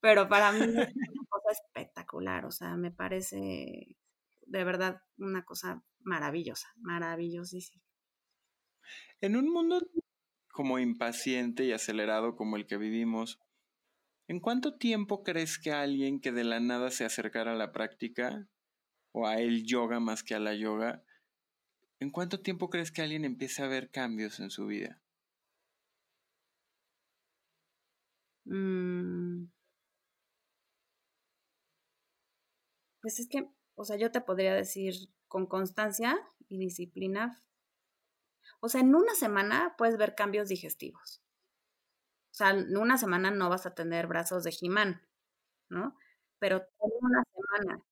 pero 0.00 0.28
para 0.28 0.52
mí 0.52 0.60
es 0.60 0.68
una 0.68 1.26
cosa 1.28 1.50
espectacular, 1.50 2.46
o 2.46 2.52
sea, 2.52 2.76
me 2.76 2.92
parece 2.92 3.96
de 4.46 4.64
verdad 4.64 5.02
una 5.18 5.44
cosa 5.44 5.82
maravillosa, 5.98 6.68
maravillosísima. 6.76 7.82
En 9.20 9.34
un 9.34 9.52
mundo 9.52 9.84
como 10.52 10.78
impaciente 10.78 11.64
y 11.64 11.72
acelerado 11.72 12.36
como 12.36 12.56
el 12.56 12.68
que 12.68 12.76
vivimos, 12.76 13.40
¿en 14.28 14.38
cuánto 14.38 14.78
tiempo 14.78 15.24
crees 15.24 15.58
que 15.58 15.72
alguien 15.72 16.20
que 16.20 16.30
de 16.30 16.44
la 16.44 16.60
nada 16.60 16.92
se 16.92 17.04
acercara 17.04 17.52
a 17.52 17.56
la 17.56 17.72
práctica 17.72 18.46
o 19.12 19.26
a 19.26 19.38
el 19.40 19.64
yoga 19.64 20.00
más 20.00 20.22
que 20.22 20.34
a 20.34 20.40
la 20.40 20.54
yoga, 20.54 21.04
¿en 22.00 22.10
cuánto 22.10 22.40
tiempo 22.40 22.70
crees 22.70 22.92
que 22.92 23.02
alguien 23.02 23.24
empiece 23.24 23.62
a 23.62 23.68
ver 23.68 23.90
cambios 23.90 24.40
en 24.40 24.50
su 24.50 24.66
vida? 24.66 25.00
Mm. 28.46 29.46
Pues 33.02 33.18
es 33.20 33.28
que, 33.28 33.48
o 33.74 33.84
sea, 33.84 33.96
yo 33.96 34.10
te 34.10 34.20
podría 34.20 34.54
decir 34.54 34.94
con 35.28 35.46
constancia 35.46 36.18
y 36.48 36.58
disciplina. 36.58 37.42
O 38.60 38.68
sea, 38.68 38.80
en 38.80 38.94
una 38.94 39.14
semana 39.14 39.74
puedes 39.78 39.96
ver 39.96 40.14
cambios 40.14 40.48
digestivos. 40.48 41.22
O 42.30 42.34
sea, 42.34 42.50
en 42.50 42.76
una 42.76 42.98
semana 42.98 43.30
no 43.30 43.48
vas 43.48 43.66
a 43.66 43.74
tener 43.74 44.06
brazos 44.06 44.44
de 44.44 44.52
Jimán, 44.52 45.02
¿no? 45.68 45.96
pero 46.40 46.66
una 46.78 47.22
semana 47.34 47.84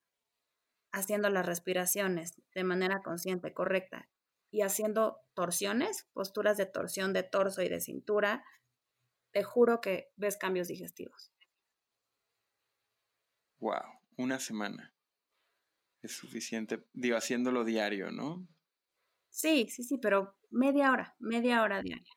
haciendo 0.92 1.28
las 1.30 1.46
respiraciones 1.46 2.34
de 2.54 2.64
manera 2.64 3.02
consciente, 3.02 3.52
correcta, 3.52 4.08
y 4.50 4.62
haciendo 4.62 5.20
torsiones, 5.34 6.08
posturas 6.12 6.56
de 6.56 6.66
torsión 6.66 7.12
de 7.12 7.22
torso 7.22 7.62
y 7.62 7.68
de 7.68 7.80
cintura, 7.80 8.44
te 9.32 9.42
juro 9.42 9.80
que 9.80 10.10
ves 10.16 10.36
cambios 10.36 10.68
digestivos. 10.68 11.32
Wow, 13.60 14.00
una 14.16 14.38
semana. 14.38 14.94
Es 16.02 16.12
suficiente, 16.12 16.86
digo, 16.92 17.16
haciéndolo 17.16 17.64
diario, 17.64 18.10
¿no? 18.10 18.46
Sí, 19.30 19.68
sí, 19.68 19.82
sí, 19.82 19.98
pero 19.98 20.36
media 20.50 20.92
hora, 20.92 21.16
media 21.18 21.62
hora 21.62 21.82
diaria. 21.82 22.12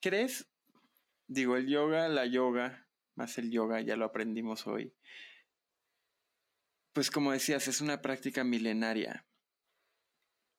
¿Crees? 0.00 0.50
Digo, 1.28 1.56
el 1.56 1.68
yoga, 1.68 2.08
la 2.08 2.26
yoga, 2.26 2.88
más 3.14 3.38
el 3.38 3.50
yoga, 3.50 3.80
ya 3.80 3.96
lo 3.96 4.04
aprendimos 4.04 4.66
hoy. 4.66 4.94
Pues 6.92 7.10
como 7.10 7.32
decías, 7.32 7.68
es 7.68 7.80
una 7.80 8.02
práctica 8.02 8.44
milenaria. 8.44 9.26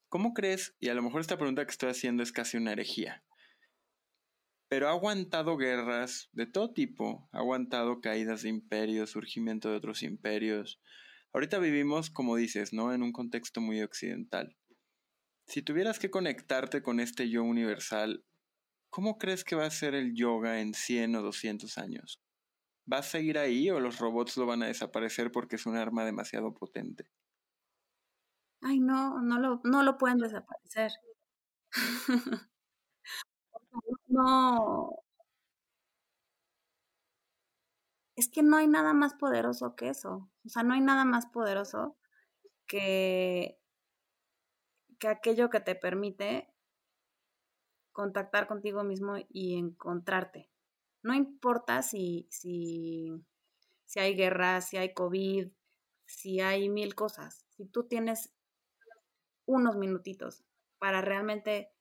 ¿Cómo 0.10 0.34
crees? 0.34 0.76
Y 0.80 0.90
a 0.90 0.94
lo 0.94 1.02
mejor 1.02 1.22
esta 1.22 1.38
pregunta 1.38 1.66
que 1.66 1.72
estoy 1.72 1.90
haciendo 1.90 2.24
es 2.24 2.32
casi 2.32 2.58
una 2.58 2.72
herejía. 2.72 3.24
Pero 4.68 4.88
ha 4.88 4.92
aguantado 4.92 5.58
guerras 5.58 6.30
de 6.32 6.48
todo 6.48 6.74
tipo, 6.74 7.30
ha 7.32 7.40
aguantado 7.40 8.02
caídas 8.02 8.44
de 8.44 8.50
imperios, 8.50 9.12
surgimiento 9.12 9.70
de 9.70 9.78
otros 9.78 10.02
imperios. 10.02 10.82
Ahorita 11.32 11.60
vivimos, 11.60 12.10
como 12.10 12.36
dices, 12.36 12.74
¿no? 12.74 12.94
En 12.94 13.04
un 13.04 13.12
contexto 13.12 13.62
muy 13.62 13.82
occidental. 13.82 14.56
Si 15.46 15.62
tuvieras 15.62 16.00
que 16.00 16.10
conectarte 16.10 16.82
con 16.82 17.00
este 17.00 17.30
yo 17.30 17.44
universal, 17.44 18.24
¿Cómo 18.94 19.18
crees 19.18 19.44
que 19.44 19.56
va 19.56 19.66
a 19.66 19.72
ser 19.72 19.96
el 19.96 20.14
yoga 20.14 20.62
en 20.62 20.76
100 20.76 21.16
o 21.16 21.24
200 21.24 21.80
años? 21.80 22.22
¿Va 22.92 23.00
a 23.00 23.04
seguir 23.04 23.38
ahí 23.38 23.70
o 23.70 23.80
los 23.82 24.00
robots 24.00 24.38
lo 24.38 24.46
van 24.46 24.64
a 24.64 24.68
desaparecer 24.68 25.32
porque 25.34 25.58
es 25.58 25.66
un 25.66 25.76
arma 25.76 26.06
demasiado 26.06 26.54
potente? 26.54 27.10
Ay, 28.62 28.80
no, 28.80 29.22
no 29.22 29.38
lo, 29.40 29.62
no 29.64 29.84
lo 29.84 29.98
pueden 29.98 30.18
desaparecer. 30.20 30.92
no. 34.08 35.04
Es 38.16 38.28
que 38.30 38.42
no 38.44 38.58
hay 38.58 38.68
nada 38.68 38.94
más 38.94 39.14
poderoso 39.14 39.76
que 39.76 39.90
eso. 39.90 40.30
O 40.46 40.50
sea, 40.50 40.64
no 40.64 40.74
hay 40.74 40.82
nada 40.82 41.06
más 41.06 41.28
poderoso 41.28 41.96
que, 42.68 43.60
que 45.00 45.08
aquello 45.08 45.50
que 45.52 45.60
te 45.60 45.76
permite 45.76 46.48
contactar 47.94 48.46
contigo 48.48 48.84
mismo 48.84 49.16
y 49.30 49.58
encontrarte. 49.58 50.50
No 51.04 51.14
importa 51.14 51.82
si, 51.82 52.28
si, 52.32 53.12
si 53.86 54.00
hay 54.00 54.16
guerra, 54.16 54.62
si 54.62 54.78
hay 54.78 54.94
COVID, 54.94 55.50
si 56.06 56.40
hay 56.40 56.70
mil 56.70 56.96
cosas. 56.96 57.46
Si 57.50 57.66
tú 57.66 57.88
tienes 57.88 58.34
unos 59.46 59.76
minutitos 59.76 60.44
para 60.80 61.02
realmente 61.02 61.72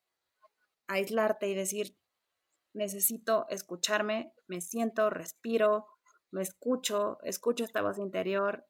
aislarte 0.89 1.49
y 1.49 1.55
decir, 1.55 1.97
necesito 2.75 3.47
escucharme, 3.49 4.35
me 4.47 4.61
siento, 4.61 5.11
respiro, 5.11 5.87
me 6.31 6.43
escucho, 6.43 7.19
escucho 7.23 7.65
esta 7.65 7.83
voz 7.83 7.99
interior, 7.99 8.67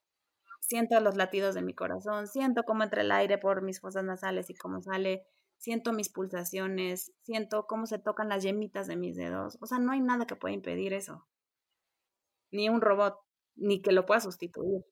siento 0.60 0.98
los 1.00 1.16
latidos 1.16 1.54
de 1.54 1.62
mi 1.62 1.74
corazón, 1.74 2.26
siento 2.26 2.64
cómo 2.64 2.84
entra 2.84 3.02
el 3.02 3.12
aire 3.12 3.38
por 3.38 3.62
mis 3.62 3.80
fosas 3.80 4.04
nasales 4.04 4.50
y 4.50 4.54
cómo 4.54 4.80
sale, 4.80 5.26
siento 5.62 5.92
mis 5.92 6.08
pulsaciones, 6.08 7.12
siento 7.22 7.68
cómo 7.68 7.86
se 7.86 8.00
tocan 8.00 8.28
las 8.28 8.42
yemitas 8.42 8.88
de 8.88 8.96
mis 8.96 9.16
dedos. 9.16 9.58
O 9.60 9.66
sea, 9.66 9.78
no 9.78 9.92
hay 9.92 10.00
nada 10.00 10.26
que 10.26 10.34
pueda 10.34 10.52
impedir 10.52 10.92
eso. 10.92 11.28
Ni 12.50 12.68
un 12.68 12.80
robot, 12.80 13.20
ni 13.54 13.80
que 13.80 13.92
lo 13.92 14.04
pueda 14.04 14.20
sustituir. 14.20 14.82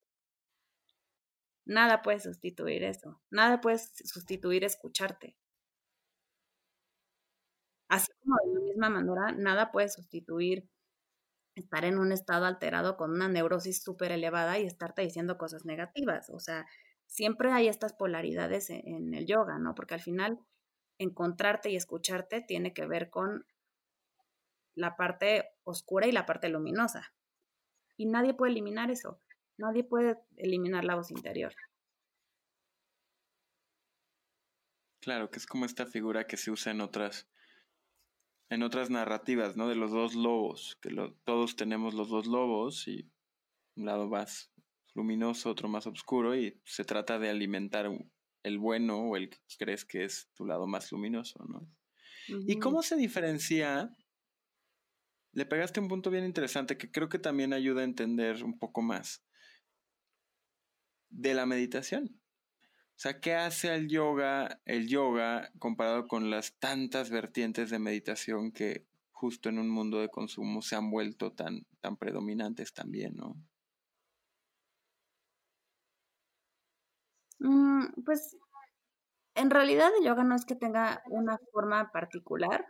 Nada 1.66 2.02
puede 2.02 2.20
sustituir 2.20 2.84
eso. 2.84 3.20
Nada 3.30 3.60
puede 3.60 3.78
sustituir 3.78 4.62
escucharte. 4.62 5.36
Así 7.88 8.12
como 8.22 8.36
de 8.44 8.54
la 8.54 8.60
misma 8.60 8.90
manera, 8.90 9.32
nada 9.36 9.72
puede 9.72 9.88
sustituir 9.88 10.68
estar 11.56 11.84
en 11.84 11.98
un 11.98 12.12
estado 12.12 12.46
alterado 12.46 12.96
con 12.96 13.10
una 13.10 13.28
neurosis 13.28 13.82
súper 13.82 14.12
elevada 14.12 14.60
y 14.60 14.66
estarte 14.66 15.02
diciendo 15.02 15.36
cosas 15.36 15.64
negativas. 15.64 16.30
O 16.30 16.38
sea, 16.38 16.64
siempre 17.06 17.50
hay 17.50 17.66
estas 17.66 17.92
polaridades 17.92 18.70
en, 18.70 18.86
en, 18.86 19.14
el 19.14 19.26
yoga, 19.26 19.58
¿no? 19.58 19.74
Porque 19.74 19.94
al 19.94 20.00
final 20.00 20.38
encontrarte 21.00 21.70
y 21.70 21.76
escucharte 21.76 22.42
tiene 22.42 22.74
que 22.74 22.86
ver 22.86 23.08
con 23.08 23.46
la 24.74 24.96
parte 24.96 25.48
oscura 25.64 26.06
y 26.06 26.12
la 26.12 26.26
parte 26.26 26.48
luminosa. 26.50 27.14
Y 27.96 28.06
nadie 28.06 28.34
puede 28.34 28.52
eliminar 28.52 28.90
eso. 28.90 29.20
Nadie 29.56 29.82
puede 29.82 30.18
eliminar 30.36 30.84
la 30.84 30.96
voz 30.96 31.10
interior. 31.10 31.54
Claro, 35.00 35.30
que 35.30 35.38
es 35.38 35.46
como 35.46 35.64
esta 35.64 35.86
figura 35.86 36.26
que 36.26 36.36
se 36.36 36.50
usa 36.50 36.72
en 36.72 36.82
otras 36.82 37.26
en 38.50 38.62
otras 38.64 38.90
narrativas, 38.90 39.56
¿no? 39.56 39.68
De 39.68 39.76
los 39.76 39.92
dos 39.92 40.14
lobos, 40.14 40.76
que 40.82 40.90
todos 41.24 41.54
tenemos 41.54 41.94
los 41.94 42.08
dos 42.08 42.26
lobos 42.26 42.88
y 42.88 43.08
un 43.76 43.86
lado 43.86 44.08
más 44.08 44.52
luminoso, 44.94 45.50
otro 45.50 45.68
más 45.68 45.86
oscuro 45.86 46.34
y 46.34 46.60
se 46.64 46.84
trata 46.84 47.18
de 47.20 47.30
alimentar 47.30 47.88
el 48.42 48.58
bueno 48.58 48.98
o 49.10 49.16
el 49.16 49.30
que 49.30 49.38
crees 49.58 49.84
que 49.84 50.04
es 50.04 50.28
tu 50.34 50.46
lado 50.46 50.66
más 50.66 50.90
luminoso, 50.92 51.44
¿no? 51.48 51.68
¿Y 52.46 52.58
cómo 52.58 52.82
se 52.82 52.96
diferencia? 52.96 53.94
Le 55.32 55.46
pegaste 55.46 55.80
un 55.80 55.88
punto 55.88 56.10
bien 56.10 56.24
interesante 56.24 56.76
que 56.76 56.90
creo 56.90 57.08
que 57.08 57.18
también 57.18 57.52
ayuda 57.52 57.80
a 57.80 57.84
entender 57.84 58.44
un 58.44 58.58
poco 58.58 58.82
más 58.82 59.24
de 61.08 61.34
la 61.34 61.46
meditación. 61.46 62.20
O 63.00 63.02
sea, 63.02 63.20
¿qué 63.20 63.34
hace 63.34 63.74
el 63.74 63.88
yoga, 63.88 64.60
el 64.64 64.86
yoga 64.86 65.50
comparado 65.58 66.06
con 66.06 66.30
las 66.30 66.58
tantas 66.58 67.10
vertientes 67.10 67.70
de 67.70 67.78
meditación 67.78 68.52
que 68.52 68.86
justo 69.10 69.48
en 69.48 69.58
un 69.58 69.70
mundo 69.70 70.00
de 70.00 70.08
consumo 70.08 70.62
se 70.62 70.76
han 70.76 70.90
vuelto 70.90 71.32
tan, 71.32 71.66
tan 71.80 71.96
predominantes 71.96 72.72
también, 72.72 73.16
¿no? 73.16 73.36
Mm, 77.40 78.02
pues 78.04 78.36
en 79.34 79.50
realidad 79.50 79.90
el 79.98 80.04
yoga 80.04 80.24
no 80.24 80.34
es 80.34 80.44
que 80.44 80.54
tenga 80.54 81.02
una 81.10 81.38
forma 81.52 81.90
particular. 81.92 82.66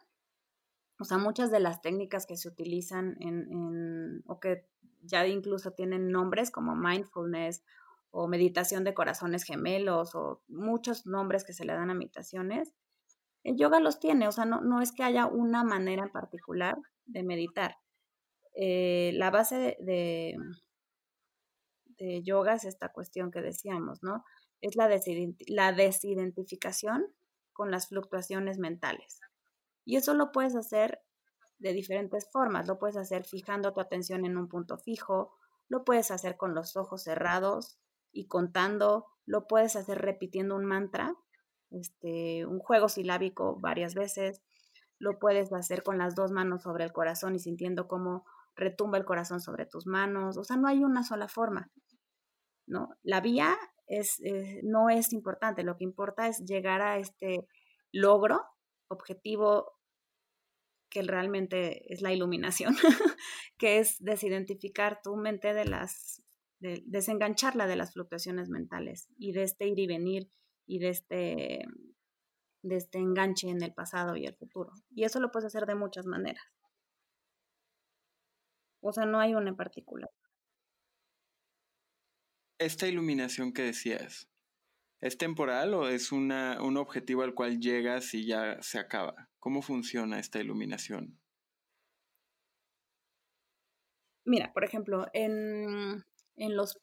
O 0.99 1.05
sea, 1.05 1.19
muchas 1.19 1.51
de 1.51 1.61
las 1.61 1.81
técnicas 1.81 2.27
que 2.27 2.37
se 2.37 2.49
utilizan 2.49 3.17
en, 3.21 4.23
o 4.27 4.41
que 4.41 4.67
ya 5.03 5.27
incluso 5.27 5.73
tienen 5.73 6.11
nombres 6.11 6.51
como 6.51 6.75
mindfulness 6.77 7.65
o 8.11 8.29
meditación 8.29 8.85
de 8.85 8.95
corazones 8.95 9.45
gemelos 9.45 10.15
o 10.15 10.43
muchos 10.49 11.07
nombres 11.07 11.45
que 11.45 11.53
se 11.53 11.65
le 11.65 11.73
dan 11.73 11.91
a 11.91 11.95
meditaciones, 11.95 12.75
el 13.45 13.57
yoga 13.57 13.81
los 13.81 13.99
tiene, 14.01 14.29
o 14.29 14.33
sea, 14.33 14.45
no, 14.45 14.61
no 14.61 14.83
es 14.83 14.93
que 14.93 15.03
haya 15.03 15.27
una 15.27 15.65
manera 15.65 16.03
en 16.03 16.11
particular 16.11 16.77
de 17.07 17.23
meditar. 17.23 17.77
Eh, 18.55 19.13
la 19.15 19.31
base 19.31 19.77
de, 19.81 20.37
de, 21.99 22.23
yoga 22.23 22.55
es 22.55 22.65
esta 22.65 22.91
cuestión 22.91 23.31
que 23.31 23.41
decíamos, 23.41 24.03
¿no? 24.03 24.25
Es 24.61 24.77
la, 24.77 24.89
la 25.47 25.73
desidentificación 25.73 27.07
con 27.53 27.71
las 27.71 27.89
fluctuaciones 27.89 28.59
mentales. 28.59 29.21
Y 29.85 29.97
eso 29.97 30.15
lo 30.15 30.33
puedes 30.33 30.55
hacer 30.55 31.01
de 31.59 31.73
diferentes 31.73 32.31
formas. 32.31 32.67
Lo 32.67 32.79
puedes 32.79 32.97
hacer 32.97 33.25
fijando 33.25 33.73
tu 33.73 33.81
atención 33.81 34.25
en 34.25 34.37
un 34.37 34.49
punto 34.49 34.79
fijo, 34.79 35.35
lo 35.69 35.85
puedes 35.85 36.11
hacer 36.11 36.37
con 36.37 36.55
los 36.55 36.77
ojos 36.77 37.03
cerrados 37.03 37.79
y 38.13 38.27
contando, 38.27 39.07
lo 39.25 39.47
puedes 39.47 39.77
hacer 39.77 39.99
repitiendo 39.99 40.57
un 40.57 40.65
mantra, 40.65 41.15
este, 41.71 42.45
un 42.47 42.59
juego 42.59 42.89
silábico 42.89 43.57
varias 43.61 43.95
veces, 43.95 44.43
lo 44.99 45.19
puedes 45.19 45.53
hacer 45.53 45.83
con 45.83 45.97
las 45.97 46.15
dos 46.15 46.33
manos 46.33 46.63
sobre 46.63 46.85
el 46.85 46.93
corazón 46.93 47.37
y 47.37 47.39
sintiendo 47.39 47.87
cómo 47.87 48.25
retumba 48.57 48.99
el 48.99 49.05
corazón 49.05 49.41
sobre 49.41 49.65
tus 49.65 49.87
manos. 49.87 50.37
O 50.37 50.45
sea, 50.45 50.57
no 50.57 50.67
hay 50.67 50.83
una 50.83 51.05
sola 51.05 51.29
forma. 51.29 51.71
¿no? 52.67 52.97
La 53.03 53.21
vía 53.21 53.57
eh, 53.91 54.61
no 54.63 54.89
es 54.89 55.13
importante, 55.13 55.65
lo 55.65 55.77
que 55.77 55.85
importa 55.85 56.29
es 56.29 56.45
llegar 56.45 56.81
a 56.81 56.99
este 56.99 57.47
logro, 57.91 58.41
objetivo 58.89 59.73
que 60.89 61.03
realmente 61.03 61.93
es 61.93 62.01
la 62.01 62.13
iluminación, 62.13 62.75
que 63.59 63.79
es 63.79 63.97
desidentificar 64.01 65.01
tu 65.03 65.17
mente 65.17 65.55
de 65.55 65.65
las, 65.65 66.23
desengancharla 66.59 67.67
de 67.67 67.77
las 67.77 67.93
fluctuaciones 67.93 68.49
mentales 68.49 69.09
y 69.19 69.33
de 69.33 69.43
este 69.43 69.67
ir 69.67 69.79
y 69.79 69.87
venir 69.87 70.31
y 70.67 70.79
de 70.79 70.89
este, 70.89 71.65
de 72.63 72.77
este 72.77 72.99
enganche 72.99 73.49
en 73.49 73.63
el 73.63 73.75
pasado 73.75 74.17
y 74.17 74.27
el 74.27 74.35
futuro. 74.35 74.73
Y 74.91 75.05
eso 75.05 75.19
lo 75.21 75.33
puedes 75.33 75.47
hacer 75.47 75.67
de 75.67 75.75
muchas 75.75 76.07
maneras. 76.07 76.45
O 78.81 78.93
sea, 78.93 79.05
no 79.05 79.21
hay 79.21 79.35
una 79.35 79.51
en 79.51 79.57
particular 79.57 80.11
esta 82.61 82.87
iluminación 82.87 83.53
que 83.53 83.63
decías, 83.63 84.29
¿es 85.01 85.17
temporal 85.17 85.73
o 85.75 85.89
es 85.89 86.13
una, 86.13 86.63
un 86.63 86.77
objetivo 86.77 87.23
al 87.23 87.35
cual 87.35 87.59
llegas 87.59 88.13
y 88.15 88.27
ya 88.27 88.63
se 88.63 88.79
acaba? 88.79 89.31
¿Cómo 89.39 89.63
funciona 89.63 90.21
esta 90.21 90.41
iluminación? 90.41 91.19
Mira, 94.27 94.53
por 94.53 94.65
ejemplo, 94.65 95.07
en, 95.15 96.05
en 96.37 96.57
los 96.57 96.79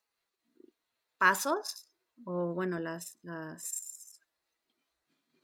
pasos, 1.19 1.91
o 2.25 2.55
bueno, 2.55 2.79
las, 2.79 3.19
las, 3.21 4.19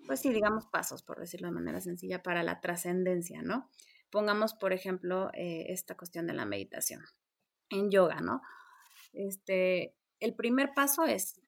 pues 0.07 0.19
sí, 0.19 0.33
digamos 0.33 0.65
pasos, 0.65 1.03
por 1.03 1.19
decirlo 1.19 1.47
de 1.47 1.53
manera 1.53 1.79
sencilla, 1.79 2.23
para 2.23 2.41
la 2.41 2.59
trascendencia, 2.59 3.43
¿no? 3.43 3.69
Pongamos, 4.09 4.55
por 4.55 4.73
ejemplo, 4.73 5.29
eh, 5.35 5.67
esta 5.69 5.95
cuestión 5.95 6.25
de 6.25 6.33
la 6.33 6.45
meditación 6.45 7.03
en 7.69 7.91
yoga, 7.91 8.19
¿no? 8.19 8.41
Este, 9.13 9.95
el 10.23 10.35
primer 10.35 10.73
paso 10.73 11.03
es, 11.03 11.41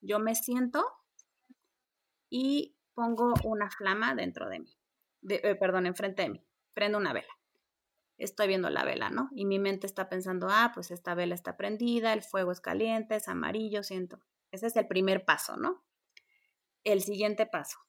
yo 0.00 0.18
me 0.18 0.34
siento 0.34 0.82
y 2.30 2.74
pongo 2.94 3.34
una 3.44 3.70
flama 3.70 4.14
dentro 4.14 4.48
de 4.48 4.60
mí, 4.60 4.74
eh, 5.28 5.54
perdón, 5.54 5.84
enfrente 5.84 6.22
de 6.22 6.30
mí, 6.30 6.46
prendo 6.72 6.96
una 6.96 7.12
vela. 7.12 7.32
Estoy 8.16 8.48
viendo 8.48 8.70
la 8.70 8.84
vela, 8.84 9.10
¿no? 9.10 9.28
Y 9.34 9.44
mi 9.44 9.58
mente 9.58 9.86
está 9.86 10.08
pensando, 10.08 10.46
ah, 10.50 10.70
pues 10.72 10.90
esta 10.90 11.14
vela 11.14 11.34
está 11.34 11.58
prendida, 11.58 12.14
el 12.14 12.22
fuego 12.22 12.52
es 12.52 12.62
caliente, 12.62 13.16
es 13.16 13.28
amarillo, 13.28 13.82
siento. 13.82 14.18
Ese 14.50 14.66
es 14.66 14.76
el 14.76 14.86
primer 14.86 15.26
paso, 15.26 15.58
¿no? 15.58 15.84
El 16.84 17.02
siguiente 17.02 17.44
paso 17.44 17.80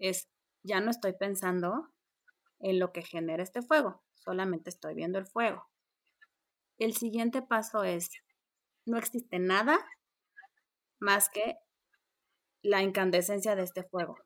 es, 0.00 0.28
ya 0.64 0.80
no 0.80 0.90
estoy 0.90 1.12
pensando 1.12 1.92
en 2.58 2.80
lo 2.80 2.92
que 2.92 3.02
genera 3.02 3.44
este 3.44 3.62
fuego, 3.62 4.02
solamente 4.14 4.68
estoy 4.68 4.94
viendo 4.94 5.20
el 5.20 5.26
fuego. 5.28 5.68
El 6.76 6.92
siguiente 6.94 7.40
paso 7.40 7.84
es, 7.84 8.10
no 8.86 8.98
existe 8.98 9.38
nada 9.38 9.78
más 10.98 11.28
que 11.28 11.56
la 12.62 12.82
incandescencia 12.82 13.56
de 13.56 13.62
este 13.62 13.82
fuego. 13.82 14.16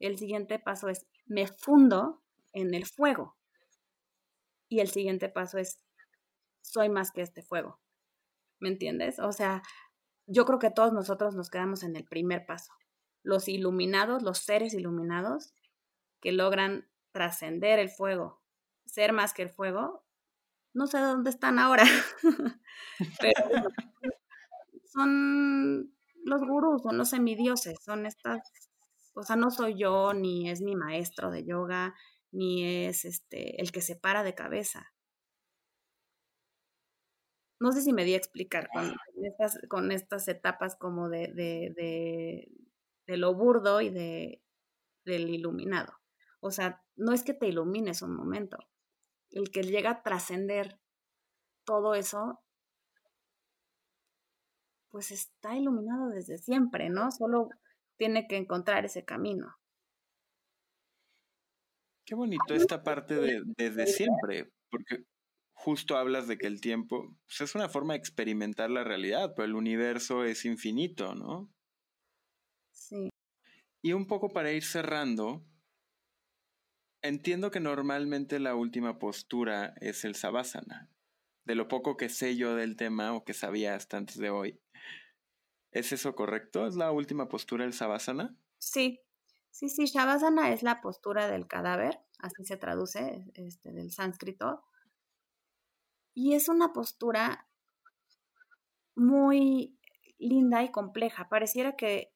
El 0.00 0.18
siguiente 0.18 0.58
paso 0.58 0.88
es, 0.88 1.06
me 1.26 1.46
fundo 1.46 2.22
en 2.52 2.74
el 2.74 2.86
fuego. 2.86 3.36
Y 4.68 4.80
el 4.80 4.88
siguiente 4.88 5.28
paso 5.28 5.58
es, 5.58 5.80
soy 6.60 6.88
más 6.88 7.10
que 7.10 7.22
este 7.22 7.42
fuego. 7.42 7.80
¿Me 8.60 8.68
entiendes? 8.68 9.18
O 9.18 9.32
sea, 9.32 9.62
yo 10.26 10.44
creo 10.44 10.58
que 10.58 10.70
todos 10.70 10.92
nosotros 10.92 11.34
nos 11.34 11.50
quedamos 11.50 11.82
en 11.82 11.96
el 11.96 12.04
primer 12.04 12.44
paso. 12.46 12.72
Los 13.22 13.48
iluminados, 13.48 14.22
los 14.22 14.38
seres 14.38 14.74
iluminados 14.74 15.54
que 16.20 16.32
logran 16.32 16.88
trascender 17.12 17.78
el 17.78 17.88
fuego, 17.88 18.42
ser 18.84 19.12
más 19.12 19.32
que 19.32 19.42
el 19.42 19.50
fuego, 19.50 20.04
no 20.74 20.86
sé 20.86 20.98
dónde 20.98 21.30
están 21.30 21.58
ahora, 21.58 21.84
pero 23.20 23.70
son 24.84 25.94
los 26.24 26.42
gurús, 26.42 26.82
son 26.82 26.98
los 26.98 27.10
semidioses, 27.10 27.78
son 27.84 28.06
estas, 28.06 28.40
o 29.14 29.22
sea, 29.22 29.36
no 29.36 29.50
soy 29.50 29.78
yo, 29.78 30.12
ni 30.14 30.50
es 30.50 30.60
mi 30.60 30.76
maestro 30.76 31.30
de 31.30 31.44
yoga, 31.44 31.94
ni 32.30 32.86
es 32.86 33.04
este 33.04 33.60
el 33.60 33.72
que 33.72 33.80
se 33.80 33.96
para 33.96 34.22
de 34.22 34.34
cabeza. 34.34 34.86
No 37.60 37.72
sé 37.72 37.82
si 37.82 37.92
me 37.92 38.04
di 38.04 38.14
a 38.14 38.16
explicar 38.16 38.68
con 38.72 38.94
estas, 39.24 39.58
con 39.68 39.90
estas 39.90 40.28
etapas 40.28 40.76
como 40.76 41.08
de, 41.08 41.26
de, 41.28 41.74
de, 41.76 42.52
de 43.06 43.16
lo 43.16 43.34
burdo 43.34 43.80
y 43.80 43.90
de, 43.90 44.42
del 45.04 45.28
iluminado. 45.28 45.92
O 46.40 46.52
sea, 46.52 46.84
no 46.96 47.12
es 47.12 47.24
que 47.24 47.34
te 47.34 47.48
ilumines 47.48 48.02
un 48.02 48.14
momento. 48.14 48.58
El 49.38 49.52
que 49.52 49.62
llega 49.62 49.90
a 49.90 50.02
trascender 50.02 50.80
todo 51.64 51.94
eso, 51.94 52.40
pues 54.90 55.12
está 55.12 55.56
iluminado 55.56 56.08
desde 56.08 56.38
siempre, 56.38 56.90
¿no? 56.90 57.12
Solo 57.12 57.48
tiene 57.96 58.26
que 58.26 58.36
encontrar 58.36 58.84
ese 58.84 59.04
camino. 59.04 59.54
Qué 62.04 62.16
bonito 62.16 62.52
esta 62.52 62.82
parte 62.82 63.14
de 63.14 63.42
desde 63.56 63.86
siempre, 63.86 64.50
porque 64.70 65.04
justo 65.52 65.96
hablas 65.96 66.26
de 66.26 66.36
que 66.36 66.48
el 66.48 66.60
tiempo 66.60 67.16
pues, 67.26 67.40
es 67.42 67.54
una 67.54 67.68
forma 67.68 67.92
de 67.92 68.00
experimentar 68.00 68.70
la 68.70 68.82
realidad, 68.82 69.34
pero 69.36 69.46
el 69.46 69.54
universo 69.54 70.24
es 70.24 70.44
infinito, 70.46 71.14
¿no? 71.14 71.48
Sí. 72.72 73.08
Y 73.82 73.92
un 73.92 74.08
poco 74.08 74.30
para 74.30 74.50
ir 74.50 74.64
cerrando, 74.64 75.44
Entiendo 77.02 77.50
que 77.50 77.60
normalmente 77.60 78.40
la 78.40 78.54
última 78.54 78.98
postura 78.98 79.74
es 79.80 80.04
el 80.04 80.14
savasana. 80.14 80.90
De 81.44 81.54
lo 81.54 81.68
poco 81.68 81.96
que 81.96 82.08
sé 82.08 82.36
yo 82.36 82.56
del 82.56 82.76
tema 82.76 83.14
o 83.14 83.24
que 83.24 83.34
sabía 83.34 83.74
hasta 83.74 83.96
antes 83.96 84.18
de 84.18 84.30
hoy. 84.30 84.60
¿Es 85.70 85.92
eso 85.92 86.14
correcto? 86.14 86.66
¿Es 86.66 86.74
la 86.74 86.90
última 86.90 87.28
postura 87.28 87.64
el 87.64 87.72
savasana? 87.72 88.36
Sí, 88.58 89.00
sí, 89.50 89.68
sí. 89.68 89.86
Shavasana 89.86 90.52
es 90.52 90.62
la 90.62 90.80
postura 90.80 91.28
del 91.28 91.46
cadáver, 91.46 92.00
así 92.18 92.44
se 92.44 92.56
traduce 92.56 93.24
este, 93.34 93.72
del 93.72 93.92
sánscrito. 93.92 94.64
Y 96.14 96.34
es 96.34 96.48
una 96.48 96.72
postura 96.72 97.48
muy 98.96 99.78
linda 100.18 100.64
y 100.64 100.72
compleja. 100.72 101.28
Pareciera 101.28 101.76
que 101.76 102.12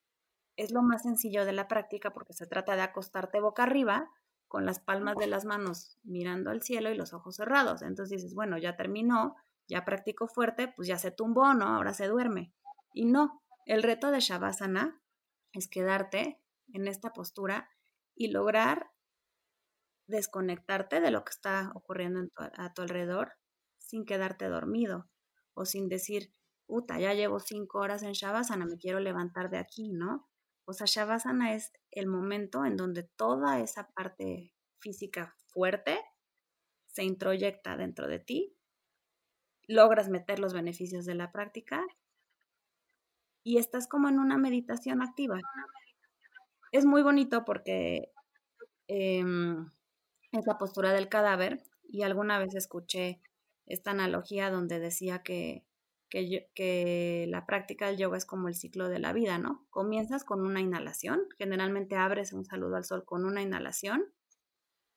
es 0.57 0.71
lo 0.71 0.81
más 0.81 1.03
sencillo 1.03 1.45
de 1.45 1.53
la 1.53 1.69
práctica 1.69 2.11
porque 2.11 2.33
se 2.33 2.47
trata 2.47 2.75
de 2.75 2.81
acostarte 2.81 3.39
boca 3.39 3.63
arriba 3.63 4.11
con 4.53 4.67
las 4.67 4.79
palmas 4.79 5.17
de 5.17 5.25
las 5.25 5.45
manos 5.45 5.97
mirando 6.03 6.51
al 6.51 6.61
cielo 6.61 6.91
y 6.91 6.95
los 6.95 7.11
ojos 7.11 7.37
cerrados. 7.37 7.81
Entonces 7.81 8.21
dices, 8.21 8.35
bueno, 8.35 8.59
ya 8.59 8.75
terminó, 8.75 9.35
ya 9.67 9.83
practicó 9.83 10.27
fuerte, 10.27 10.67
pues 10.67 10.87
ya 10.87 10.99
se 10.99 11.09
tumbó, 11.09 11.55
¿no? 11.55 11.65
Ahora 11.65 11.95
se 11.95 12.05
duerme. 12.05 12.53
Y 12.93 13.05
no, 13.05 13.41
el 13.65 13.81
reto 13.81 14.11
de 14.11 14.19
Shavasana 14.19 15.01
es 15.53 15.67
quedarte 15.67 16.39
en 16.71 16.87
esta 16.87 17.13
postura 17.13 17.67
y 18.13 18.27
lograr 18.27 18.91
desconectarte 20.05 21.01
de 21.01 21.09
lo 21.09 21.23
que 21.23 21.31
está 21.31 21.71
ocurriendo 21.73 22.19
a 22.37 22.73
tu 22.75 22.83
alrededor 22.83 23.33
sin 23.79 24.05
quedarte 24.05 24.49
dormido 24.49 25.09
o 25.55 25.65
sin 25.65 25.89
decir, 25.89 26.31
puta, 26.67 26.99
ya 26.99 27.15
llevo 27.15 27.39
cinco 27.39 27.79
horas 27.79 28.03
en 28.03 28.11
Shavasana, 28.11 28.67
me 28.67 28.77
quiero 28.77 28.99
levantar 28.99 29.49
de 29.49 29.57
aquí, 29.57 29.93
¿no? 29.93 30.29
O 30.65 30.73
sea, 30.73 30.85
Shavasana 30.87 31.53
es 31.53 31.73
el 31.91 32.07
momento 32.07 32.65
en 32.65 32.77
donde 32.77 33.03
toda 33.03 33.59
esa 33.59 33.89
parte 33.89 34.53
física 34.79 35.35
fuerte 35.47 35.99
se 36.87 37.03
introyecta 37.03 37.75
dentro 37.75 38.07
de 38.07 38.19
ti, 38.19 38.55
logras 39.67 40.09
meter 40.09 40.39
los 40.39 40.53
beneficios 40.53 41.05
de 41.05 41.15
la 41.15 41.31
práctica 41.31 41.83
y 43.43 43.57
estás 43.57 43.87
como 43.87 44.07
en 44.09 44.19
una 44.19 44.37
meditación 44.37 45.01
activa. 45.01 45.39
Es 46.71 46.85
muy 46.85 47.01
bonito 47.01 47.45
porque 47.45 48.11
em, 48.87 49.69
es 50.31 50.45
la 50.45 50.57
postura 50.57 50.93
del 50.93 51.09
cadáver 51.09 51.63
y 51.87 52.03
alguna 52.03 52.39
vez 52.39 52.55
escuché 52.55 53.21
esta 53.65 53.91
analogía 53.91 54.49
donde 54.49 54.79
decía 54.79 55.23
que 55.23 55.65
que, 56.13 57.25
la 57.27 57.45
práctica 57.45 57.87
del 57.87 57.97
yoga 57.97 58.17
es 58.17 58.25
como 58.25 58.47
el 58.47 58.55
ciclo 58.55 58.87
de 58.89 58.99
la 58.99 59.13
vida, 59.13 59.39
¿no? 59.39 59.65
Comienzas 59.69 60.23
con 60.23 60.45
una 60.45 60.61
inhalación, 60.61 61.27
generalmente 61.37 61.95
abres 61.95 62.33
un 62.33 62.45
saludo 62.45 62.75
al 62.75 62.85
sol 62.85 63.03
con 63.03 63.25
una 63.25 63.41
inhalación, 63.41 64.13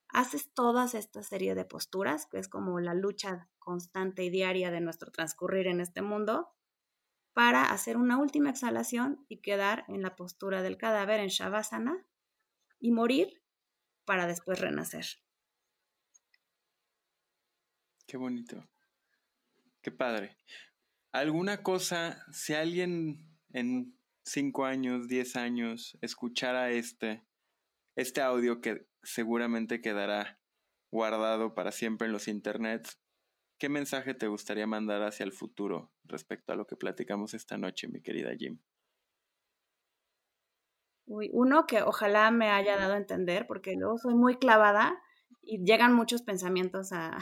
haces 0.09 0.53
todas 0.53 0.93
esta 0.93 1.23
serie 1.23 1.55
de 1.55 1.65
posturas, 1.65 2.27
que 2.27 2.37
es 2.37 2.47
como 2.47 2.79
la 2.79 2.93
lucha 2.93 3.49
constante 3.57 4.23
y 4.23 4.29
diaria 4.29 4.69
de 4.69 4.81
nuestro 4.81 5.11
transcurrir 5.11 5.67
en 5.67 5.81
este 5.81 6.01
mundo, 6.01 6.49
para 7.33 7.71
hacer 7.71 7.97
una 7.97 8.17
última 8.17 8.49
exhalación 8.49 9.25
y 9.27 9.41
quedar 9.41 9.85
en 9.87 10.01
la 10.01 10.15
postura 10.15 10.61
del 10.61 10.77
cadáver 10.77 11.19
en 11.19 11.29
Shavasana 11.29 12.05
y 12.79 12.91
morir 12.91 13.41
para 14.05 14.27
después 14.27 14.59
renacer. 14.59 15.05
Qué 18.07 18.17
bonito. 18.17 18.63
Qué 19.81 19.91
padre. 19.91 20.37
¿Alguna 21.17 21.63
cosa, 21.63 22.23
si 22.31 22.53
alguien 22.53 23.17
en 23.51 23.97
cinco 24.23 24.65
años, 24.65 25.07
diez 25.07 25.35
años, 25.35 25.97
escuchara 26.01 26.69
este, 26.69 27.25
este 27.95 28.21
audio 28.21 28.61
que 28.61 28.87
seguramente 29.01 29.81
quedará 29.81 30.39
guardado 30.91 31.55
para 31.55 31.71
siempre 31.71 32.05
en 32.05 32.13
los 32.13 32.27
internets, 32.27 33.01
¿qué 33.57 33.67
mensaje 33.67 34.13
te 34.13 34.27
gustaría 34.27 34.67
mandar 34.67 35.01
hacia 35.01 35.23
el 35.23 35.31
futuro 35.31 35.91
respecto 36.03 36.53
a 36.53 36.55
lo 36.55 36.67
que 36.67 36.75
platicamos 36.75 37.33
esta 37.33 37.57
noche, 37.57 37.87
mi 37.87 37.99
querida 37.99 38.35
Jim? 38.37 38.59
Uy, 41.07 41.31
uno 41.33 41.65
que 41.65 41.81
ojalá 41.81 42.29
me 42.29 42.51
haya 42.51 42.77
dado 42.77 42.93
a 42.93 42.97
entender, 42.97 43.47
porque 43.47 43.73
luego 43.75 43.97
soy 43.97 44.13
muy 44.13 44.37
clavada 44.37 45.01
y 45.41 45.65
llegan 45.65 45.95
muchos 45.95 46.21
pensamientos 46.21 46.91
a, 46.91 47.17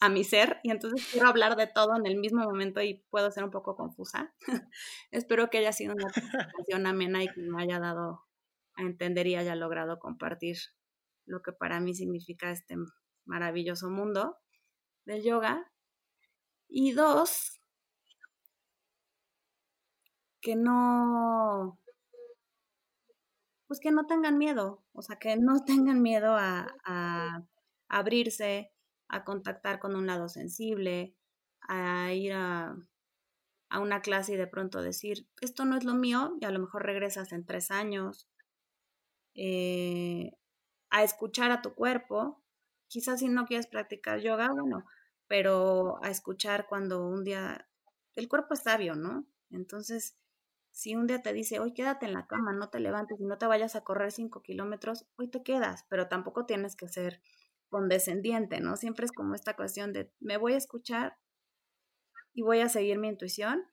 a 0.00 0.08
mi 0.08 0.24
ser 0.24 0.60
y 0.62 0.70
entonces 0.70 1.06
quiero 1.12 1.28
hablar 1.28 1.56
de 1.56 1.66
todo 1.66 1.94
en 1.94 2.06
el 2.06 2.16
mismo 2.16 2.42
momento 2.42 2.80
y 2.80 3.04
puedo 3.10 3.30
ser 3.30 3.44
un 3.44 3.50
poco 3.50 3.76
confusa. 3.76 4.34
Espero 5.10 5.50
que 5.50 5.58
haya 5.58 5.72
sido 5.72 5.94
una 5.94 6.06
presentación 6.06 6.86
amena 6.86 7.22
y 7.22 7.28
que 7.28 7.42
me 7.42 7.62
haya 7.62 7.78
dado 7.78 8.24
a 8.74 8.82
entender 8.82 9.26
y 9.26 9.36
haya 9.36 9.54
logrado 9.54 9.98
compartir 9.98 10.56
lo 11.26 11.42
que 11.42 11.52
para 11.52 11.80
mí 11.80 11.94
significa 11.94 12.50
este 12.50 12.76
maravilloso 13.26 13.90
mundo 13.90 14.38
del 15.04 15.22
yoga. 15.22 15.70
Y 16.68 16.92
dos, 16.92 17.60
que 20.40 20.56
no, 20.56 21.78
pues 23.66 23.80
que 23.80 23.90
no 23.90 24.06
tengan 24.06 24.38
miedo, 24.38 24.82
o 24.92 25.02
sea, 25.02 25.16
que 25.16 25.36
no 25.36 25.64
tengan 25.66 26.00
miedo 26.00 26.36
a 26.36 27.44
abrirse, 27.88 28.72
a 29.10 29.24
contactar 29.24 29.80
con 29.80 29.96
un 29.96 30.06
lado 30.06 30.28
sensible, 30.28 31.14
a 31.62 32.12
ir 32.12 32.32
a, 32.32 32.76
una 33.72 34.00
clase 34.02 34.32
y 34.32 34.36
de 34.36 34.48
pronto 34.48 34.82
decir, 34.82 35.28
esto 35.40 35.64
no 35.64 35.76
es 35.76 35.84
lo 35.84 35.94
mío, 35.94 36.36
y 36.40 36.44
a 36.44 36.50
lo 36.50 36.58
mejor 36.58 36.84
regresas 36.84 37.32
en 37.32 37.44
tres 37.44 37.70
años, 37.70 38.28
eh, 39.34 40.32
a 40.90 41.04
escuchar 41.04 41.52
a 41.52 41.62
tu 41.62 41.74
cuerpo, 41.74 42.42
quizás 42.88 43.20
si 43.20 43.28
no 43.28 43.46
quieres 43.46 43.68
practicar 43.68 44.20
yoga, 44.20 44.48
bueno, 44.52 44.84
pero 45.28 46.02
a 46.02 46.10
escuchar 46.10 46.66
cuando 46.68 47.06
un 47.06 47.22
día, 47.22 47.68
el 48.16 48.28
cuerpo 48.28 48.54
es 48.54 48.62
sabio, 48.64 48.96
¿no? 48.96 49.24
Entonces, 49.50 50.16
si 50.72 50.96
un 50.96 51.06
día 51.06 51.22
te 51.22 51.32
dice, 51.32 51.60
hoy 51.60 51.72
quédate 51.72 52.06
en 52.06 52.12
la 52.12 52.26
cama, 52.26 52.52
no 52.52 52.70
te 52.70 52.80
levantes 52.80 53.20
y 53.20 53.24
no 53.24 53.38
te 53.38 53.46
vayas 53.46 53.76
a 53.76 53.82
correr 53.84 54.10
cinco 54.10 54.42
kilómetros, 54.42 55.06
hoy 55.16 55.28
te 55.28 55.44
quedas, 55.44 55.84
pero 55.88 56.08
tampoco 56.08 56.46
tienes 56.46 56.74
que 56.74 56.88
ser 56.88 57.20
condescendiente, 57.70 58.60
¿no? 58.60 58.76
Siempre 58.76 59.06
es 59.06 59.12
como 59.12 59.34
esta 59.34 59.56
cuestión 59.56 59.92
de, 59.92 60.12
me 60.20 60.36
voy 60.36 60.52
a 60.52 60.58
escuchar 60.58 61.18
y 62.34 62.42
voy 62.42 62.60
a 62.60 62.68
seguir 62.68 62.98
mi 62.98 63.08
intuición, 63.08 63.64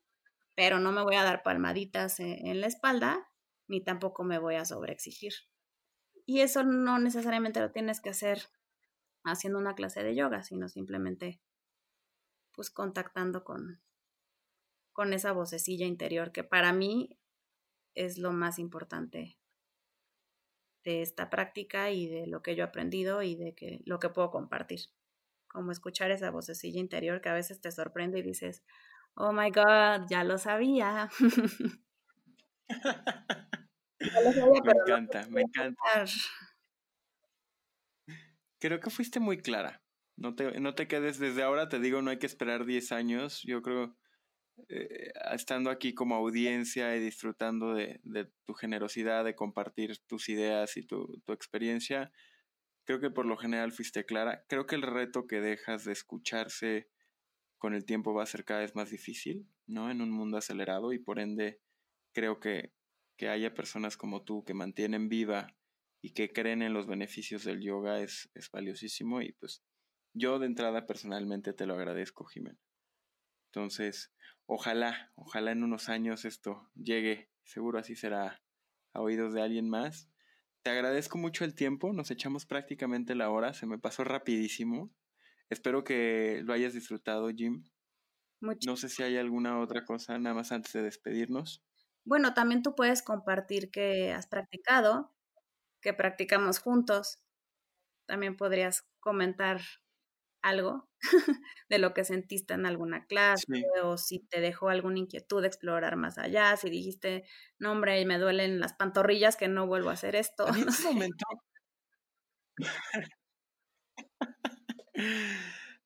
pero 0.55 0.79
no 0.79 0.91
me 0.91 1.03
voy 1.03 1.15
a 1.15 1.23
dar 1.23 1.43
palmaditas 1.43 2.19
en, 2.19 2.47
en 2.47 2.61
la 2.61 2.67
espalda, 2.67 3.27
ni 3.67 3.83
tampoco 3.83 4.23
me 4.23 4.39
voy 4.39 4.55
a 4.55 4.65
sobreexigir. 4.65 5.33
Y 6.25 6.41
eso 6.41 6.63
no 6.63 6.99
necesariamente 6.99 7.59
lo 7.59 7.71
tienes 7.71 7.99
que 7.99 8.09
hacer 8.09 8.43
haciendo 9.23 9.59
una 9.59 9.75
clase 9.75 10.03
de 10.03 10.15
yoga, 10.15 10.43
sino 10.43 10.69
simplemente 10.69 11.41
pues 12.53 12.69
contactando 12.71 13.43
con, 13.43 13.81
con 14.93 15.13
esa 15.13 15.31
vocecilla 15.31 15.85
interior 15.85 16.31
que 16.31 16.43
para 16.43 16.73
mí 16.73 17.19
es 17.93 18.17
lo 18.17 18.31
más 18.31 18.57
importante 18.59 19.36
de 20.87 21.01
esta 21.01 21.29
práctica 21.29 21.91
y 21.91 22.07
de 22.07 22.27
lo 22.27 22.41
que 22.41 22.55
yo 22.55 22.63
he 22.63 22.67
aprendido 22.67 23.21
y 23.21 23.35
de 23.35 23.53
que 23.53 23.81
lo 23.85 23.99
que 23.99 24.07
puedo 24.07 24.31
compartir. 24.31 24.79
Como 25.49 25.73
escuchar 25.73 26.11
esa 26.11 26.31
vocecilla 26.31 26.79
interior 26.79 27.19
que 27.19 27.27
a 27.27 27.33
veces 27.33 27.59
te 27.59 27.73
sorprende 27.73 28.19
y 28.19 28.21
dices, 28.21 28.63
oh 29.13 29.33
my 29.33 29.49
God, 29.49 30.07
ya 30.09 30.23
lo 30.23 30.37
sabía. 30.37 31.09
me 33.99 34.71
encanta, 34.71 35.27
me 35.29 35.41
encanta. 35.41 36.05
Creo 38.59 38.79
que 38.79 38.89
fuiste 38.89 39.19
muy 39.19 39.39
clara. 39.39 39.83
No 40.15 40.35
te, 40.35 40.57
no 40.61 40.73
te 40.73 40.87
quedes 40.87 41.19
desde 41.19 41.43
ahora, 41.43 41.67
te 41.67 41.81
digo, 41.81 42.01
no 42.01 42.11
hay 42.11 42.17
que 42.17 42.27
esperar 42.27 42.65
10 42.65 42.93
años. 42.93 43.41
Yo 43.43 43.61
creo, 43.61 43.97
eh, 44.69 45.11
estando 45.31 45.69
aquí 45.69 45.93
como 45.93 46.15
audiencia 46.15 46.95
y 46.95 46.99
disfrutando 46.99 47.73
de, 47.73 47.99
tu 48.45 48.53
generosidad, 48.53 49.23
de 49.23 49.35
compartir 49.35 49.97
tus 50.07 50.29
ideas 50.29 50.77
y 50.77 50.83
tu, 50.83 51.21
experiencia, 51.27 52.11
creo 52.85 52.99
que 52.99 53.11
por 53.11 53.25
lo 53.25 53.37
general 53.37 53.71
fuiste 53.71 54.05
clara. 54.05 54.43
Creo 54.47 54.65
que 54.65 54.75
el 54.75 54.81
reto 54.81 55.27
que 55.27 55.41
dejas 55.41 55.85
de 55.85 55.93
escucharse 55.93 56.89
con 57.59 57.73
el 57.73 57.85
tiempo 57.85 58.13
va 58.13 58.23
a 58.23 58.27
ser 58.27 58.45
cada 58.45 58.61
vez 58.61 58.75
más 58.75 58.89
difícil, 58.89 59.47
¿no? 59.67 59.89
En 59.91 60.01
un 60.01 60.11
mundo 60.11 60.37
acelerado 60.37 60.93
y 60.93 60.99
por 60.99 61.19
ende 61.19 61.59
creo 62.13 62.39
que, 62.39 62.73
que 63.17 63.29
haya 63.29 63.53
personas 63.53 63.97
como 63.97 64.23
tú 64.23 64.43
que 64.43 64.53
mantienen 64.53 65.09
viva 65.09 65.55
y 66.01 66.13
que 66.13 66.31
creen 66.31 66.61
en 66.61 66.73
los 66.73 66.87
beneficios 66.87 67.43
del 67.43 67.61
yoga 67.61 68.01
es, 68.01 68.29
es 68.35 68.51
valiosísimo 68.51 69.21
y 69.21 69.33
pues 69.33 69.63
yo 70.13 70.39
de 70.39 70.47
entrada 70.47 70.85
personalmente 70.85 71.53
te 71.53 71.65
lo 71.65 71.75
agradezco, 71.75 72.25
Jimena. 72.25 72.59
Entonces, 73.51 74.11
ojalá, 74.47 75.11
ojalá 75.15 75.51
en 75.51 75.63
unos 75.63 75.89
años 75.89 76.25
esto 76.25 76.71
llegue, 76.75 77.29
seguro 77.43 77.77
así 77.77 77.95
será 77.95 78.41
a 78.93 79.01
oídos 79.01 79.33
de 79.33 79.43
alguien 79.43 79.69
más. 79.69 80.09
Te 80.63 80.71
agradezco 80.71 81.17
mucho 81.17 81.45
el 81.45 81.53
tiempo, 81.53 81.93
nos 81.93 82.09
echamos 82.09 82.45
prácticamente 82.45 83.13
la 83.13 83.29
hora, 83.29 83.53
se 83.53 83.67
me 83.67 83.77
pasó 83.77 84.03
rapidísimo. 84.03 84.91
Espero 85.49 85.83
que 85.83 86.41
lo 86.43 86.53
hayas 86.53 86.73
disfrutado, 86.73 87.29
Jim. 87.29 87.63
No 88.41 88.75
sé 88.75 88.89
si 88.89 89.03
hay 89.03 89.17
alguna 89.17 89.59
otra 89.59 89.85
cosa, 89.85 90.17
nada 90.19 90.35
más 90.35 90.51
antes 90.51 90.73
de 90.73 90.83
despedirnos. 90.83 91.63
Bueno, 92.03 92.33
también 92.33 92.63
tú 92.63 92.75
puedes 92.75 93.01
compartir 93.01 93.71
que 93.71 94.13
has 94.13 94.27
practicado, 94.27 95.13
que 95.81 95.93
practicamos 95.93 96.59
juntos. 96.59 97.19
También 98.05 98.37
podrías 98.37 98.87
comentar 98.99 99.61
algo 100.41 100.89
de 101.69 101.79
lo 101.79 101.93
que 101.93 102.03
sentiste 102.03 102.53
en 102.53 102.65
alguna 102.65 103.05
clase 103.05 103.45
o 103.83 103.97
si 103.97 104.19
te 104.19 104.41
dejó 104.41 104.69
alguna 104.69 104.99
inquietud 104.99 105.41
de 105.41 105.47
explorar 105.47 105.95
más 105.95 106.17
allá, 106.17 106.55
si 106.57 106.69
dijiste, 106.69 107.23
no 107.59 107.71
hombre, 107.71 108.05
me 108.05 108.17
duelen 108.17 108.59
las 108.59 108.73
pantorrillas 108.73 109.37
que 109.37 109.47
no 109.47 109.67
vuelvo 109.67 109.89
a 109.89 109.93
hacer 109.93 110.15
esto. 110.15 110.47
En 110.47 110.55
ese 110.69 110.83
momento... 110.83 111.25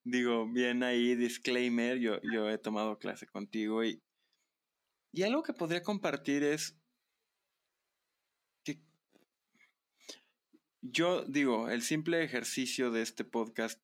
Digo, 0.04 0.48
bien 0.52 0.82
ahí, 0.84 1.16
disclaimer, 1.16 2.00
yo, 2.00 2.20
yo 2.34 2.50
he 2.50 2.58
tomado 2.58 2.98
clase 2.98 3.28
contigo 3.28 3.84
y 3.84 4.02
y 5.14 5.24
algo 5.24 5.44
que 5.44 5.54
podría 5.54 5.84
compartir 5.84 6.44
es 6.44 6.78
que 8.64 8.80
yo 10.82 11.26
digo, 11.26 11.70
el 11.70 11.82
simple 11.82 12.24
ejercicio 12.24 12.92
de 12.92 13.02
este 13.02 13.26
podcast 13.26 13.80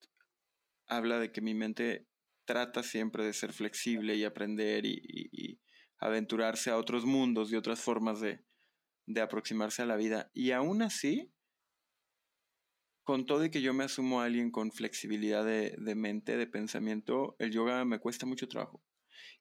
habla 0.88 1.19
de 1.19 1.31
que 1.31 1.41
mi 1.41 1.53
mente 1.53 2.07
trata 2.45 2.83
siempre 2.83 3.25
de 3.25 3.33
ser 3.33 3.53
flexible 3.53 4.15
y 4.15 4.23
aprender 4.23 4.85
y, 4.85 5.59
aventurarse 5.99 6.69
a 6.69 6.77
otros 6.77 7.05
mundos 7.05 7.51
y 7.51 7.55
otras 7.55 7.81
formas 7.81 8.21
de, 8.21 8.45
de 9.07 9.21
aproximarse 9.21 9.81
a 9.81 9.88
la 9.88 9.95
vida. 9.95 10.29
Y 10.31 10.51
aún 10.51 10.83
así, 10.83 11.33
con 13.03 13.25
todo 13.25 13.43
y 13.45 13.49
que 13.49 13.63
yo 13.63 13.73
me 13.73 13.83
asumo 13.83 14.21
a 14.21 14.25
alguien 14.25 14.51
con 14.51 14.71
flexibilidad 14.71 15.43
de, 15.43 15.75
de, 15.75 15.95
mente, 15.95 16.38
de 16.38 16.45
pensamiento, 16.45 17.35
el 17.39 17.51
yoga 17.51 17.83
me 17.83 17.97
cuesta 17.97 18.27
mucho 18.27 18.47
trabajo 18.47 18.83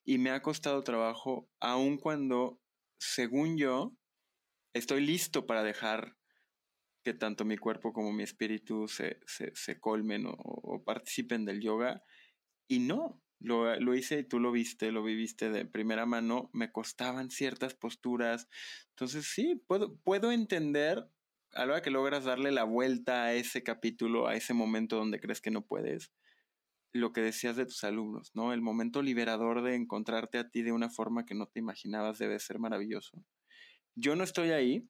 y 0.03 0.17
me 0.17 0.31
ha 0.31 0.41
costado 0.41 0.83
trabajo, 0.83 1.51
aun 1.61 1.99
cuando, 1.99 2.61
según 2.99 3.59
yo, 3.59 3.95
estoy 4.73 5.05
listo 5.05 5.47
para 5.47 5.63
dejar 5.63 6.16
que 7.07 7.15
tanto 7.15 7.45
mi 7.45 7.57
cuerpo 7.57 7.93
como 7.93 8.13
mi 8.13 8.25
espíritu 8.25 8.89
se, 8.89 9.21
se, 9.27 9.79
colmen 9.79 10.25
o, 10.27 10.83
participen 10.85 11.45
del 11.45 11.61
yoga. 11.61 12.03
Y 12.67 12.81
no, 12.81 13.23
lo, 13.39 13.79
lo, 13.79 13.95
hice 13.95 14.19
y 14.19 14.25
tú 14.25 14.41
lo 14.41 14.51
viste, 14.51 14.91
lo 14.91 15.05
viviste 15.05 15.49
de 15.51 15.67
primera 15.67 16.05
mano, 16.05 16.51
me 16.53 16.73
costaban 16.73 17.31
ciertas 17.31 17.75
posturas. 17.75 18.49
Entonces 18.89 19.27
sí, 19.33 19.63
puedo, 19.69 19.95
puedo 19.99 20.33
entender 20.33 21.09
a 21.53 21.65
la 21.65 21.75
hora 21.75 21.83
que 21.83 21.93
logras 21.93 22.25
darle 22.25 22.51
la 22.51 22.65
vuelta 22.65 23.23
a 23.23 23.35
ese 23.35 23.63
capítulo, 23.63 24.27
a 24.27 24.35
ese 24.35 24.53
momento 24.53 24.97
donde 24.97 25.21
crees 25.21 25.41
que 25.41 25.53
no 25.53 25.65
puedes, 25.65 26.11
lo 26.93 27.13
que 27.13 27.21
decías 27.21 27.55
de 27.55 27.67
tus 27.67 27.85
alumnos, 27.85 28.33
¿no? 28.35 28.53
El 28.53 28.63
momento 28.63 29.01
liberador 29.01 29.63
de 29.63 29.77
encontrarte 29.77 30.39
a 30.39 30.51
ti 30.51 30.63
de 30.63 30.73
una 30.73 30.91
forma 30.91 31.25
que 31.25 31.37
no 31.37 31.47
te 31.47 31.61
imaginabas 31.61 32.19
debe 32.19 32.41
ser 32.41 32.59
maravilloso. 32.59 33.23
Yo 33.95 34.17
no 34.17 34.25
estoy 34.25 34.51
ahí, 34.51 34.89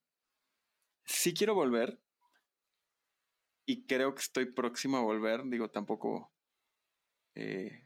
sí 1.05 1.35
quiero 1.35 1.55
volver 1.55 2.01
y 3.67 3.87
creo 3.87 4.15
que 4.15 4.23
estoy 4.23 4.47
próximo 4.47 4.97
a 4.97 5.03
volver, 5.03 5.43
digo, 5.47 5.69
tampoco, 5.69 6.33
eh, 7.35 7.83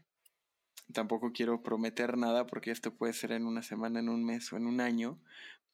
tampoco 0.93 1.33
quiero 1.33 1.63
prometer 1.63 2.17
nada 2.17 2.47
porque 2.47 2.71
esto 2.71 2.95
puede 2.95 3.13
ser 3.13 3.33
en 3.33 3.47
una 3.47 3.63
semana, 3.63 4.01
en 4.01 4.09
un 4.09 4.25
mes 4.25 4.53
o 4.53 4.57
en 4.57 4.67
un 4.67 4.81
año, 4.81 5.21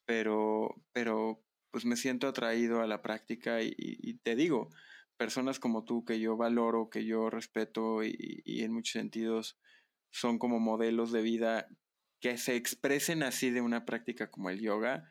pero, 0.05 0.75
pero 0.93 1.43
pues 1.71 1.85
me 1.85 1.97
siento 1.97 2.27
atraído 2.27 2.81
a 2.81 2.87
la 2.87 3.01
práctica 3.01 3.61
y 3.61 4.13
te 4.23 4.35
digo, 4.35 4.69
personas 5.17 5.59
como 5.59 5.83
tú 5.83 6.05
que 6.05 6.19
yo 6.19 6.37
valoro, 6.37 6.89
que 6.89 7.03
yo 7.03 7.29
respeto 7.29 8.03
y, 8.03 8.43
en 8.45 8.71
muchos 8.71 8.93
sentidos 8.93 9.59
son 10.11 10.39
como 10.39 10.59
modelos 10.59 11.11
de 11.11 11.21
vida 11.21 11.67
que 12.21 12.37
se 12.37 12.55
expresen 12.55 13.23
así 13.23 13.49
de 13.49 13.61
una 13.61 13.85
práctica 13.85 14.31
como 14.31 14.49
el 14.49 14.61
yoga, 14.61 15.09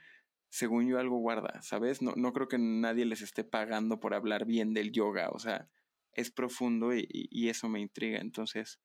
según 0.49 0.89
yo 0.89 0.99
algo 0.99 1.19
guarda, 1.19 1.61
¿sabes? 1.63 2.03
No, 2.03 2.13
no 2.17 2.33
creo 2.33 2.49
que 2.49 2.59
nadie 2.59 3.05
les 3.05 3.23
esté 3.23 3.45
pagando 3.45 4.01
por 4.01 4.15
hablar 4.15 4.47
bien 4.47 4.75
del 4.75 4.93
yoga, 4.93 5.31
o 5.31 5.39
sea, 5.39 5.69
es 6.13 6.31
profundo 6.31 6.95
y, 6.95 7.07
y 7.11 7.49
eso 7.49 7.69
me 7.69 7.81
intriga. 7.81 8.19
Entonces, 8.21 8.81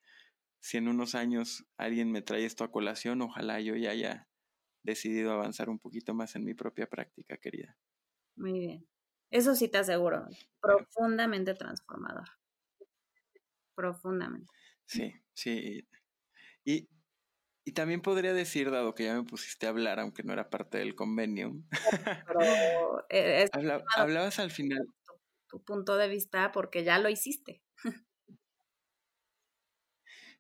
si 0.60 0.78
en 0.78 0.88
unos 0.88 1.16
años 1.16 1.66
alguien 1.78 2.12
me 2.12 2.22
trae 2.22 2.46
esto 2.46 2.64
a 2.64 2.72
colación, 2.72 3.22
ojalá 3.22 3.60
yo 3.62 3.76
ya 3.76 3.92
haya 3.92 4.28
decidido 4.84 5.32
avanzar 5.32 5.70
un 5.70 5.80
poquito 5.80 6.14
más 6.14 6.36
en 6.36 6.44
mi 6.44 6.54
propia 6.54 6.88
práctica, 6.88 7.38
querida. 7.38 7.78
Muy 8.36 8.60
bien. 8.60 8.88
Eso 9.30 9.56
sí 9.56 9.70
te 9.70 9.78
aseguro, 9.78 10.28
profundamente 10.62 11.54
transformador. 11.54 12.28
Profundamente. 13.76 14.52
Sí, 14.86 15.14
sí. 15.34 15.88
Y, 16.66 16.90
y 17.64 17.74
también 17.74 18.02
podría 18.02 18.34
decir, 18.34 18.72
dado 18.72 18.96
que 18.96 19.06
ya 19.06 19.16
me 19.16 19.24
pusiste 19.24 19.66
a 19.66 19.70
hablar, 19.70 20.00
aunque 20.00 20.24
no 20.24 20.34
era 20.34 20.50
parte 20.50 20.78
del 20.78 20.96
convenio. 20.96 21.54
Pero 22.28 22.40
e, 23.10 23.50
hablabas 23.96 24.40
al 24.40 24.52
final. 24.52 24.86
Tu, 25.48 25.64
punto 25.64 25.98
de 25.98 26.08
vista 26.08 26.52
porque 26.52 26.84
ya 26.84 26.98
lo 26.98 27.10
hiciste. 27.10 27.62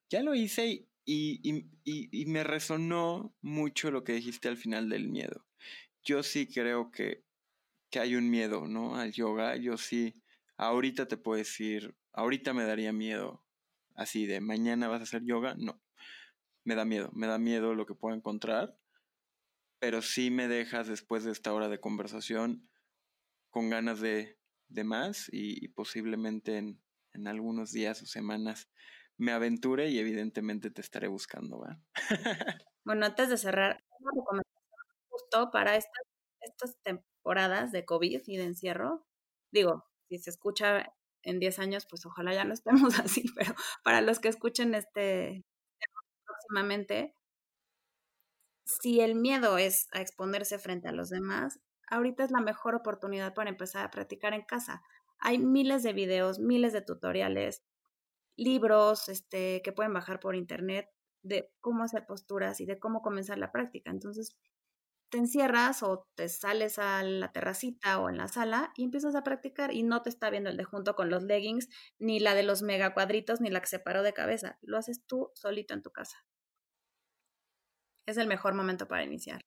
ya 0.10 0.22
lo 0.24 0.34
hice 0.34 0.68
y, 0.68 0.88
y, 1.06 1.66
y, 1.84 2.22
y 2.22 2.26
me 2.28 2.44
resonó 2.44 3.36
mucho 3.42 3.92
lo 3.92 4.04
que 4.04 4.14
dijiste 4.14 4.48
al 4.48 4.58
final 4.58 4.90
del 4.90 5.10
miedo. 5.10 5.46
Yo 6.04 6.24
sí 6.24 6.48
creo 6.48 6.92
que 6.92 7.24
que 7.92 8.00
hay 8.00 8.16
un 8.16 8.30
miedo, 8.30 8.68
¿no? 8.68 8.96
Al 8.96 9.12
yoga. 9.12 9.58
Yo 9.58 9.78
sí, 9.78 10.16
ahorita 10.56 11.08
te 11.10 11.18
puedo 11.18 11.38
decir 11.38 11.94
ahorita 12.14 12.54
me 12.54 12.64
daría 12.64 12.94
miedo 12.94 13.44
así 13.96 14.26
de 14.26 14.42
mañana 14.42 14.88
vas 14.88 15.02
a 15.02 15.04
hacer 15.04 15.24
yoga, 15.24 15.56
no. 15.58 15.82
Me 16.64 16.76
da 16.76 16.86
miedo, 16.86 17.10
me 17.14 17.28
da 17.28 17.38
miedo 17.38 17.74
lo 17.74 17.86
que 17.86 17.96
puedo 17.96 18.16
encontrar, 18.16 18.78
pero 19.80 20.02
sí 20.02 20.30
me 20.30 20.48
dejas 20.48 20.88
después 20.88 21.24
de 21.24 21.32
esta 21.32 21.54
hora 21.54 21.70
de 21.70 21.80
conversación 21.80 22.70
con 23.50 23.70
ganas 23.70 24.00
de, 24.00 24.38
de 24.68 24.84
más 24.84 25.28
y, 25.32 25.68
posiblemente 25.70 26.58
en, 26.58 26.82
en, 27.14 27.28
algunos 27.28 27.72
días 27.72 28.02
o 28.02 28.06
semanas 28.06 28.70
me 29.18 29.32
aventure 29.32 29.90
y 29.90 30.00
evidentemente 30.00 30.72
te 30.72 30.82
estaré 30.82 31.08
buscando, 31.08 31.60
¿va? 31.60 31.80
bueno, 32.86 33.06
antes 33.06 33.30
de 33.30 33.38
cerrar, 33.38 33.84
una 34.00 34.12
recomendación 34.16 34.62
justo 35.10 35.52
para 35.52 35.76
estas, 35.76 36.06
estas 36.42 36.78
temporadas 36.84 37.72
de 37.72 37.86
COVID 37.86 38.22
y 38.26 38.38
de 38.38 38.44
encierro, 38.44 39.06
digo, 39.52 39.86
si 40.10 40.18
se 40.20 40.30
escucha 40.30 40.94
en 41.24 41.40
10 41.40 41.60
años, 41.60 41.86
pues 41.90 42.06
ojalá 42.06 42.34
ya 42.34 42.46
no 42.46 42.54
estemos 42.54 42.82
así, 43.00 43.26
pero 43.36 43.54
para 43.84 44.02
los 44.02 44.20
que 44.20 44.30
escuchen 44.30 44.76
este 44.76 45.46
próximamente, 46.52 47.16
si 48.66 49.00
el 49.00 49.16
miedo 49.16 49.58
es 49.58 49.88
a 49.94 50.02
exponerse 50.02 50.60
frente 50.60 50.90
a 50.90 50.92
los 50.92 51.10
demás, 51.10 51.60
ahorita 51.88 52.26
es 52.26 52.32
la 52.32 52.42
mejor 52.42 52.76
oportunidad 52.76 53.34
para 53.34 53.50
empezar 53.50 53.86
a 53.86 53.92
practicar 53.92 54.34
en 54.34 54.44
casa. 54.44 54.82
Hay 55.20 55.38
miles 55.38 55.84
de 55.84 55.94
videos, 55.94 56.40
miles 56.40 56.74
de 56.74 56.82
tutoriales, 56.82 57.64
libros 58.36 59.08
este, 59.08 59.62
que 59.64 59.72
pueden 59.72 59.94
bajar 59.94 60.20
por 60.20 60.36
internet 60.36 60.90
de 61.24 61.52
cómo 61.62 61.84
hacer 61.84 62.06
posturas 62.06 62.60
y 62.60 62.66
de 62.66 62.80
cómo 62.80 63.02
comenzar 63.02 63.38
la 63.38 63.52
práctica. 63.52 63.92
Entonces, 63.92 64.36
te 65.10 65.18
encierras 65.20 65.84
o 65.84 66.08
te 66.16 66.30
sales 66.30 66.80
a 66.80 67.04
la 67.04 67.32
terracita 67.32 68.00
o 68.00 68.10
en 68.10 68.18
la 68.18 68.30
sala 68.30 68.72
y 68.76 68.86
empiezas 68.86 69.16
a 69.16 69.24
practicar 69.24 69.74
y 69.74 69.84
no 69.84 70.02
te 70.02 70.10
está 70.10 70.30
viendo 70.30 70.50
el 70.50 70.58
de 70.58 70.64
junto 70.64 70.96
con 70.96 71.10
los 71.10 71.24
leggings, 71.24 71.70
ni 72.00 72.20
la 72.20 72.34
de 72.34 72.44
los 72.44 72.62
mega 72.62 72.94
cuadritos, 72.94 73.42
ni 73.42 73.50
la 73.50 73.62
que 73.62 73.68
se 73.68 73.80
paró 73.80 74.04
de 74.04 74.14
cabeza. 74.14 74.58
Lo 74.62 74.78
haces 74.78 75.06
tú 75.06 75.32
solito 75.36 75.74
en 75.74 75.84
tu 75.84 75.92
casa. 75.92 76.26
Es 78.08 78.18
el 78.18 78.28
mejor 78.28 78.54
momento 78.54 78.88
para 78.88 79.04
iniciar. 79.04 79.42